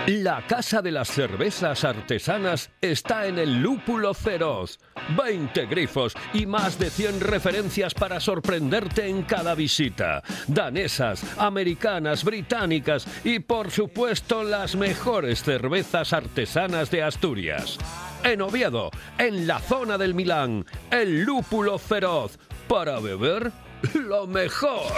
[0.08, 4.80] La Casa de las Cervezas Artesanas está en el Lúpulo Feroz.
[5.18, 10.24] 20 grifos y más de 100 referencias para sorprenderte en cada visita.
[10.48, 17.78] Danesas, americanas, británicas y por supuesto las mejores cervezas artesanas de Asturias.
[18.23, 22.38] En Oviedo, en la zona del Milán, el Lúpulo Feroz.
[22.68, 23.52] Para beber
[23.94, 24.91] lo mejor.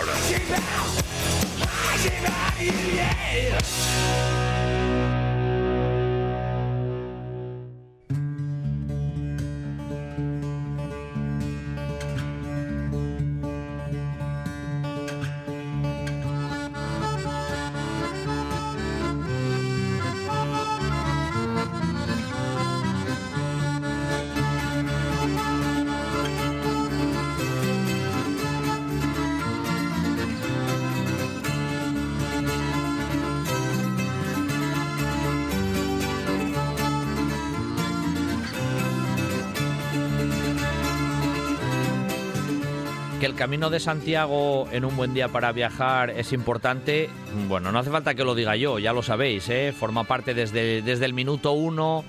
[43.50, 47.10] Camino de Santiago en un buen día para viajar es importante,
[47.48, 49.74] bueno, no hace falta que lo diga yo, ya lo sabéis, ¿eh?
[49.76, 52.06] forma parte desde, desde el minuto uno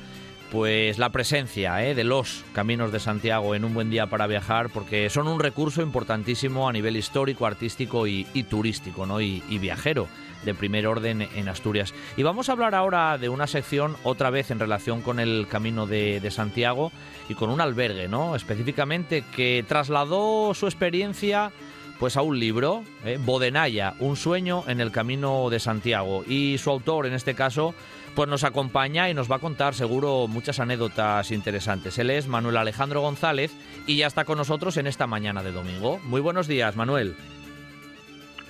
[0.52, 1.94] pues la presencia ¿eh?
[1.94, 5.80] de los caminos de Santiago en un buen día para viajar, porque son un recurso
[5.80, 9.22] importantísimo a nivel histórico, artístico y, turístico, ¿no?
[9.22, 10.08] y viajero
[10.44, 11.94] de primer orden en Asturias.
[12.16, 15.86] Y vamos a hablar ahora de una sección otra vez en relación con el Camino
[15.86, 16.92] de, Santiago
[17.28, 18.36] y con un albergue, ¿no?
[18.36, 21.50] Específicamente que trasladó su experiencia
[21.98, 23.18] pues a un libro, ¿eh?
[23.20, 26.24] Bodenaya, un sueño en el Camino de Santiago.
[26.26, 27.74] Y su autor, en este caso,
[28.14, 31.98] pues nos acompaña y nos va a contar seguro muchas anécdotas interesantes.
[31.98, 33.52] Él es Manuel Alejandro González
[33.86, 36.00] y ya está con nosotros en esta mañana de domingo.
[36.04, 37.16] Muy buenos días, Manuel.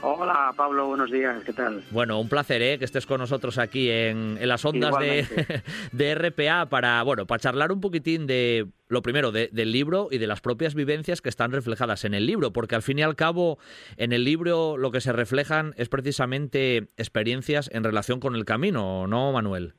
[0.03, 1.83] Hola Pablo, buenos días, ¿qué tal?
[1.91, 2.79] Bueno, un placer ¿eh?
[2.79, 5.27] que estés con nosotros aquí en, las ondas de,
[5.93, 10.27] de, RPA para, bueno, para charlar un poquitín de lo primero del libro y de
[10.27, 13.59] las propias vivencias que están reflejadas en el libro, porque al fin y al cabo
[13.99, 19.07] en el libro lo que se reflejan es precisamente experiencias en relación con el camino,
[19.07, 19.75] ¿no, Manuel?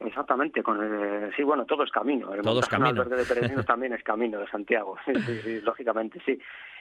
[0.00, 0.78] Exactamente, con
[1.36, 2.32] sí, bueno, todo es camino.
[2.32, 3.04] El todo es camino.
[3.04, 4.96] de también es camino de Santiago,
[5.44, 6.38] sí, lógicamente, sí.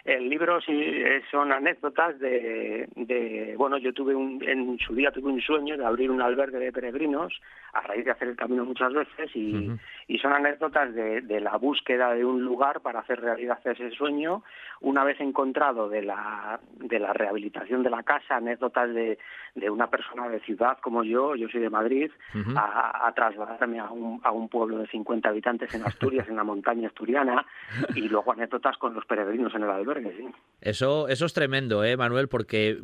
[0.08, 5.12] El libro sí eh, son anécdotas de, de, bueno, yo tuve un, en su día
[5.12, 7.34] tuve un sueño de abrir un albergue de peregrinos
[7.74, 9.70] a raíz de hacer el camino muchas veces y,
[10.08, 14.44] y son anécdotas de, de, la búsqueda de un lugar para hacer realidad ese sueño.
[14.80, 19.18] Una vez encontrado de la, de la rehabilitación de la casa, anécdotas de,
[19.56, 22.10] de una persona de ciudad como yo, yo soy de Madrid,
[22.56, 26.44] a, a, trasladarme a un, a un pueblo de 50 habitantes en Asturias, en la
[26.44, 27.46] montaña asturiana,
[27.96, 29.98] y luego anécdotas con los peregrinos en el albergue
[30.62, 32.28] eso, eso es tremendo, ¿eh, Manuel?
[32.28, 32.78] Porque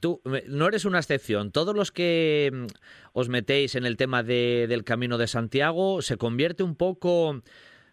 [0.00, 1.52] tú no eres una excepción.
[1.52, 2.66] Todos los que mm,
[3.12, 7.42] os metéis en el tema de, del Camino de Santiago se convierte un poco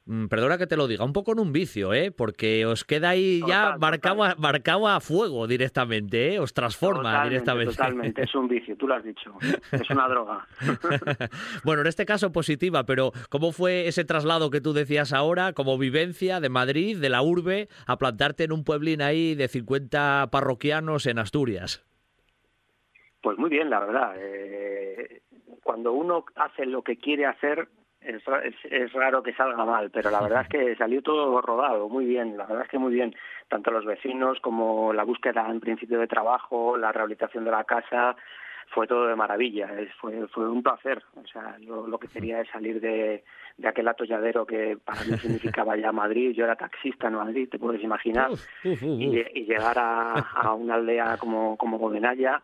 [0.08, 2.12] Mm, perdona que te lo diga, un poco en un vicio, ¿eh?
[2.12, 6.40] Porque os queda ahí ya marcado, a, marcado a fuego directamente, ¿eh?
[6.40, 7.74] Os transforma directamente.
[7.76, 9.36] Totalmente, es un vicio, tú lo has dicho.
[9.72, 10.46] Es una droga.
[11.64, 15.76] bueno, en este caso positiva, pero ¿cómo fue ese traslado que tú decías ahora, como
[15.80, 21.08] vivencia de Madrid, de la urbe, a plantarte en un pueblín ahí de 50 parroquianos
[21.08, 21.84] en Asturias?
[23.22, 24.14] Pues muy bien, la verdad.
[24.20, 25.24] Eh,
[25.64, 27.70] cuando uno hace lo que quiere hacer,
[28.06, 32.38] es, raro que salga mal, pero la verdad es que salió todo rodado, muy bien,
[32.38, 33.16] la verdad es que muy bien,
[33.48, 38.16] tanto los vecinos como la búsqueda en principio de trabajo, la rehabilitación de la casa,
[38.68, 39.70] fue todo de maravilla,
[40.00, 43.24] fue, fue un placer, o sea, yo lo que quería es salir de,
[43.58, 47.60] de aquel atolladero que para mí significaba ya Madrid, yo era taxista en Madrid, te
[47.60, 48.32] puedes imaginar,
[48.64, 52.42] y, llegar a, a, una aldea como, como Godenaya,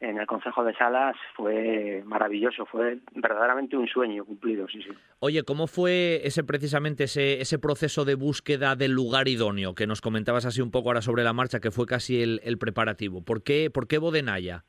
[0.00, 4.88] en el Consejo de Salas fue maravilloso, fue verdaderamente un sueño cumplido, sí, sí.
[5.18, 10.00] Oye, ¿cómo fue ese precisamente ese, ese proceso de búsqueda del lugar idóneo que nos
[10.00, 13.22] comentabas así un poco ahora sobre la marcha, que fue casi el, preparativo?
[13.22, 14.64] ¿Por qué, por qué Bodenaya?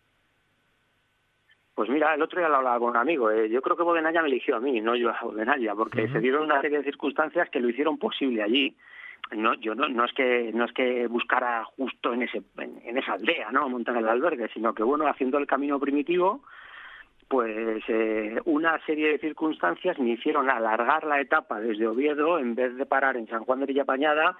[1.76, 3.32] Pues mira, el otro día lo hablaba con un amigo.
[3.32, 6.20] Eh, yo creo que Bodenaya me eligió a mí, no yo a Bodenaya, porque se
[6.20, 8.76] dieron una serie de circunstancias que lo hicieron posible allí.
[9.36, 13.14] No, yo no, no es que no es que buscara justo en ese en, esa
[13.14, 16.42] aldea, no, montar el albergue, sino que bueno, haciendo el camino primitivo,
[17.30, 22.76] pues eh, una serie de circunstancias me hicieron alargar la etapa desde Oviedo en vez
[22.76, 24.36] de parar en San Juan de Villapañada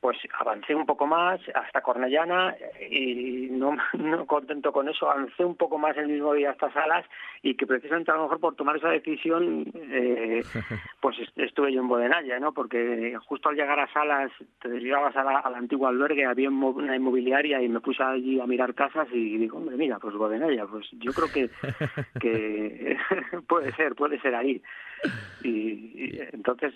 [0.00, 2.54] pues avancé un poco más hasta Cornellana
[2.90, 7.04] y no, no contento con eso, avancé un poco más el mismo día hasta Salas
[7.42, 10.42] y que precisamente a lo mejor por tomar esa decisión eh,
[11.00, 12.52] pues estuve yo en Bodenaya, ¿no?
[12.52, 14.30] Porque justo al llegar a Salas
[14.60, 18.46] te llegabas a la, al antiguo albergue, había una inmobiliaria y me puse allí a
[18.46, 21.50] mirar casas y digo, hombre, mira, pues Bodenaya, pues yo creo que,
[22.20, 22.96] que
[23.46, 24.62] puede ser, puede ser ahí.
[25.42, 26.72] Y, entonces,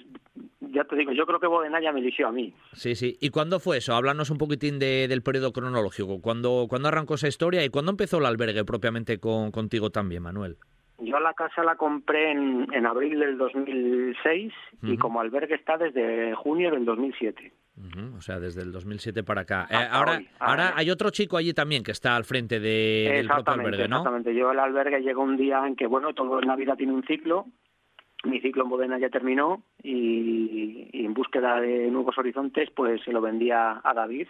[0.61, 2.53] ya te digo, yo creo que Bodenaya me eligió a mí.
[2.73, 3.17] Sí, sí.
[3.21, 3.95] ¿Y cuándo fue eso?
[3.95, 6.21] Háblanos un poquitín del periodo cronológico.
[6.21, 10.57] ¿Cuándo, ¿Cuándo arrancó esa historia y cuándo empezó el albergue propiamente con, contigo también, Manuel?
[10.99, 14.53] Yo la casa la compré en, en abril del 2006
[14.83, 17.53] y como albergue está desde junio del 2007.
[18.17, 19.69] O sea, desde el 2007 para acá.
[19.71, 23.53] Eh, ahora, ahora hay otro chico allí también que está al frente de, del propio
[23.55, 23.99] albergue, ¿no?
[23.99, 24.35] Exactamente.
[24.35, 27.05] Yo el albergue llegó un día en que, bueno, todo en la vida tiene un
[27.05, 27.47] ciclo
[28.25, 33.21] mi ciclo en Bodena ya terminó y, en búsqueda de nuevos horizontes pues se lo
[33.21, 34.29] vendía a David,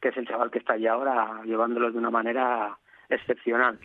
[0.00, 2.78] que es el chaval que está allí ahora llevándolo de una manera
[3.08, 3.78] excepcional.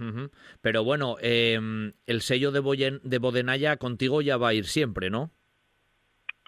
[0.62, 5.32] Pero bueno, em, el sello de, de Bodenaya contigo ya va a ir siempre, ¿no?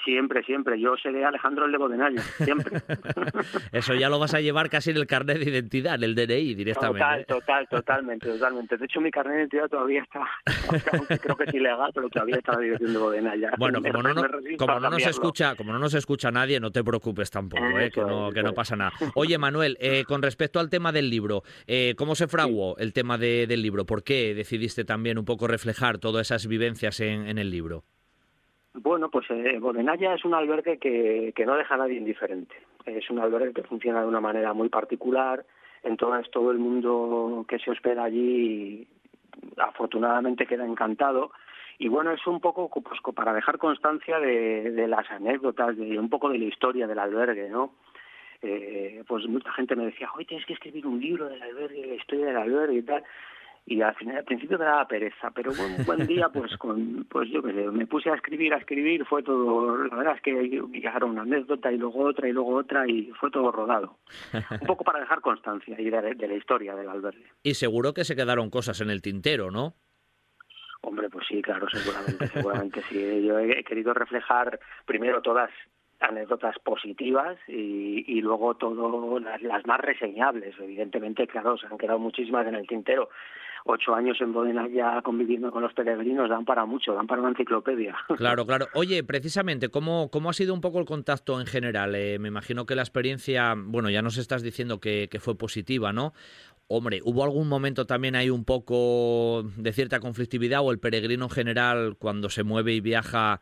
[0.04, 0.80] Siempre, siempre.
[0.80, 2.82] Yo seré Alejandro el de Bodenaya, siempre.
[3.72, 6.56] Eso ya lo vas a llevar casi en el carnet de identidad, en el DNI
[6.56, 7.00] directamente.
[7.00, 7.26] Total, ¿eh?
[7.26, 8.78] total, totalmente, totalmente.
[8.78, 10.28] De hecho, mi carnet de identidad todavía está,
[11.22, 13.52] creo que es ilegal, pero todavía está la dirección de Bodenaya.
[13.58, 14.16] Bueno, como no,
[14.58, 17.92] como no nos escucha, como no nos escucha nadie, no te preocupes tampoco, ¿eh?
[17.92, 18.92] que, no, que no pasa nada.
[19.16, 23.18] Oye, Manuel, eh, con respecto al tema del libro, eh, ¿cómo se fraguó el tema
[23.18, 23.86] de, del libro?
[23.86, 27.86] ¿Por qué decidiste también un poco reflejar todas esas vivencias en, en el libro?
[28.74, 32.56] Bueno, pues eh, Bodenaya es un albergue que, que no deja a nadie indiferente.
[32.86, 35.46] Es un albergue que funciona de una manera muy particular.
[35.84, 38.88] Entonces todo el mundo que se hospeda allí
[39.58, 41.32] afortunadamente queda encantado.
[41.78, 46.30] Y bueno, es un poco pues, para dejar constancia de, las anécdotas, de un poco
[46.30, 47.74] de la historia del albergue, ¿no?
[48.42, 51.96] Eh, pues mucha gente me decía, hoy tienes que escribir un libro del albergue, la
[51.96, 53.04] historia del albergue y tal
[53.66, 57.30] y al final al principio me daba pereza pero un buen día pues con pues
[57.30, 60.62] yo qué sé me puse a escribir a escribir fue todo la verdad es que
[60.72, 63.98] llegaron una anécdota y luego otra y luego otra y fue todo rodado
[64.34, 68.04] un poco para dejar constancia y de, de la historia del albergue y seguro que
[68.04, 69.76] se quedaron cosas en el tintero no
[70.86, 73.26] Hombre, pues sí, claro, seguramente, seguramente sí.
[73.26, 75.50] Yo he querido reflejar primero todas
[76.02, 80.54] anécdotas positivas y, y luego todo las, las, más reseñables.
[80.60, 83.10] Evidentemente, claro, se han quedado muchísimas en el tintero
[83.66, 87.32] ocho años en Bodena ya conviviendo con los peregrinos dan para mucho, dan para una
[87.32, 87.96] enciclopedia.
[88.18, 88.68] Claro, claro.
[88.74, 91.94] Oye, precisamente, ¿cómo, cómo ha sido un poco el contacto en general?
[91.96, 95.92] Eh, me imagino que la experiencia, bueno, ya nos estás diciendo que, que fue positiva,
[95.92, 96.14] ¿no?
[96.68, 101.30] Hombre, ¿hubo algún momento también ahí un poco de cierta conflictividad o el peregrino en
[101.30, 103.42] general, cuando se mueve y viaja,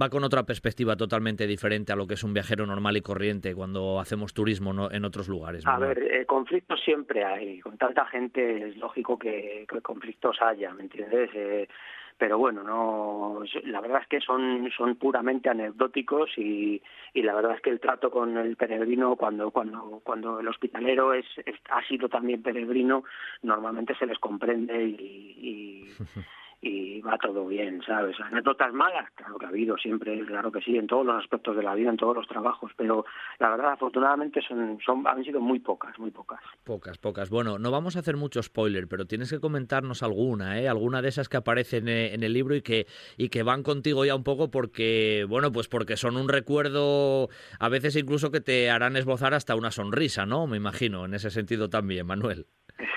[0.00, 3.54] va con otra perspectiva totalmente diferente a lo que es un viajero normal y corriente
[3.54, 5.66] cuando hacemos turismo en otros lugares.
[5.66, 7.60] A ver, eh, conflictos siempre hay.
[7.60, 11.30] Con tanta gente es lógico que, conflictos haya, ¿me entiendes?
[11.34, 11.68] Eh,
[12.16, 16.80] pero bueno, no, la verdad es que son, son puramente anecdóticos y,
[17.14, 21.14] y la verdad es que el trato con el peregrino cuando, cuando, cuando el hospitalero
[21.14, 21.26] es,
[21.70, 23.02] ha sido también peregrino,
[23.42, 24.94] normalmente se les comprende y,
[25.40, 25.86] y
[26.64, 28.16] y va todo bien, ¿sabes?
[28.20, 31.62] Anécdotas malas, claro que ha habido siempre, claro que sí, en todos los aspectos de
[31.64, 33.04] la vida, en todos los trabajos, pero
[33.40, 36.40] la verdad, afortunadamente, son, son han sido muy pocas, muy pocas.
[36.62, 37.30] Pocas, pocas.
[37.30, 40.68] Bueno, no vamos a hacer mucho spoiler, pero tienes que comentarnos alguna, ¿eh?
[40.68, 42.86] Alguna de esas que aparecen eh, en el libro y que,
[43.16, 47.28] y que van contigo ya un poco porque, bueno, pues porque son un recuerdo,
[47.58, 50.46] a veces incluso que te harán esbozar hasta una sonrisa, ¿no?
[50.46, 52.46] Me imagino, en ese sentido también, Manuel.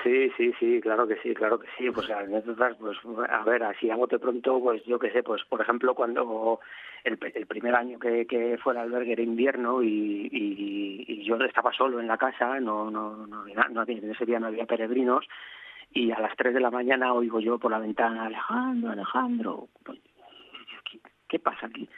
[0.03, 1.91] Sí, sí, sí, claro que sí, claro que sí.
[1.91, 2.97] Pues anécdotas, pues
[3.29, 6.59] a ver, así a bote pronto, pues yo qué sé, pues por ejemplo cuando
[7.03, 12.07] el, el primer año que, que fue albergue era invierno y, yo estaba solo en
[12.07, 15.25] la casa, no, no, no, no, en ese día no había peregrinos
[15.91, 19.99] y a las 3 de la mañana oigo yo por la ventana, Alejandro, Alejandro, pues,
[21.27, 21.89] ¿qué, pasa aquí?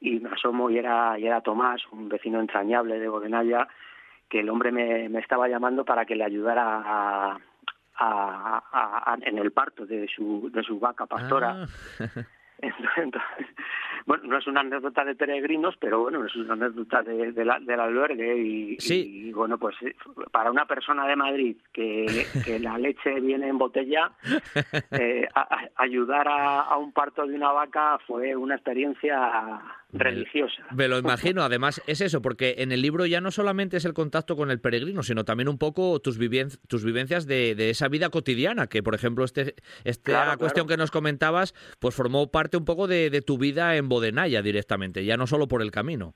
[0.00, 3.68] Y me asomo y era, y era Tomás, un vecino entrañable de Bodenaya,
[4.32, 7.38] que el hombre me, me estaba llamando para que le ayudara a,
[7.96, 11.66] a, a, en el parto de su, de su vaca pastora.
[12.00, 12.06] Ah.
[12.96, 13.46] Entonces,
[14.06, 18.38] bueno, no es una anécdota de peregrinos, pero bueno, es una anécdota de, del albergue
[18.38, 19.94] y, bueno, pues eh,
[20.30, 22.26] para una persona de Madrid que,
[22.60, 24.12] la leche viene en botella,
[24.92, 25.28] eh,
[25.76, 29.60] ayudar a, un parto de una vaca fue una experiencia
[29.92, 30.64] religiosa.
[30.74, 33.92] Me lo imagino, además es eso, porque en el libro ya no solamente es el
[33.92, 36.18] contacto con el peregrino, sino también un poco tus,
[36.68, 39.54] tus vivencias de, esa vida cotidiana, que por ejemplo este,
[39.84, 44.42] esta cuestión que nos comentabas, pues formó parte un poco de, tu vida en Bodenaya
[44.42, 46.14] directamente, ya no solo por el camino.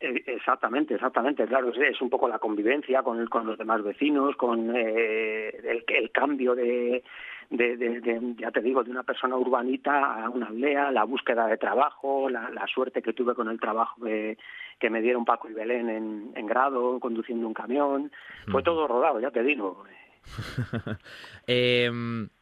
[0.00, 4.74] E, exactamente, exactamente, claro, es un poco la convivencia con, con los demás vecinos, con
[4.76, 7.02] eh, el cambio de,
[7.50, 12.28] de, ya te digo, de una persona urbanita a una aldea, la búsqueda de trabajo,
[12.28, 14.38] la, suerte que tuve con el trabajo que,
[14.78, 18.10] que me dieron Paco y Belén en, en grado, conduciendo un camión.
[18.48, 19.84] Fue todo rodado, ya te digo.
[21.46, 21.90] eh,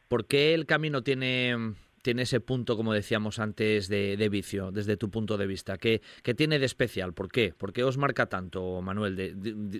[0.07, 1.55] ¿Por qué el camino tiene
[2.03, 5.77] tiene ese punto, como decíamos antes, de, vicio, desde tu punto de vista?
[5.77, 7.13] ¿Qué, ¿Qué, tiene de especial?
[7.13, 7.53] ¿Por qué?
[7.57, 9.15] ¿Por qué os marca tanto, Manuel?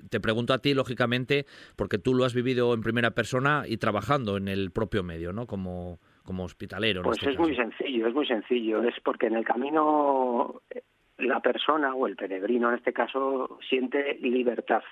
[0.09, 1.45] te pregunto a ti, lógicamente,
[1.75, 5.45] porque tú lo has vivido en primera persona y trabajando en el propio medio, ¿no?
[5.45, 7.03] Como, como hospitalero.
[7.03, 8.83] Pues este es muy sencillo, es muy sencillo.
[8.83, 10.81] Es porque en el camino eh,
[11.17, 14.83] la persona o el peregrino, en este caso, siente libertad,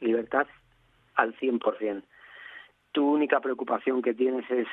[0.00, 0.46] libertad
[1.14, 2.02] al 100%.
[2.92, 4.66] Tu única preocupación que tienes es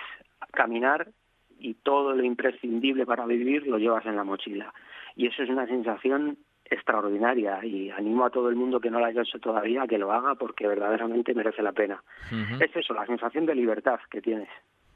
[0.52, 1.10] caminar
[1.60, 4.74] y todo lo imprescindible para vivir lo llevas en la mochila.
[5.16, 6.38] Y eso es una sensación
[6.70, 9.98] extraordinaria y animo a todo el mundo que no lo haya hecho todavía a que
[9.98, 12.04] lo haga porque verdaderamente merece la pena.
[12.60, 14.50] Es eso, la sensación de libertad que tienes.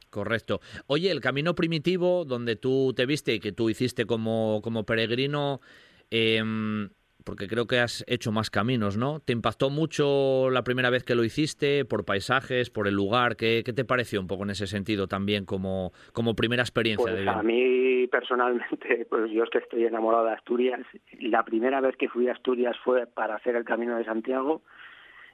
[0.09, 0.59] Correcto.
[0.88, 5.61] Oye, el camino primitivo donde tú te viste y que tú hiciste como, como peregrino,
[6.09, 6.43] eh,
[7.23, 9.19] porque creo que has hecho más caminos, ¿no?
[9.19, 13.35] ¿Te impactó mucho la primera vez que lo hiciste por paisajes, por el lugar?
[13.35, 17.11] ¿Qué, te pareció un poco en ese sentido también como, como primera experiencia?
[17.11, 20.81] Pues a mí personalmente, pues yo es que estoy enamorado de Asturias.
[21.19, 24.61] La primera vez que fui a Asturias fue para hacer el Camino de Santiago.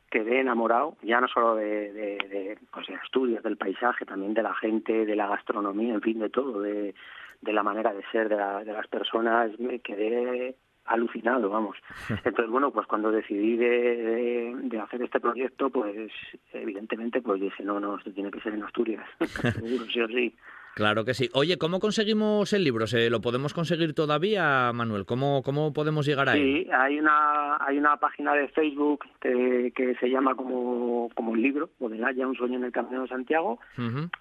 [0.09, 4.53] Quedé enamorado, ya no solo de, de, pues de Asturias, del paisaje, también de la
[4.55, 6.95] gente, de la gastronomía, en fin, de todo, de,
[7.41, 9.59] de la manera de ser de, de las personas.
[9.59, 10.55] Me quedé
[10.88, 11.77] alucinado, vamos.
[12.09, 16.11] Entonces, bueno, pues cuando decidí de, de, hacer este proyecto, pues
[16.53, 20.35] evidentemente, pues dije, no, no, esto tiene que ser en Asturias, seguro, sí o sí.
[20.77, 21.27] Claro que sí.
[21.33, 22.85] Oye, ¿cómo conseguimos el libro?
[22.85, 25.05] ¿Se lo podemos conseguir todavía, Manuel?
[25.05, 26.65] ¿Cómo, cómo podemos llegar ahí?
[26.65, 31.41] Sí, hay una, hay una página de Facebook que, que se llama como, como el
[31.41, 33.57] libro, Modelaya, un sueño en el Camino de Santiago.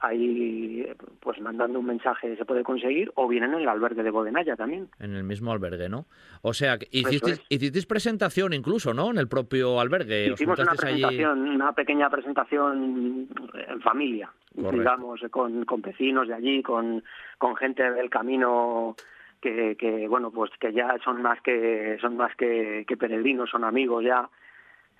[0.01, 0.89] Ahí,
[1.21, 4.89] pues mandando un mensaje se puede conseguir, o bien en el albergue de Bodenaya también.
[4.99, 6.07] En el mismo albergue, ¿no?
[6.41, 9.11] O sea, hicisteis, hicisteis presentación incluso, ¿no?
[9.11, 10.29] En el propio albergue.
[10.33, 13.29] Hicimos una presentación, una pequeña presentación
[13.69, 17.03] en familia digamos, con, con vecinos de allí, con,
[17.39, 18.97] con gente del camino
[19.41, 24.05] que, bueno, pues que ya son más que, son más que, que peregrinos, son amigos
[24.05, 24.29] ya,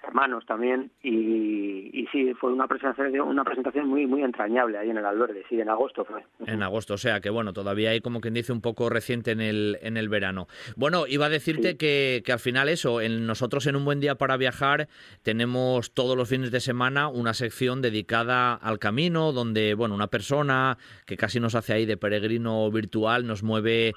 [0.03, 4.99] hermanos también y, y sí fue una presentación una presentación muy muy entrañable ahí en
[4.99, 6.25] el albergue sí en agosto fue.
[6.47, 9.41] En agosto o sea que bueno todavía hay como quien dice un poco reciente en
[9.41, 10.47] el en el verano.
[10.77, 14.17] Bueno iba a decirte que, que al final eso en nosotros en un buen día
[14.17, 14.89] para viajar
[15.23, 20.79] tenemos todos los fines de semana una sección dedicada al camino donde bueno una persona
[21.07, 23.95] que casi nos hace ahí de peregrino virtual nos mueve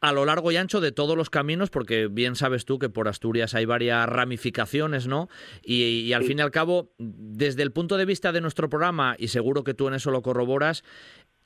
[0.00, 3.08] a lo largo y ancho de todos los caminos porque bien sabes tú que por
[3.08, 5.28] Asturias hay varias ramificaciones no
[5.62, 9.28] y, al fin y al cabo, desde el punto de vista de nuestro programa, y
[9.28, 10.82] seguro que tú en eso lo corroboras,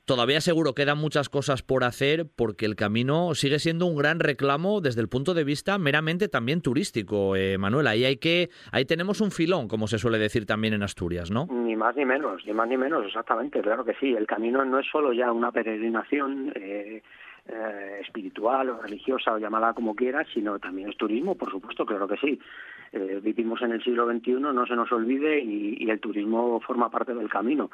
[0.05, 4.81] todavía seguro quedan muchas cosas por hacer porque el camino sigue siendo un gran reclamo
[4.81, 7.87] desde el punto de vista meramente también turístico, eh, Manuel.
[7.87, 11.47] Ahí hay que, ahí tenemos un filón, como se suele decir también en Asturias, ¿no?
[11.51, 14.13] Ni más ni menos, ni más ni menos, exactamente, claro que sí.
[14.13, 16.51] El camino no es solo ya una peregrinación.
[16.55, 17.01] Eh,
[17.51, 22.07] eh, espiritual o religiosa o llamada como quieras, sino también es turismo, por supuesto, claro
[22.07, 22.39] que sí.
[22.93, 27.13] Eh, vivimos en el siglo XXI, no se nos olvide, y, el turismo forma parte
[27.13, 27.71] del camino.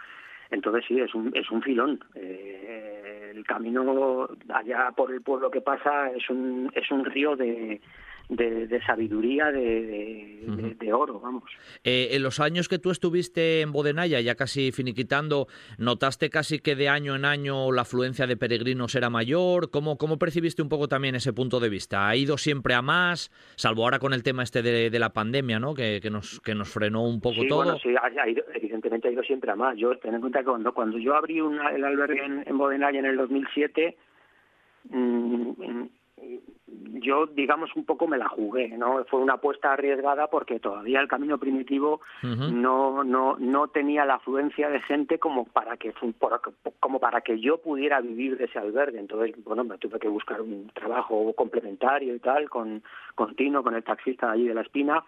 [0.49, 1.99] Entonces sí, es un, es un filón.
[2.15, 7.81] Eh, el camino allá por el pueblo que pasa es un, es un río de,
[8.29, 11.43] de, sabiduría de, de, oro, vamos.
[11.83, 15.47] Eh, en los años que tú estuviste en Bodenaya, ya casi finiquitando,
[15.77, 19.71] ¿notaste casi que de año en año la afluencia de peregrinos era mayor?
[19.71, 22.07] ¿Cómo, cómo percibiste un poco también ese punto de vista?
[22.07, 23.31] ¿Ha ido siempre a más?
[23.55, 25.75] Salvo ahora con el tema este de, la pandemia, ¿no?
[25.75, 27.63] Que, que, nos, que nos frenó un poco todo.
[27.63, 29.77] Bueno, sí, ha, ido, evidentemente ha ido siempre a más.
[29.77, 33.05] Yo, ten en cuenta que cuando, cuando yo abrí el albergue en, en Bodenaya en
[33.05, 33.95] el 2007,
[34.89, 35.51] mmm,
[36.99, 39.05] yo, digamos, un poco me la jugué, ¿no?
[39.05, 44.69] Fue una apuesta arriesgada porque todavía el camino primitivo no, no, no tenía la afluencia
[44.69, 45.93] de gente como para que
[46.79, 48.99] como para que yo pudiera vivir de ese albergue.
[48.99, 52.83] Entonces, bueno, me tuve que buscar un trabajo complementario y tal, con,
[53.15, 55.03] con Tino, con el taxista allí de la Espina,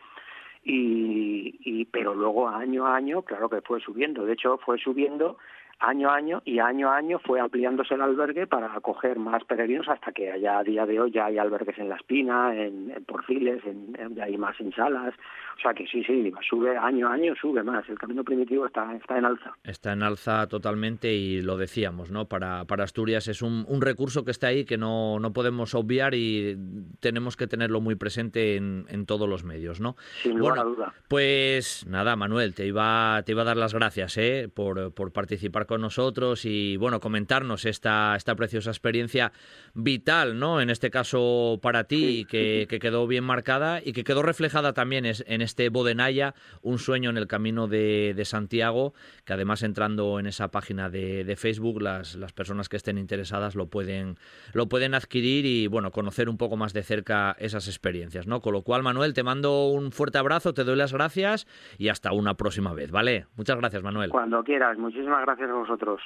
[0.63, 4.25] y, y pero luego año a año, claro que fue subiendo.
[4.25, 5.37] De hecho, fue subiendo
[5.79, 9.87] año a año y año a año fue ampliándose el albergue para acoger más peregrinos
[9.87, 13.63] hasta que allá a día de hoy ya hay albergues en La Espina, en, Porfiles,
[13.65, 15.13] en, en, hay más en Salas.
[15.57, 17.87] O sea que sí, sí, sube año a año, sube más.
[17.89, 19.53] El camino primitivo está, está en alza.
[19.63, 22.25] Está en alza totalmente y lo decíamos, ¿no?
[22.25, 26.13] Para, para Asturias es un, un recurso que está ahí que no, no podemos obviar
[26.13, 26.57] y
[26.99, 29.95] tenemos que tenerlo muy presente en, en todos los medios, ¿no?
[30.21, 30.93] Sin lugar duda.
[31.07, 34.49] Pues nada, Manuel, te iba, te iba a dar las gracias ¿eh?
[34.53, 39.31] por, por participar con nosotros y bueno, comentarnos esta, esta preciosa experiencia
[39.75, 40.61] vital, ¿no?
[40.61, 45.05] En este caso para ti, que, que, quedó bien marcada y que quedó reflejada también
[45.05, 46.33] en este Bodenaya,
[46.63, 51.23] un sueño en el camino de, de Santiago, que además entrando en esa página de,
[51.23, 54.17] de, Facebook, las, las personas que estén interesadas lo pueden,
[54.53, 58.41] lo pueden adquirir y bueno, conocer un poco más de cerca esas experiencias, ¿no?
[58.41, 61.45] Con lo cual, Manuel, te mando un fuerte abrazo, te doy las gracias
[61.77, 63.27] y hasta una próxima vez, ¿vale?
[63.37, 64.09] Muchas gracias, Manuel.
[64.09, 66.01] Cuando quieras, muchísimas gracias a vosotros.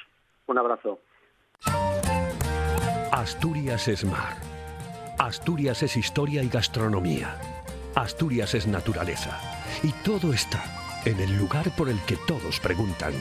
[0.47, 0.99] Un abrazo.
[3.11, 4.35] Asturias es mar.
[5.17, 7.37] Asturias es historia y gastronomía.
[7.95, 9.39] Asturias es naturaleza.
[9.83, 10.63] Y todo está
[11.05, 13.13] en el lugar por el que todos preguntan,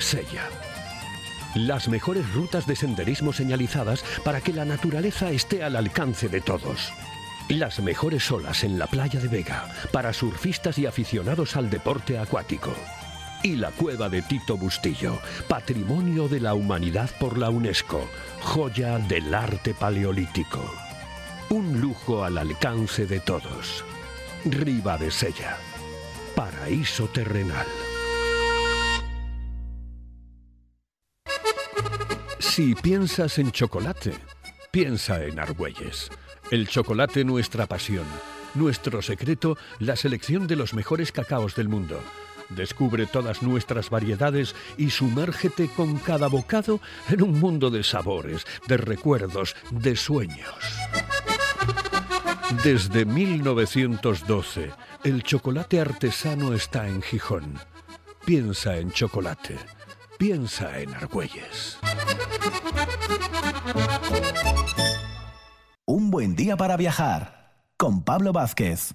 [0.00, 0.44] Sella.
[1.54, 6.92] Las mejores rutas de senderismo señalizadas para que la naturaleza esté al alcance de todos.
[7.48, 12.72] Las mejores olas en la playa de Vega para surfistas y aficionados al deporte acuático
[13.42, 15.18] y la cueva de Tito Bustillo,
[15.48, 18.06] Patrimonio de la Humanidad por la UNESCO,
[18.40, 20.62] joya del arte paleolítico.
[21.48, 23.84] Un lujo al alcance de todos.
[24.44, 25.56] Riva de Sella,
[26.34, 27.66] paraíso terrenal.
[32.38, 34.12] Si piensas en chocolate,
[34.70, 36.10] piensa en Argüelles.
[36.50, 38.04] El chocolate nuestra pasión.
[38.54, 42.00] Nuestro secreto, la selección de los mejores cacaos del mundo
[42.50, 48.76] Descubre todas nuestras variedades y sumérgete con cada bocado en un mundo de sabores, de
[48.76, 50.54] recuerdos, de sueños.
[52.64, 54.72] Desde 1912,
[55.04, 57.54] el chocolate artesano está en Gijón.
[58.24, 59.56] Piensa en chocolate.
[60.18, 61.78] Piensa en Argüelles.
[65.86, 68.94] Un buen día para viajar con Pablo Vázquez.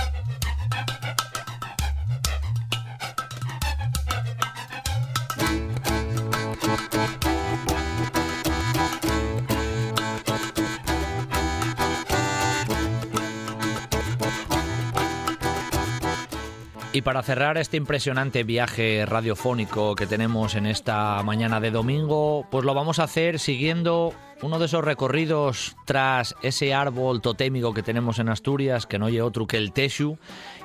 [16.93, 22.65] Y para cerrar este impresionante viaje radiofónico que tenemos en esta mañana de domingo, pues
[22.65, 28.19] lo vamos a hacer siguiendo uno de esos recorridos tras ese árbol totémico que tenemos
[28.19, 30.17] en Asturias, que no hay otro que el Teshu.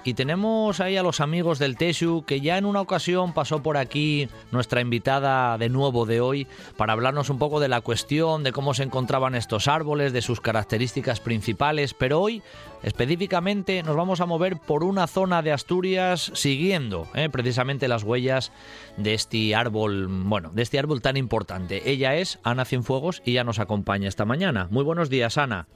[0.07, 3.77] Y tenemos ahí a los amigos del Teshu, que ya en una ocasión pasó por
[3.77, 6.47] aquí nuestra invitada de nuevo de hoy,
[6.77, 10.41] para hablarnos un poco de la cuestión, de cómo se encontraban estos árboles, de sus
[10.41, 11.93] características principales.
[11.93, 12.41] Pero hoy,
[12.85, 18.53] específicamente, nos vamos a mover por una zona de Asturias siguiendo eh, precisamente las huellas
[18.97, 21.91] de este árbol, bueno, de este árbol tan importante.
[21.91, 24.69] Ella es Ana Cienfuegos y ya nos acompaña esta mañana.
[24.71, 25.67] Muy buenos días, Ana.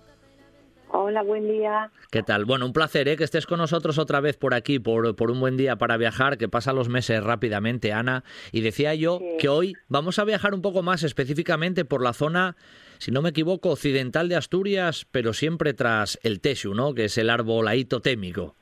[0.92, 1.90] Hola, buen día.
[2.10, 2.44] ¿Qué tal?
[2.44, 3.16] Bueno, un placer ¿eh?
[3.16, 6.36] que estés con nosotros otra vez por aquí, por, por, un buen día para viajar,
[6.36, 8.24] que pasa los meses rápidamente, Ana.
[8.50, 12.56] Y decía yo que hoy vamos a viajar un poco más específicamente por la zona,
[12.98, 16.92] si no me equivoco, occidental de Asturias, pero siempre tras el Teshu, ¿no?
[16.92, 18.56] Que es el árbol ahí totémico.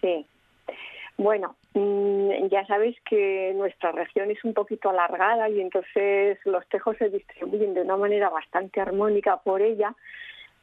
[0.00, 0.24] Sí.
[1.18, 6.96] Bueno, mm, ya sabéis que nuestra región es un poquito alargada y entonces los tejos
[6.96, 9.94] se distribuyen de una manera bastante armónica por ella,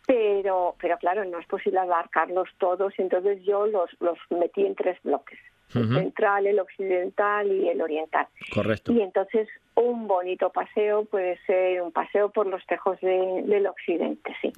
[0.09, 4.97] pero, pero claro, no es posible abarcarlos todos, entonces yo los, los metí en tres
[5.03, 5.37] bloques
[5.75, 8.25] el central, el occidental y el oriental.
[8.51, 8.91] Correcto.
[8.91, 14.51] Y entonces un bonito paseo puede ser un paseo por los tejos del occidente, sí.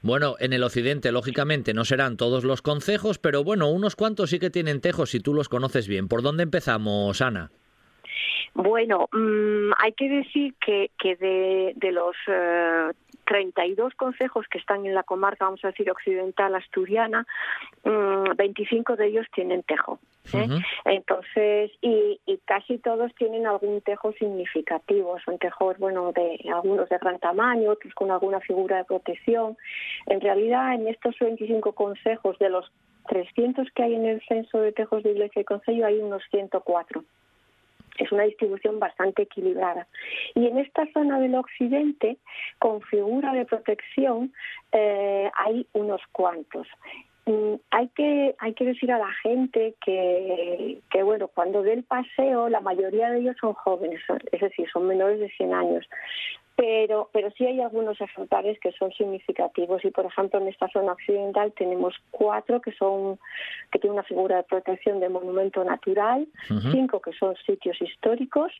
[0.00, 4.38] Bueno, en el occidente, lógicamente, no serán todos los concejos, pero bueno, unos cuantos sí
[4.38, 6.08] que tienen tejos si tú los conoces bien.
[6.08, 7.50] ¿Por dónde empezamos, Ana?
[8.54, 12.90] Bueno, mm, hay que decir que, que de, de los eh,
[13.30, 17.24] 32 consejos que están en la comarca, vamos a decir, occidental asturiana,
[17.84, 20.00] 25 mm, de ellos tienen tejo.
[20.34, 20.48] ¿eh?
[20.84, 25.16] Entonces, y, casi todos tienen algún tejo significativo.
[25.24, 29.56] Son tejos, bueno, de algunos de gran tamaño, otros con alguna figura de protección.
[30.06, 32.72] En realidad, en estos 25 consejos, de los
[33.06, 37.04] 300 que hay en el censo de tejos de iglesia y concello, hay unos 104
[38.00, 39.86] es una distribución bastante equilibrada.
[40.34, 42.16] Y en esta zona del occidente,
[42.58, 44.32] con figura de protección,
[44.72, 46.66] eh, hay unos cuantos.
[47.70, 52.60] Hay que hay que decir a la gente que, que bueno cuando ve paseo la
[52.60, 54.00] mayoría de ellos son jóvenes
[54.32, 55.86] es decir son menores de 100 años
[56.60, 59.82] pero pero sí hay algunos ejemplares que son significativos.
[59.82, 63.18] Y por ejemplo en esta zona occidental tenemos cuatro que son
[63.72, 66.28] que tienen una figura de protección de monumento natural
[66.70, 68.52] cinco que son sitios históricos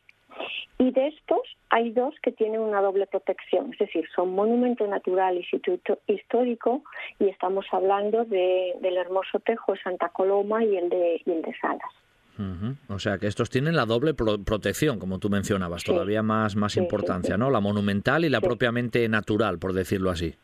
[0.79, 5.37] y de estos hay dos que tienen una doble protección, es decir, son monumento natural
[5.37, 6.81] y sitio histórico
[7.19, 11.43] y estamos hablando de, del hermoso Tejo de Santa Coloma y el de, y el
[11.43, 11.93] de Salas.
[12.87, 17.37] O sea que estos tienen la doble protección, como tú mencionabas, todavía más, más importancia,
[17.37, 17.51] ¿no?
[17.51, 20.35] La monumental y la propiamente natural, por decirlo así.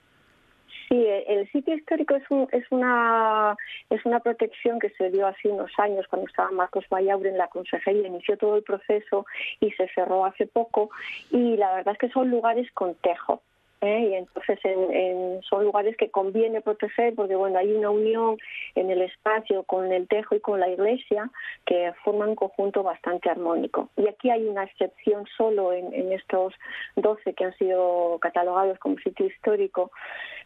[0.90, 3.58] Sí, el sitio histórico es, es, una,
[3.90, 7.50] es una protección que se dio hace unos años cuando estaba Marcos Vallaure en la
[7.50, 9.26] consejería, inició todo el proceso
[9.60, 10.90] y se cerró hace poco
[11.30, 13.42] y la verdad es que son lugares con tejo.
[13.82, 14.10] ¿Eh?
[14.12, 18.38] y entonces en, son lugares que conviene proteger porque bueno hay una unión
[18.76, 21.30] en el espacio con el tejo y con la iglesia
[21.66, 26.54] que forman un conjunto bastante armónico y aquí hay una excepción solo en, estos
[26.95, 29.91] 12 que han sido catalogados como sitio histórico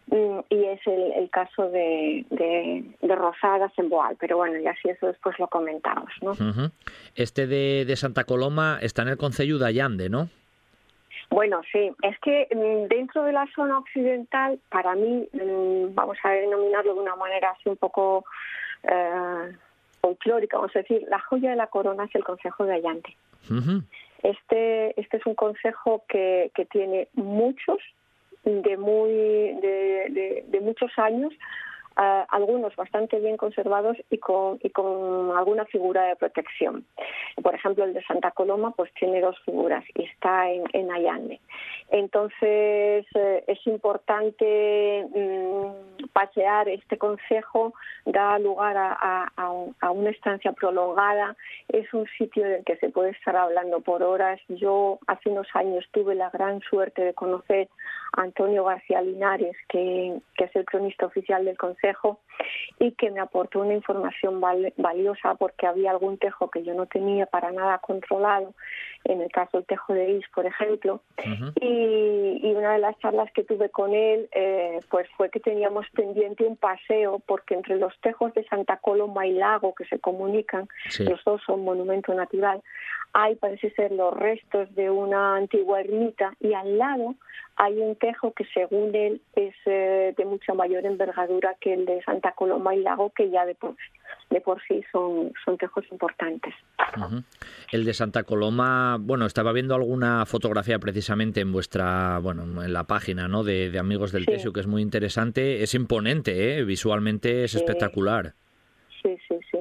[0.07, 5.07] mm, y es el, caso de, de, Rosadas en Boal pero bueno y así eso
[5.07, 6.33] después lo comentamos ¿no?
[7.15, 10.29] este de, de Santa Coloma está en el Concello de Allande ¿no?
[11.31, 16.29] Bueno, sí, es que mm, dentro de la zona occidental, para mí, mm, vamos a
[16.29, 18.25] denominarlo de una manera así un poco
[18.83, 19.55] eh,
[20.01, 23.15] folclórica, vamos a decir, la joya de la corona es el Consejo de Allante.
[24.21, 27.79] Este, este es un consejo que, que tiene muchos,
[28.43, 31.33] de muy, de, de muchos años,
[31.95, 36.85] algunos bastante bien conservados y con, y con alguna figura de protección.
[37.41, 40.91] Por ejemplo, el de Santa Coloma pues tiene dos figuras y está en, en.
[41.89, 47.73] Entonces eh, es importante mm, pasear este consejo,
[48.05, 51.35] da lugar a, a, una estancia prolongada,
[51.69, 54.39] es un sitio del que se puede estar hablando por horas.
[54.47, 57.69] Yo hace unos años tuve la gran suerte de conocer
[58.17, 61.80] a Antonio García Linares, que, que es el cronista oficial del consejo
[62.79, 67.25] y que me aportó una información valiosa porque había algún tejo que yo no tenía
[67.25, 68.53] para nada controlado,
[69.03, 71.01] en el caso del tejo de Is, por ejemplo.
[71.59, 76.43] y, una de las charlas que tuve con él eh, pues fue que teníamos pendiente
[76.43, 80.67] un paseo porque entre los tejos de Santa Coloma y Lago que se comunican,
[80.99, 82.61] los dos son monumento natural,
[83.13, 87.15] hay parece ser los restos de una antigua ermita y al lado
[87.61, 92.01] hay un tejo que según él es eh, de mucha mayor envergadura que el de
[92.01, 93.75] Santa Coloma y Lago, que ya de por,
[94.31, 96.55] de por sí son, son tejos importantes.
[97.71, 102.85] El de Santa Coloma, bueno, estaba viendo alguna fotografía precisamente en vuestra, bueno, en la
[102.85, 103.43] página, ¿no?
[103.43, 106.63] De, Amigos del Tesio, que es muy interesante, es imponente, ¿eh?
[106.63, 108.33] Visualmente es espectacular.
[109.03, 109.59] Sí, sí, sí.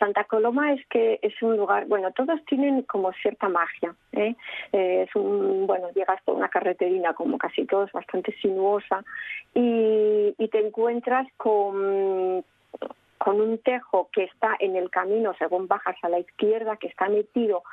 [0.00, 3.94] Santa Coloma es que es un lugar, bueno, todos tienen como cierta magia.
[4.12, 4.34] ¿eh?
[4.72, 9.04] eh es un, bueno, llegas por una carreterina como casi todos, bastante sinuosa,
[9.54, 12.42] y, y te encuentras con
[13.20, 17.06] con un tejo que está en el camino según bajas a la izquierda, que está
[17.10, 17.64] metido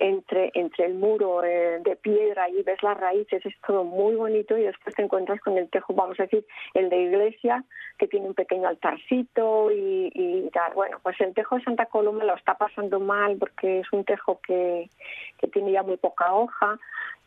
[0.00, 4.58] entre, entre el muro eh, de piedra y ves las raíces, es todo muy bonito
[4.58, 7.62] y después te encuentras con el tejo, vamos a decir, el de iglesia,
[7.98, 10.74] que tiene un pequeño altarcito y, tal.
[10.74, 14.40] Bueno, pues el tejo de Santa Coloma lo está pasando mal porque es un tejo
[14.40, 14.90] que,
[15.38, 16.80] que tiene ya muy poca hoja.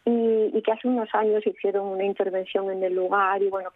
[0.04, 3.70] Y, y, que hace unos años hicieron una intervención en el lugar y bueno,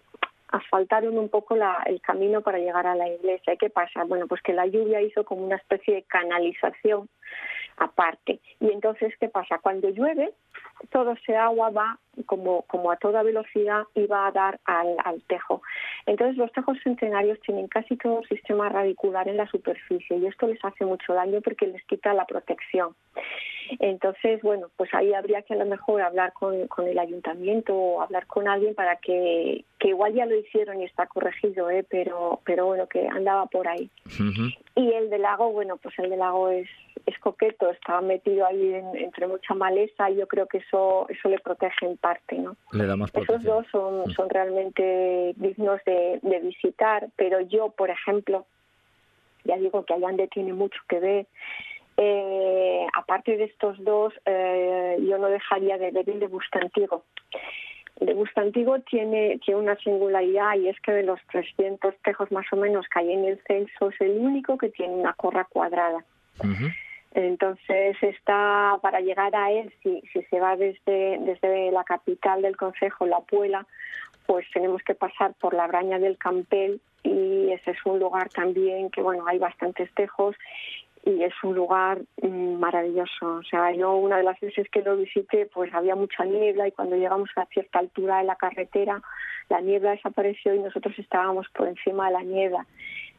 [0.54, 1.56] asfaltaron un poco
[1.86, 3.54] el camino para llegar a la iglesia.
[3.54, 4.04] ¿Y qué pasa?
[4.04, 7.10] Bueno, pues que la lluvia hizo como una especie de canalización
[7.78, 8.40] aparte.
[8.60, 9.60] Y entonces, ¿qué pasa?
[9.60, 10.32] Cuando llueve,
[10.90, 15.22] todo ese agua va como, como a toda velocidad y va a dar al, al
[15.24, 15.62] tejo.
[16.06, 20.48] Entonces, los tejos centenarios tienen casi todo el sistema radicular en la superficie y esto
[20.48, 22.96] les hace mucho daño porque les quita la protección.
[23.80, 28.02] Entonces, bueno, pues ahí habría que a lo mejor hablar con, con el ayuntamiento o
[28.02, 31.86] hablar con alguien para que, que igual ya lo hicieron y está corregido, ¿eh?
[31.90, 33.90] pero, pero bueno, que andaba por ahí.
[34.76, 36.68] Y el del lago, bueno, pues el del lago es,
[37.06, 41.38] es coqueto, estaba metido ahí entre mucha maleza y yo creo que eso eso le
[41.40, 42.56] protege en parte, ¿no?
[42.72, 47.92] Le da más Esos dos son, son realmente dignos de, de visitar, pero yo, por
[47.92, 48.46] ejemplo,
[49.44, 51.28] ya digo que Allande tiene mucho que ver.
[51.98, 57.04] Eh, aparte de estos dos, eh, yo no dejaría de ver el de Bustantigo.
[58.00, 62.56] De Bustantigo tiene, tiene una singularidad y es que de los 300 tejos más o
[62.56, 66.04] menos que hay en el censo es el único que tiene una corra cuadrada.
[67.14, 72.58] Entonces está para llegar a él, si, si se va desde, desde la capital del
[72.58, 73.68] concejo, La Puela,
[74.26, 78.90] pues tenemos que pasar por la Braña del Campel y ese es un lugar también
[78.90, 80.36] que bueno hay bastantes tejos
[81.06, 83.36] y es un lugar mm, maravilloso.
[83.36, 86.72] O sea, yo una de las veces que lo visité, pues había mucha niebla y
[86.72, 89.02] cuando llegamos a cierta altura de la carretera,
[89.50, 92.66] la niebla desapareció y nosotros estábamos por encima de la niebla.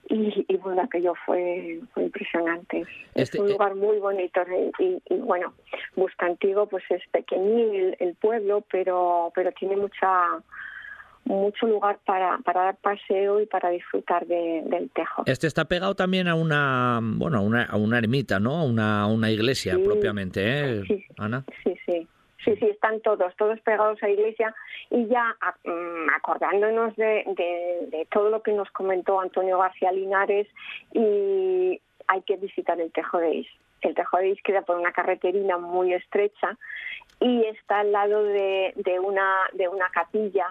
[0.08, 2.80] Y, y bueno, aquello fue, fue impresionante.
[2.80, 4.42] es este, un eh, lugar muy bonito
[4.78, 5.54] y, y, bueno,
[5.96, 10.42] Buscantigo pues es pequeñín el pueblo, pero, pero tiene mucha
[11.24, 15.22] mucho lugar para, para dar paseo y para disfrutar del tejo.
[15.26, 18.56] Este está pegado también a una, bueno, a una, a una ermita, ¿no?
[18.56, 21.44] A una, una iglesia propiamente, ¿eh, sí, Ana?
[21.62, 22.06] Sí, sí.
[22.44, 24.54] Sí, sí, están todos, todos pegados a iglesia
[24.90, 25.34] y ya
[25.64, 30.46] mm, acordándonos de, de, de todo lo que nos comentó Antonio García Linares
[30.92, 33.46] y hay que visitar el Tejo de Is.
[33.80, 36.58] El Tejo de Is queda por una carreterina muy estrecha
[37.18, 40.50] y está al lado de, de, una, de una capilla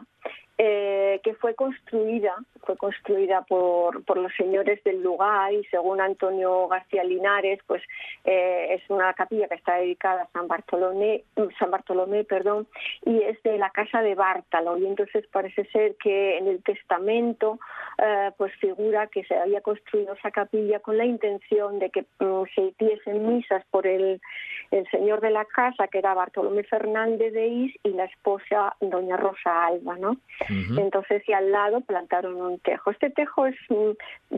[0.57, 6.67] eh, que fue construida, fue construida por, por los señores del lugar y según Antonio
[6.67, 7.81] García Linares, pues
[8.23, 11.23] eh, es una capilla que está dedicada a San Bartolomé,
[11.57, 12.67] San Bartolomé, perdón,
[13.03, 17.59] y es de la casa de Bártalo y entonces parece ser que en el testamento
[17.97, 22.43] eh, pues figura que se había construido esa capilla con la intención de que mm,
[22.53, 24.21] se hiciesen misas por el,
[24.71, 29.17] el señor de la casa que era Bartolomé Fernández de Is y la esposa doña
[29.17, 30.17] Rosa Alba, ¿no?
[30.77, 32.91] Entonces, y al lado plantaron un tejo.
[32.91, 33.55] Este tejo es,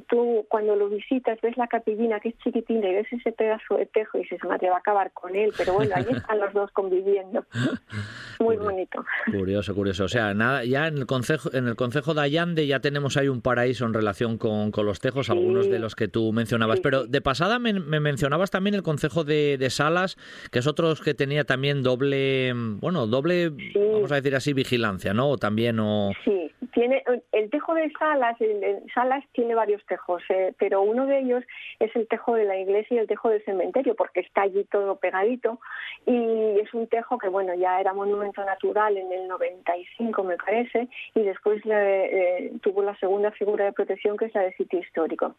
[0.07, 3.85] tú cuando lo visitas ves la capillina que es chiquitina y ves ese pedazo de
[3.85, 5.51] tejo y dices, madre, va a acabar con él.
[5.57, 7.45] Pero bueno, ahí están los dos conviviendo.
[8.39, 9.03] Muy bonito.
[9.31, 10.05] Curioso, curioso.
[10.05, 13.27] O sea, nada, ya en el concejo, en el concejo de Allande ya tenemos ahí
[13.27, 16.79] un paraíso en relación con, con los tejos, algunos de los que tú mencionabas.
[16.79, 20.17] Pero de pasada me, mencionabas también el concejo de, de, Salas,
[20.51, 25.37] que es otro que tenía también doble, bueno, doble, vamos a decir así, vigilancia, ¿no?
[25.37, 30.81] También o Sí, tiene el tejo de Salas, el, Salas tiene varios tejos, eh, pero
[30.81, 31.43] uno de ellos
[31.79, 34.95] es el tejo de la iglesia y el tejo del cementerio, porque está allí todo
[34.97, 35.59] pegadito
[36.05, 40.87] y es un tejo que bueno ya era monumento natural en el 95 me parece
[41.13, 45.35] y después le, tuvo la segunda figura de protección que es la de sitio histórico.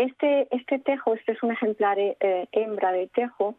[0.00, 2.16] Este este tejo, este es un ejemplar eh,
[2.52, 3.56] hembra de tejo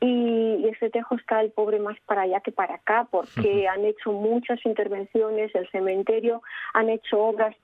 [0.00, 4.10] y, este tejo está el pobre más para allá que para acá porque han hecho
[4.10, 6.42] muchas intervenciones, el cementerio
[6.72, 7.54] han hecho obras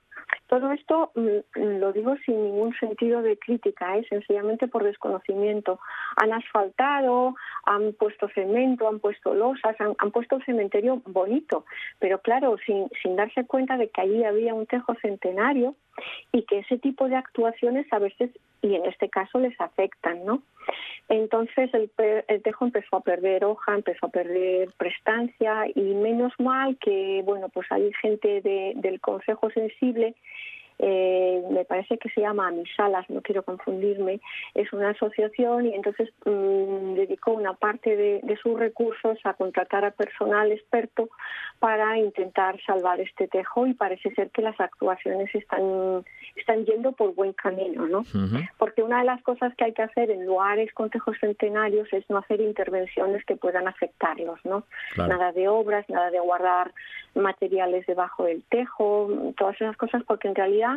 [0.47, 4.05] todo esto mm, lo digo sin ningún sentido de crítica, ¿eh?
[4.09, 5.79] sencillamente por desconocimiento.
[6.17, 7.35] Han asfaltado,
[7.65, 11.65] han puesto cemento, han puesto losas, han, han puesto un cementerio bonito,
[11.99, 15.75] pero claro, sin, sin darse cuenta de que allí había un tejo centenario
[16.31, 18.31] y que ese tipo de actuaciones a veces,
[18.61, 20.41] y en este caso, les afectan, ¿no?
[21.09, 21.91] Entonces el,
[22.27, 27.49] el, tejo empezó a perder hoja, empezó a perder prestancia y menos mal que, bueno,
[27.49, 30.15] pues hay gente de, del Consejo Sensible
[30.83, 34.19] eh, me parece que se llama Amisalas, no quiero confundirme,
[34.55, 39.91] es una asociación y entonces mm, dedicó una parte de, sus recursos a contratar a
[39.91, 41.09] personal experto
[41.59, 46.03] para intentar salvar este tejo y parece ser que las actuaciones están,
[46.35, 48.03] están yendo por buen camino, ¿no?
[48.57, 52.09] Porque una de las cosas que hay que hacer en lugares con tejos centenarios es
[52.09, 54.63] no hacer intervenciones que puedan afectarlos, ¿no?
[54.97, 56.71] Nada de obras, nada de guardar
[57.13, 60.70] materiales debajo del tejo, todas esas cosas, porque en realidad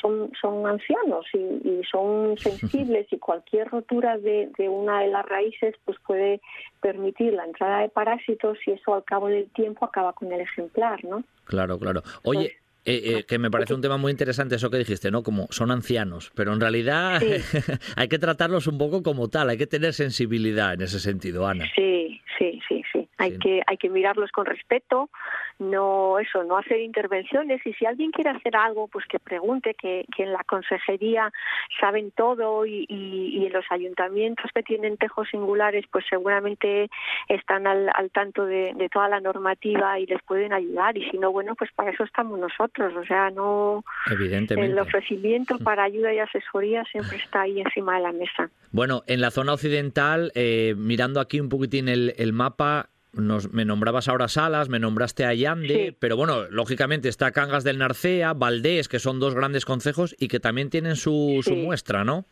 [0.00, 5.74] son, son ancianos y, son sensibles y cualquier rotura de, de, una de las raíces
[5.84, 6.40] pues puede
[6.80, 11.04] permitir la entrada de parásitos y eso al cabo del tiempo acaba con el ejemplar,
[11.04, 11.24] ¿no?
[11.44, 12.02] Claro, claro.
[12.22, 15.22] Oye, eh, eh, que me parece un tema muy interesante eso que dijiste, ¿no?
[15.22, 17.20] Como son ancianos, pero en realidad
[17.96, 21.66] hay que tratarlos un poco como tal, hay que tener sensibilidad en ese sentido, Ana.
[21.74, 22.79] Sí, sí, sí.
[23.20, 25.10] Hay que hay que mirarlos con respeto,
[25.58, 30.06] no eso, no hacer intervenciones y si alguien quiere hacer algo, pues que pregunte, que,
[30.16, 31.30] que en la consejería
[31.78, 36.88] saben todo y, y, en los ayuntamientos que tienen tejos singulares, pues seguramente
[37.28, 41.18] están al, al tanto de, de, toda la normativa y les pueden ayudar y si
[41.18, 44.72] no, bueno, pues para eso estamos nosotros, o sea, no Evidentemente.
[44.72, 48.50] el ofrecimiento para ayuda y asesoría siempre está ahí encima de la mesa.
[48.72, 53.64] Bueno, en la zona occidental, eh, mirando aquí un poquitín el, el mapa, nos, me
[53.64, 58.88] nombrabas ahora Salas, me nombraste a Yande, pero bueno, lógicamente está Cangas del Narcea, Valdés,
[58.88, 62.24] que son dos grandes concejos y que también tienen su, su muestra, ¿no?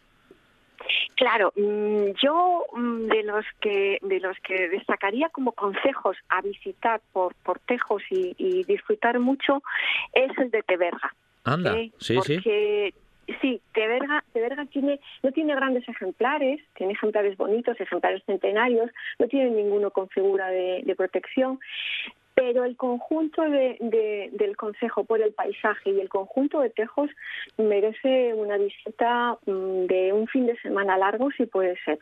[1.16, 7.00] Claro, mm, yo mm, de los que de los que destacaría como consejos a visitar
[7.12, 9.62] por, por Tejos y, disfrutar mucho
[10.12, 11.14] es el de Teberga.
[11.42, 11.90] Anda, ¿eh?
[11.98, 13.07] sí, Porque Sí,
[13.72, 19.90] Teberga, Teberga tiene, no tiene grandes ejemplares, tiene ejemplares bonitos, ejemplares centenarios, no tiene ninguno
[19.90, 21.60] con figura de, protección,
[22.34, 27.10] pero el conjunto de, del Consejo por el paisaje y el conjunto de Tejos
[27.56, 31.98] merece una visita mm, de un fin de semana largo, si puede ser.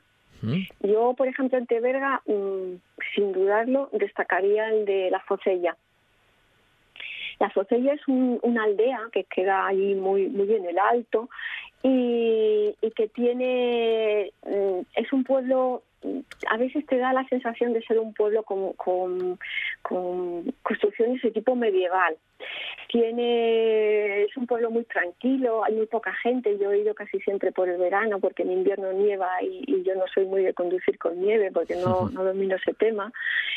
[0.80, 2.76] Yo, por ejemplo, en Teberga, mm,
[3.14, 5.76] sin dudarlo, destacaría el de la Focella.
[7.38, 11.28] La Focella es una aldea que queda ahí muy, muy en el alto
[11.82, 17.82] y, que tiene, mm, es un pueblo mm, a veces te da la sensación de
[17.82, 19.38] ser un pueblo con, con,
[20.62, 22.16] construcciones de tipo medieval.
[22.88, 26.56] Tiene, es un pueblo muy tranquilo, hay muy poca gente.
[26.58, 30.04] Yo he ido casi siempre por el verano porque en invierno nieva y, yo no
[30.12, 33.12] soy muy de conducir con nieve porque no, no domino ese tema.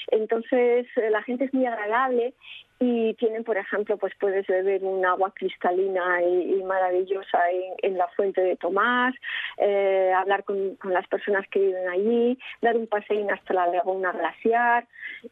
[0.08, 2.34] Entonces eh, la gente es muy agradable
[2.80, 7.40] y tienen, por ejemplo, pues puedes beber un agua cristalina y, maravillosa
[7.82, 9.14] en, la fuente de Tomás,
[9.58, 14.88] eh, hablar con, las personas que viven allí, dar un paseo hasta la laguna glaciar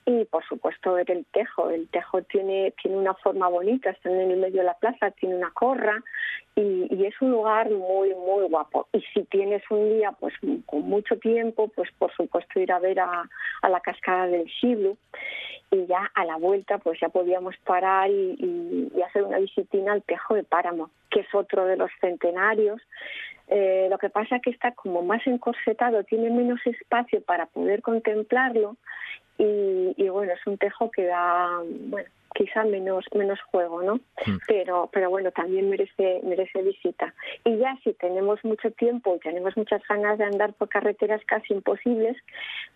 [0.05, 1.69] y, por supuesto, ver el tejo.
[1.69, 5.35] El tejo tiene, tiene una forma bonita, está en el medio de la plaza, tiene
[5.35, 6.03] una corra
[6.57, 8.87] y, y, es un lugar muy, muy guapo.
[8.91, 10.33] Y si tienes un día pues
[10.65, 13.29] con mucho tiempo, pues por supuesto ir a ver a,
[13.61, 14.97] la cascada del Shiblu
[15.69, 20.33] y ya a la vuelta pues ya podíamos parar y, hacer una visitina al Tejo
[20.33, 22.81] de Páramo, que es otro de los centenarios.
[23.49, 28.75] Eh, lo que pasa que está como más encorsetado, tiene menos espacio para poder contemplarlo
[29.37, 33.95] y, bueno, es un tejo que da, bueno, quizá menos menos juego, ¿no?
[33.95, 34.37] Mm.
[34.47, 37.13] Pero pero bueno, también merece merece visita.
[37.43, 41.53] Y ya si tenemos mucho tiempo y tenemos muchas ganas de andar por carreteras casi
[41.53, 42.15] imposibles,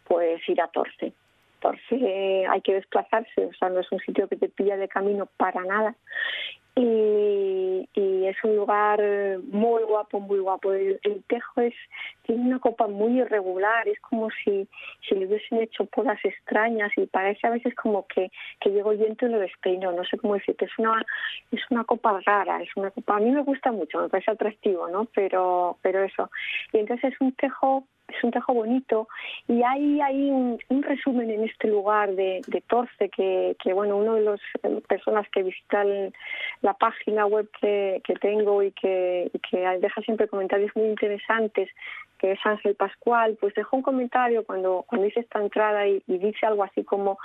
[0.05, 1.13] pues ir a Torce
[1.61, 4.87] por si hay que desplazarse, o sea, no es un sitio que te pilla de
[4.87, 5.95] camino para nada.
[6.75, 9.01] Y, es un lugar
[9.51, 10.71] muy guapo, muy guapo.
[10.71, 11.73] El, tejo es
[12.21, 14.67] tiene una copa muy irregular, es como si,
[15.01, 18.31] si le hubiesen hecho podas extrañas y parece a veces como que,
[18.61, 21.05] que llegó viento y lo despeino, no sé cómo decirte, es una,
[21.51, 24.87] es una copa rara, es una copa, a mí me gusta mucho, me parece atractivo,
[24.87, 25.05] ¿no?
[25.13, 26.29] Pero, pero eso.
[26.71, 27.85] Y entonces es un tejo
[28.15, 29.07] es un tejo bonito
[29.47, 34.15] y hay, hay un, resumen en este lugar de, de Torce que, que, bueno, uno
[34.15, 36.13] de las eh, personas que visitan
[36.61, 41.69] la página web que, que tengo y que, que deja siempre comentarios muy interesantes,
[42.17, 46.17] que es Ángel Pascual, pues dejó un comentario cuando, cuando hice esta entrada y, y
[46.17, 47.17] dice algo así como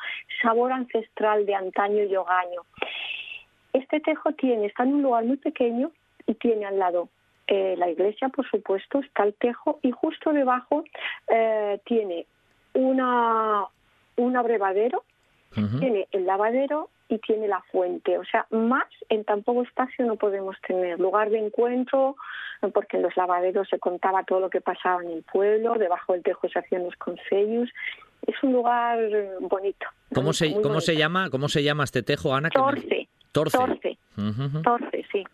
[0.43, 2.63] sabor ancestral de antaño y hogaño.
[3.73, 5.91] Este tejo tiene, está en un lugar muy pequeño
[6.27, 7.09] y tiene al lado
[7.49, 10.85] eh, la iglesia, por supuesto, está el tejo y justo debajo
[11.29, 12.27] eh, tiene
[12.75, 13.65] una,
[14.17, 15.05] un abrevadero,
[15.79, 18.19] tiene el lavadero y tiene la fuente.
[18.19, 21.01] O sea, más en tan poco espacio no podemos tener.
[21.01, 22.17] Lugar de encuentro,
[22.75, 26.23] porque en los lavaderos se contaba todo lo que pasaba en el pueblo, debajo del
[26.23, 27.71] tejo se hacían los consejos.
[28.27, 28.99] Es un lugar
[29.41, 29.87] bonito.
[30.13, 32.51] ¿Cómo, se, ¿cómo se llama cómo se llama este tejo, Ana?
[32.51, 33.09] Torce.
[33.33, 33.57] Torce.
[33.57, 33.99] Torce.
[34.63, 35.25] Torce, sí.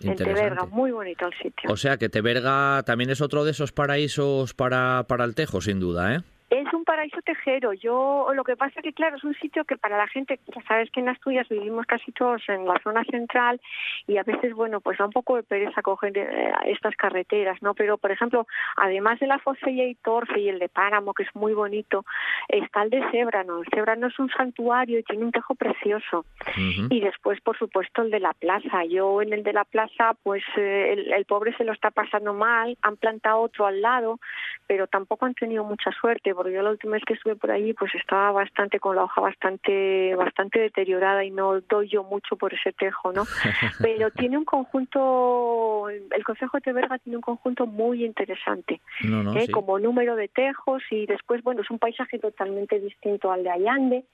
[0.00, 1.70] En muy bonito el sitio.
[1.70, 5.80] O sea que Teberga también es otro de esos paraísos para, para el tejo, sin
[5.80, 6.20] duda, ¿eh?
[6.48, 7.72] Es un paraíso tejero.
[7.72, 10.90] Yo lo que pasa que claro es un sitio que para la gente, ya sabes
[10.92, 13.60] que en Asturias vivimos casi todos en la zona central
[14.06, 17.74] y a veces bueno pues da un poco de pereza coger eh, estas carreteras, ¿no?
[17.74, 18.46] Pero por ejemplo
[18.76, 22.04] además de la Fosella y Torce y el de Páramo que es muy bonito
[22.48, 23.58] está el de Cebrano.
[23.58, 26.24] El Cebrano es un santuario y tiene un tejo precioso
[26.56, 28.84] y después por supuesto el de la plaza.
[28.84, 32.34] Yo en el de la plaza pues eh, el, el pobre se lo está pasando
[32.34, 32.78] mal.
[32.82, 34.20] Han plantado otro al lado
[34.66, 37.72] pero tampoco han tenido mucha suerte porque yo la última mes que estuve por allí,
[37.72, 42.54] pues estaba bastante con la hoja bastante bastante deteriorada y no doy yo mucho por
[42.54, 43.24] ese tejo, ¿no?
[43.80, 49.50] Pero tiene un conjunto, el Consejo de Teberga tiene un conjunto muy interesante, ¿eh?
[49.50, 54.04] como número de tejos y después, bueno, es un paisaje totalmente distinto al de Allande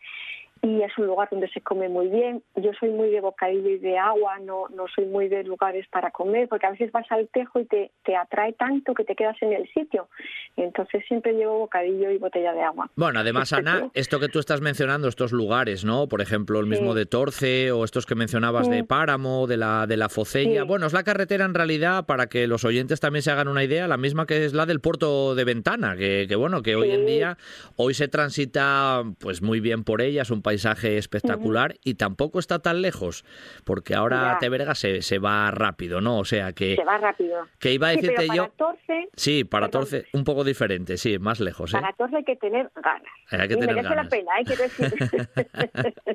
[0.63, 2.41] y es un lugar donde se come muy bien.
[2.55, 6.13] Yo soy muy de bocadillo y de agua, no, no soy muy de lugares para
[6.13, 9.37] comer, porque a veces vas al tejo y te, te atrae tanto que te quedas
[9.41, 10.09] en el sitio.
[10.57, 12.89] Entonces siempre llevo bocadillo y botella de agua.
[12.95, 16.07] Bueno, además, Ana, esto que tú estás mencionando, estos lugares, ¿no?
[16.09, 19.97] Por ejemplo, el mismo de Torce o estos que mencionabas de Páramo, de la, de
[19.97, 20.63] la Focella.
[20.63, 23.89] Bueno, es la carretera en realidad, para que los oyentes también se hagan una idea,
[23.89, 27.05] la misma que es la del puerto de Ventana, que, que bueno, que hoy en
[27.05, 27.37] día,
[27.75, 32.59] hoy se transita pues muy bien por ella, es un paisaje espectacular y tampoco está
[32.59, 33.25] tan lejos,
[33.65, 36.19] porque ahora Teberga se, se va rápido, ¿no?
[36.19, 36.77] O sea que...
[36.77, 37.47] Se va rápido.
[37.59, 38.51] Que iba a decirte yo...
[38.57, 41.73] Torce, sí, para Torce un poco diferente, sí, más lejos.
[41.73, 41.79] ¿eh?
[41.81, 43.03] Para Torce hay que tener ganas.
[43.31, 44.93] Hay que y tener merece la pena, hay que decir.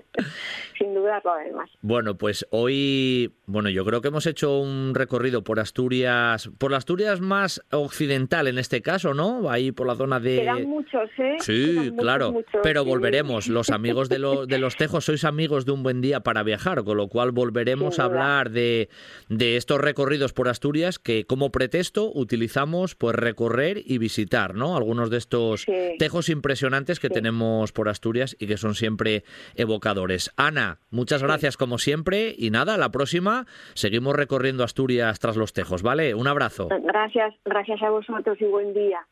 [0.78, 1.70] Sin dudarlo además.
[1.82, 6.78] Bueno, pues hoy, bueno, yo creo que hemos hecho un recorrido por Asturias, por la
[6.78, 9.50] Asturias más occidental en este caso, ¿no?
[9.50, 10.42] Ahí por la zona de...
[10.42, 11.38] Quedan muchos, ¿eh?
[11.40, 13.48] Sí, claro, pero volveremos.
[13.48, 16.98] Los amigos de, de los Tejos sois amigos de un buen día para viajar, con
[16.98, 18.90] lo cual volveremos a hablar de,
[19.30, 24.78] de estos recorridos por Asturias que como pretexto utilizamos pues recorrer y visitar, ¿no?
[24.78, 25.66] Algunos de estos
[26.00, 29.24] tejos impresionantes que tenemos por Asturias y que son siempre
[29.56, 30.32] evocadores.
[30.38, 35.84] Ana, muchas gracias como siempre y nada, la próxima seguimos recorriendo Asturias tras los tejos,
[35.84, 36.14] ¿vale?
[36.14, 36.70] Un abrazo.
[36.84, 39.06] Gracias, gracias a vosotros y buen día.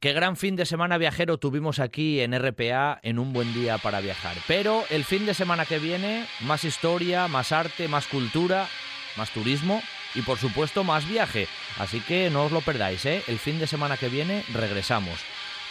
[0.00, 3.98] Qué gran fin de semana viajero tuvimos aquí en RPA en un buen día para
[3.98, 4.36] viajar.
[4.46, 8.68] Pero el fin de semana que viene, más historia, más arte, más cultura,
[9.16, 9.82] más turismo
[10.14, 11.48] y por supuesto más viaje.
[11.80, 13.24] Así que no os lo perdáis, ¿eh?
[13.26, 15.18] El fin de semana que viene regresamos.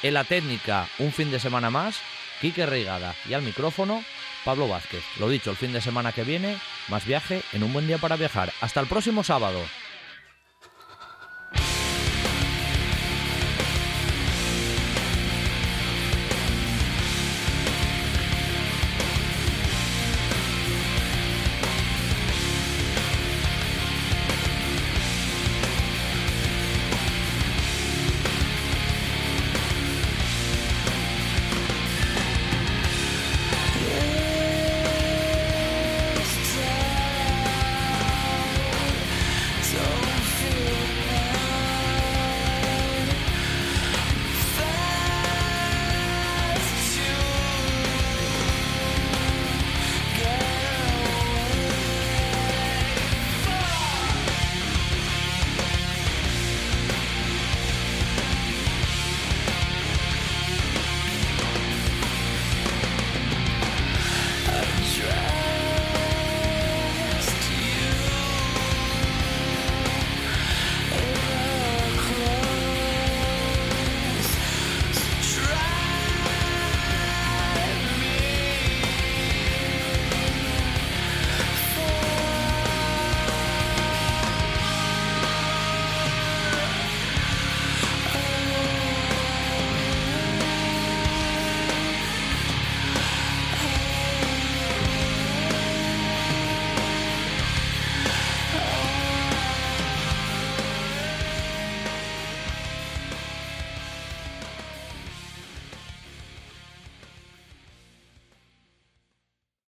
[0.04, 2.02] En la técnica, un fin de semana más,
[2.41, 4.04] Quique Reigada y al micrófono,
[4.44, 5.06] Pablo Vázquez.
[5.22, 6.58] Lo dicho, el fin de semana que viene,
[6.90, 8.52] más viaje en un buen día para viajar.
[8.60, 9.62] Hasta el próximo sábado.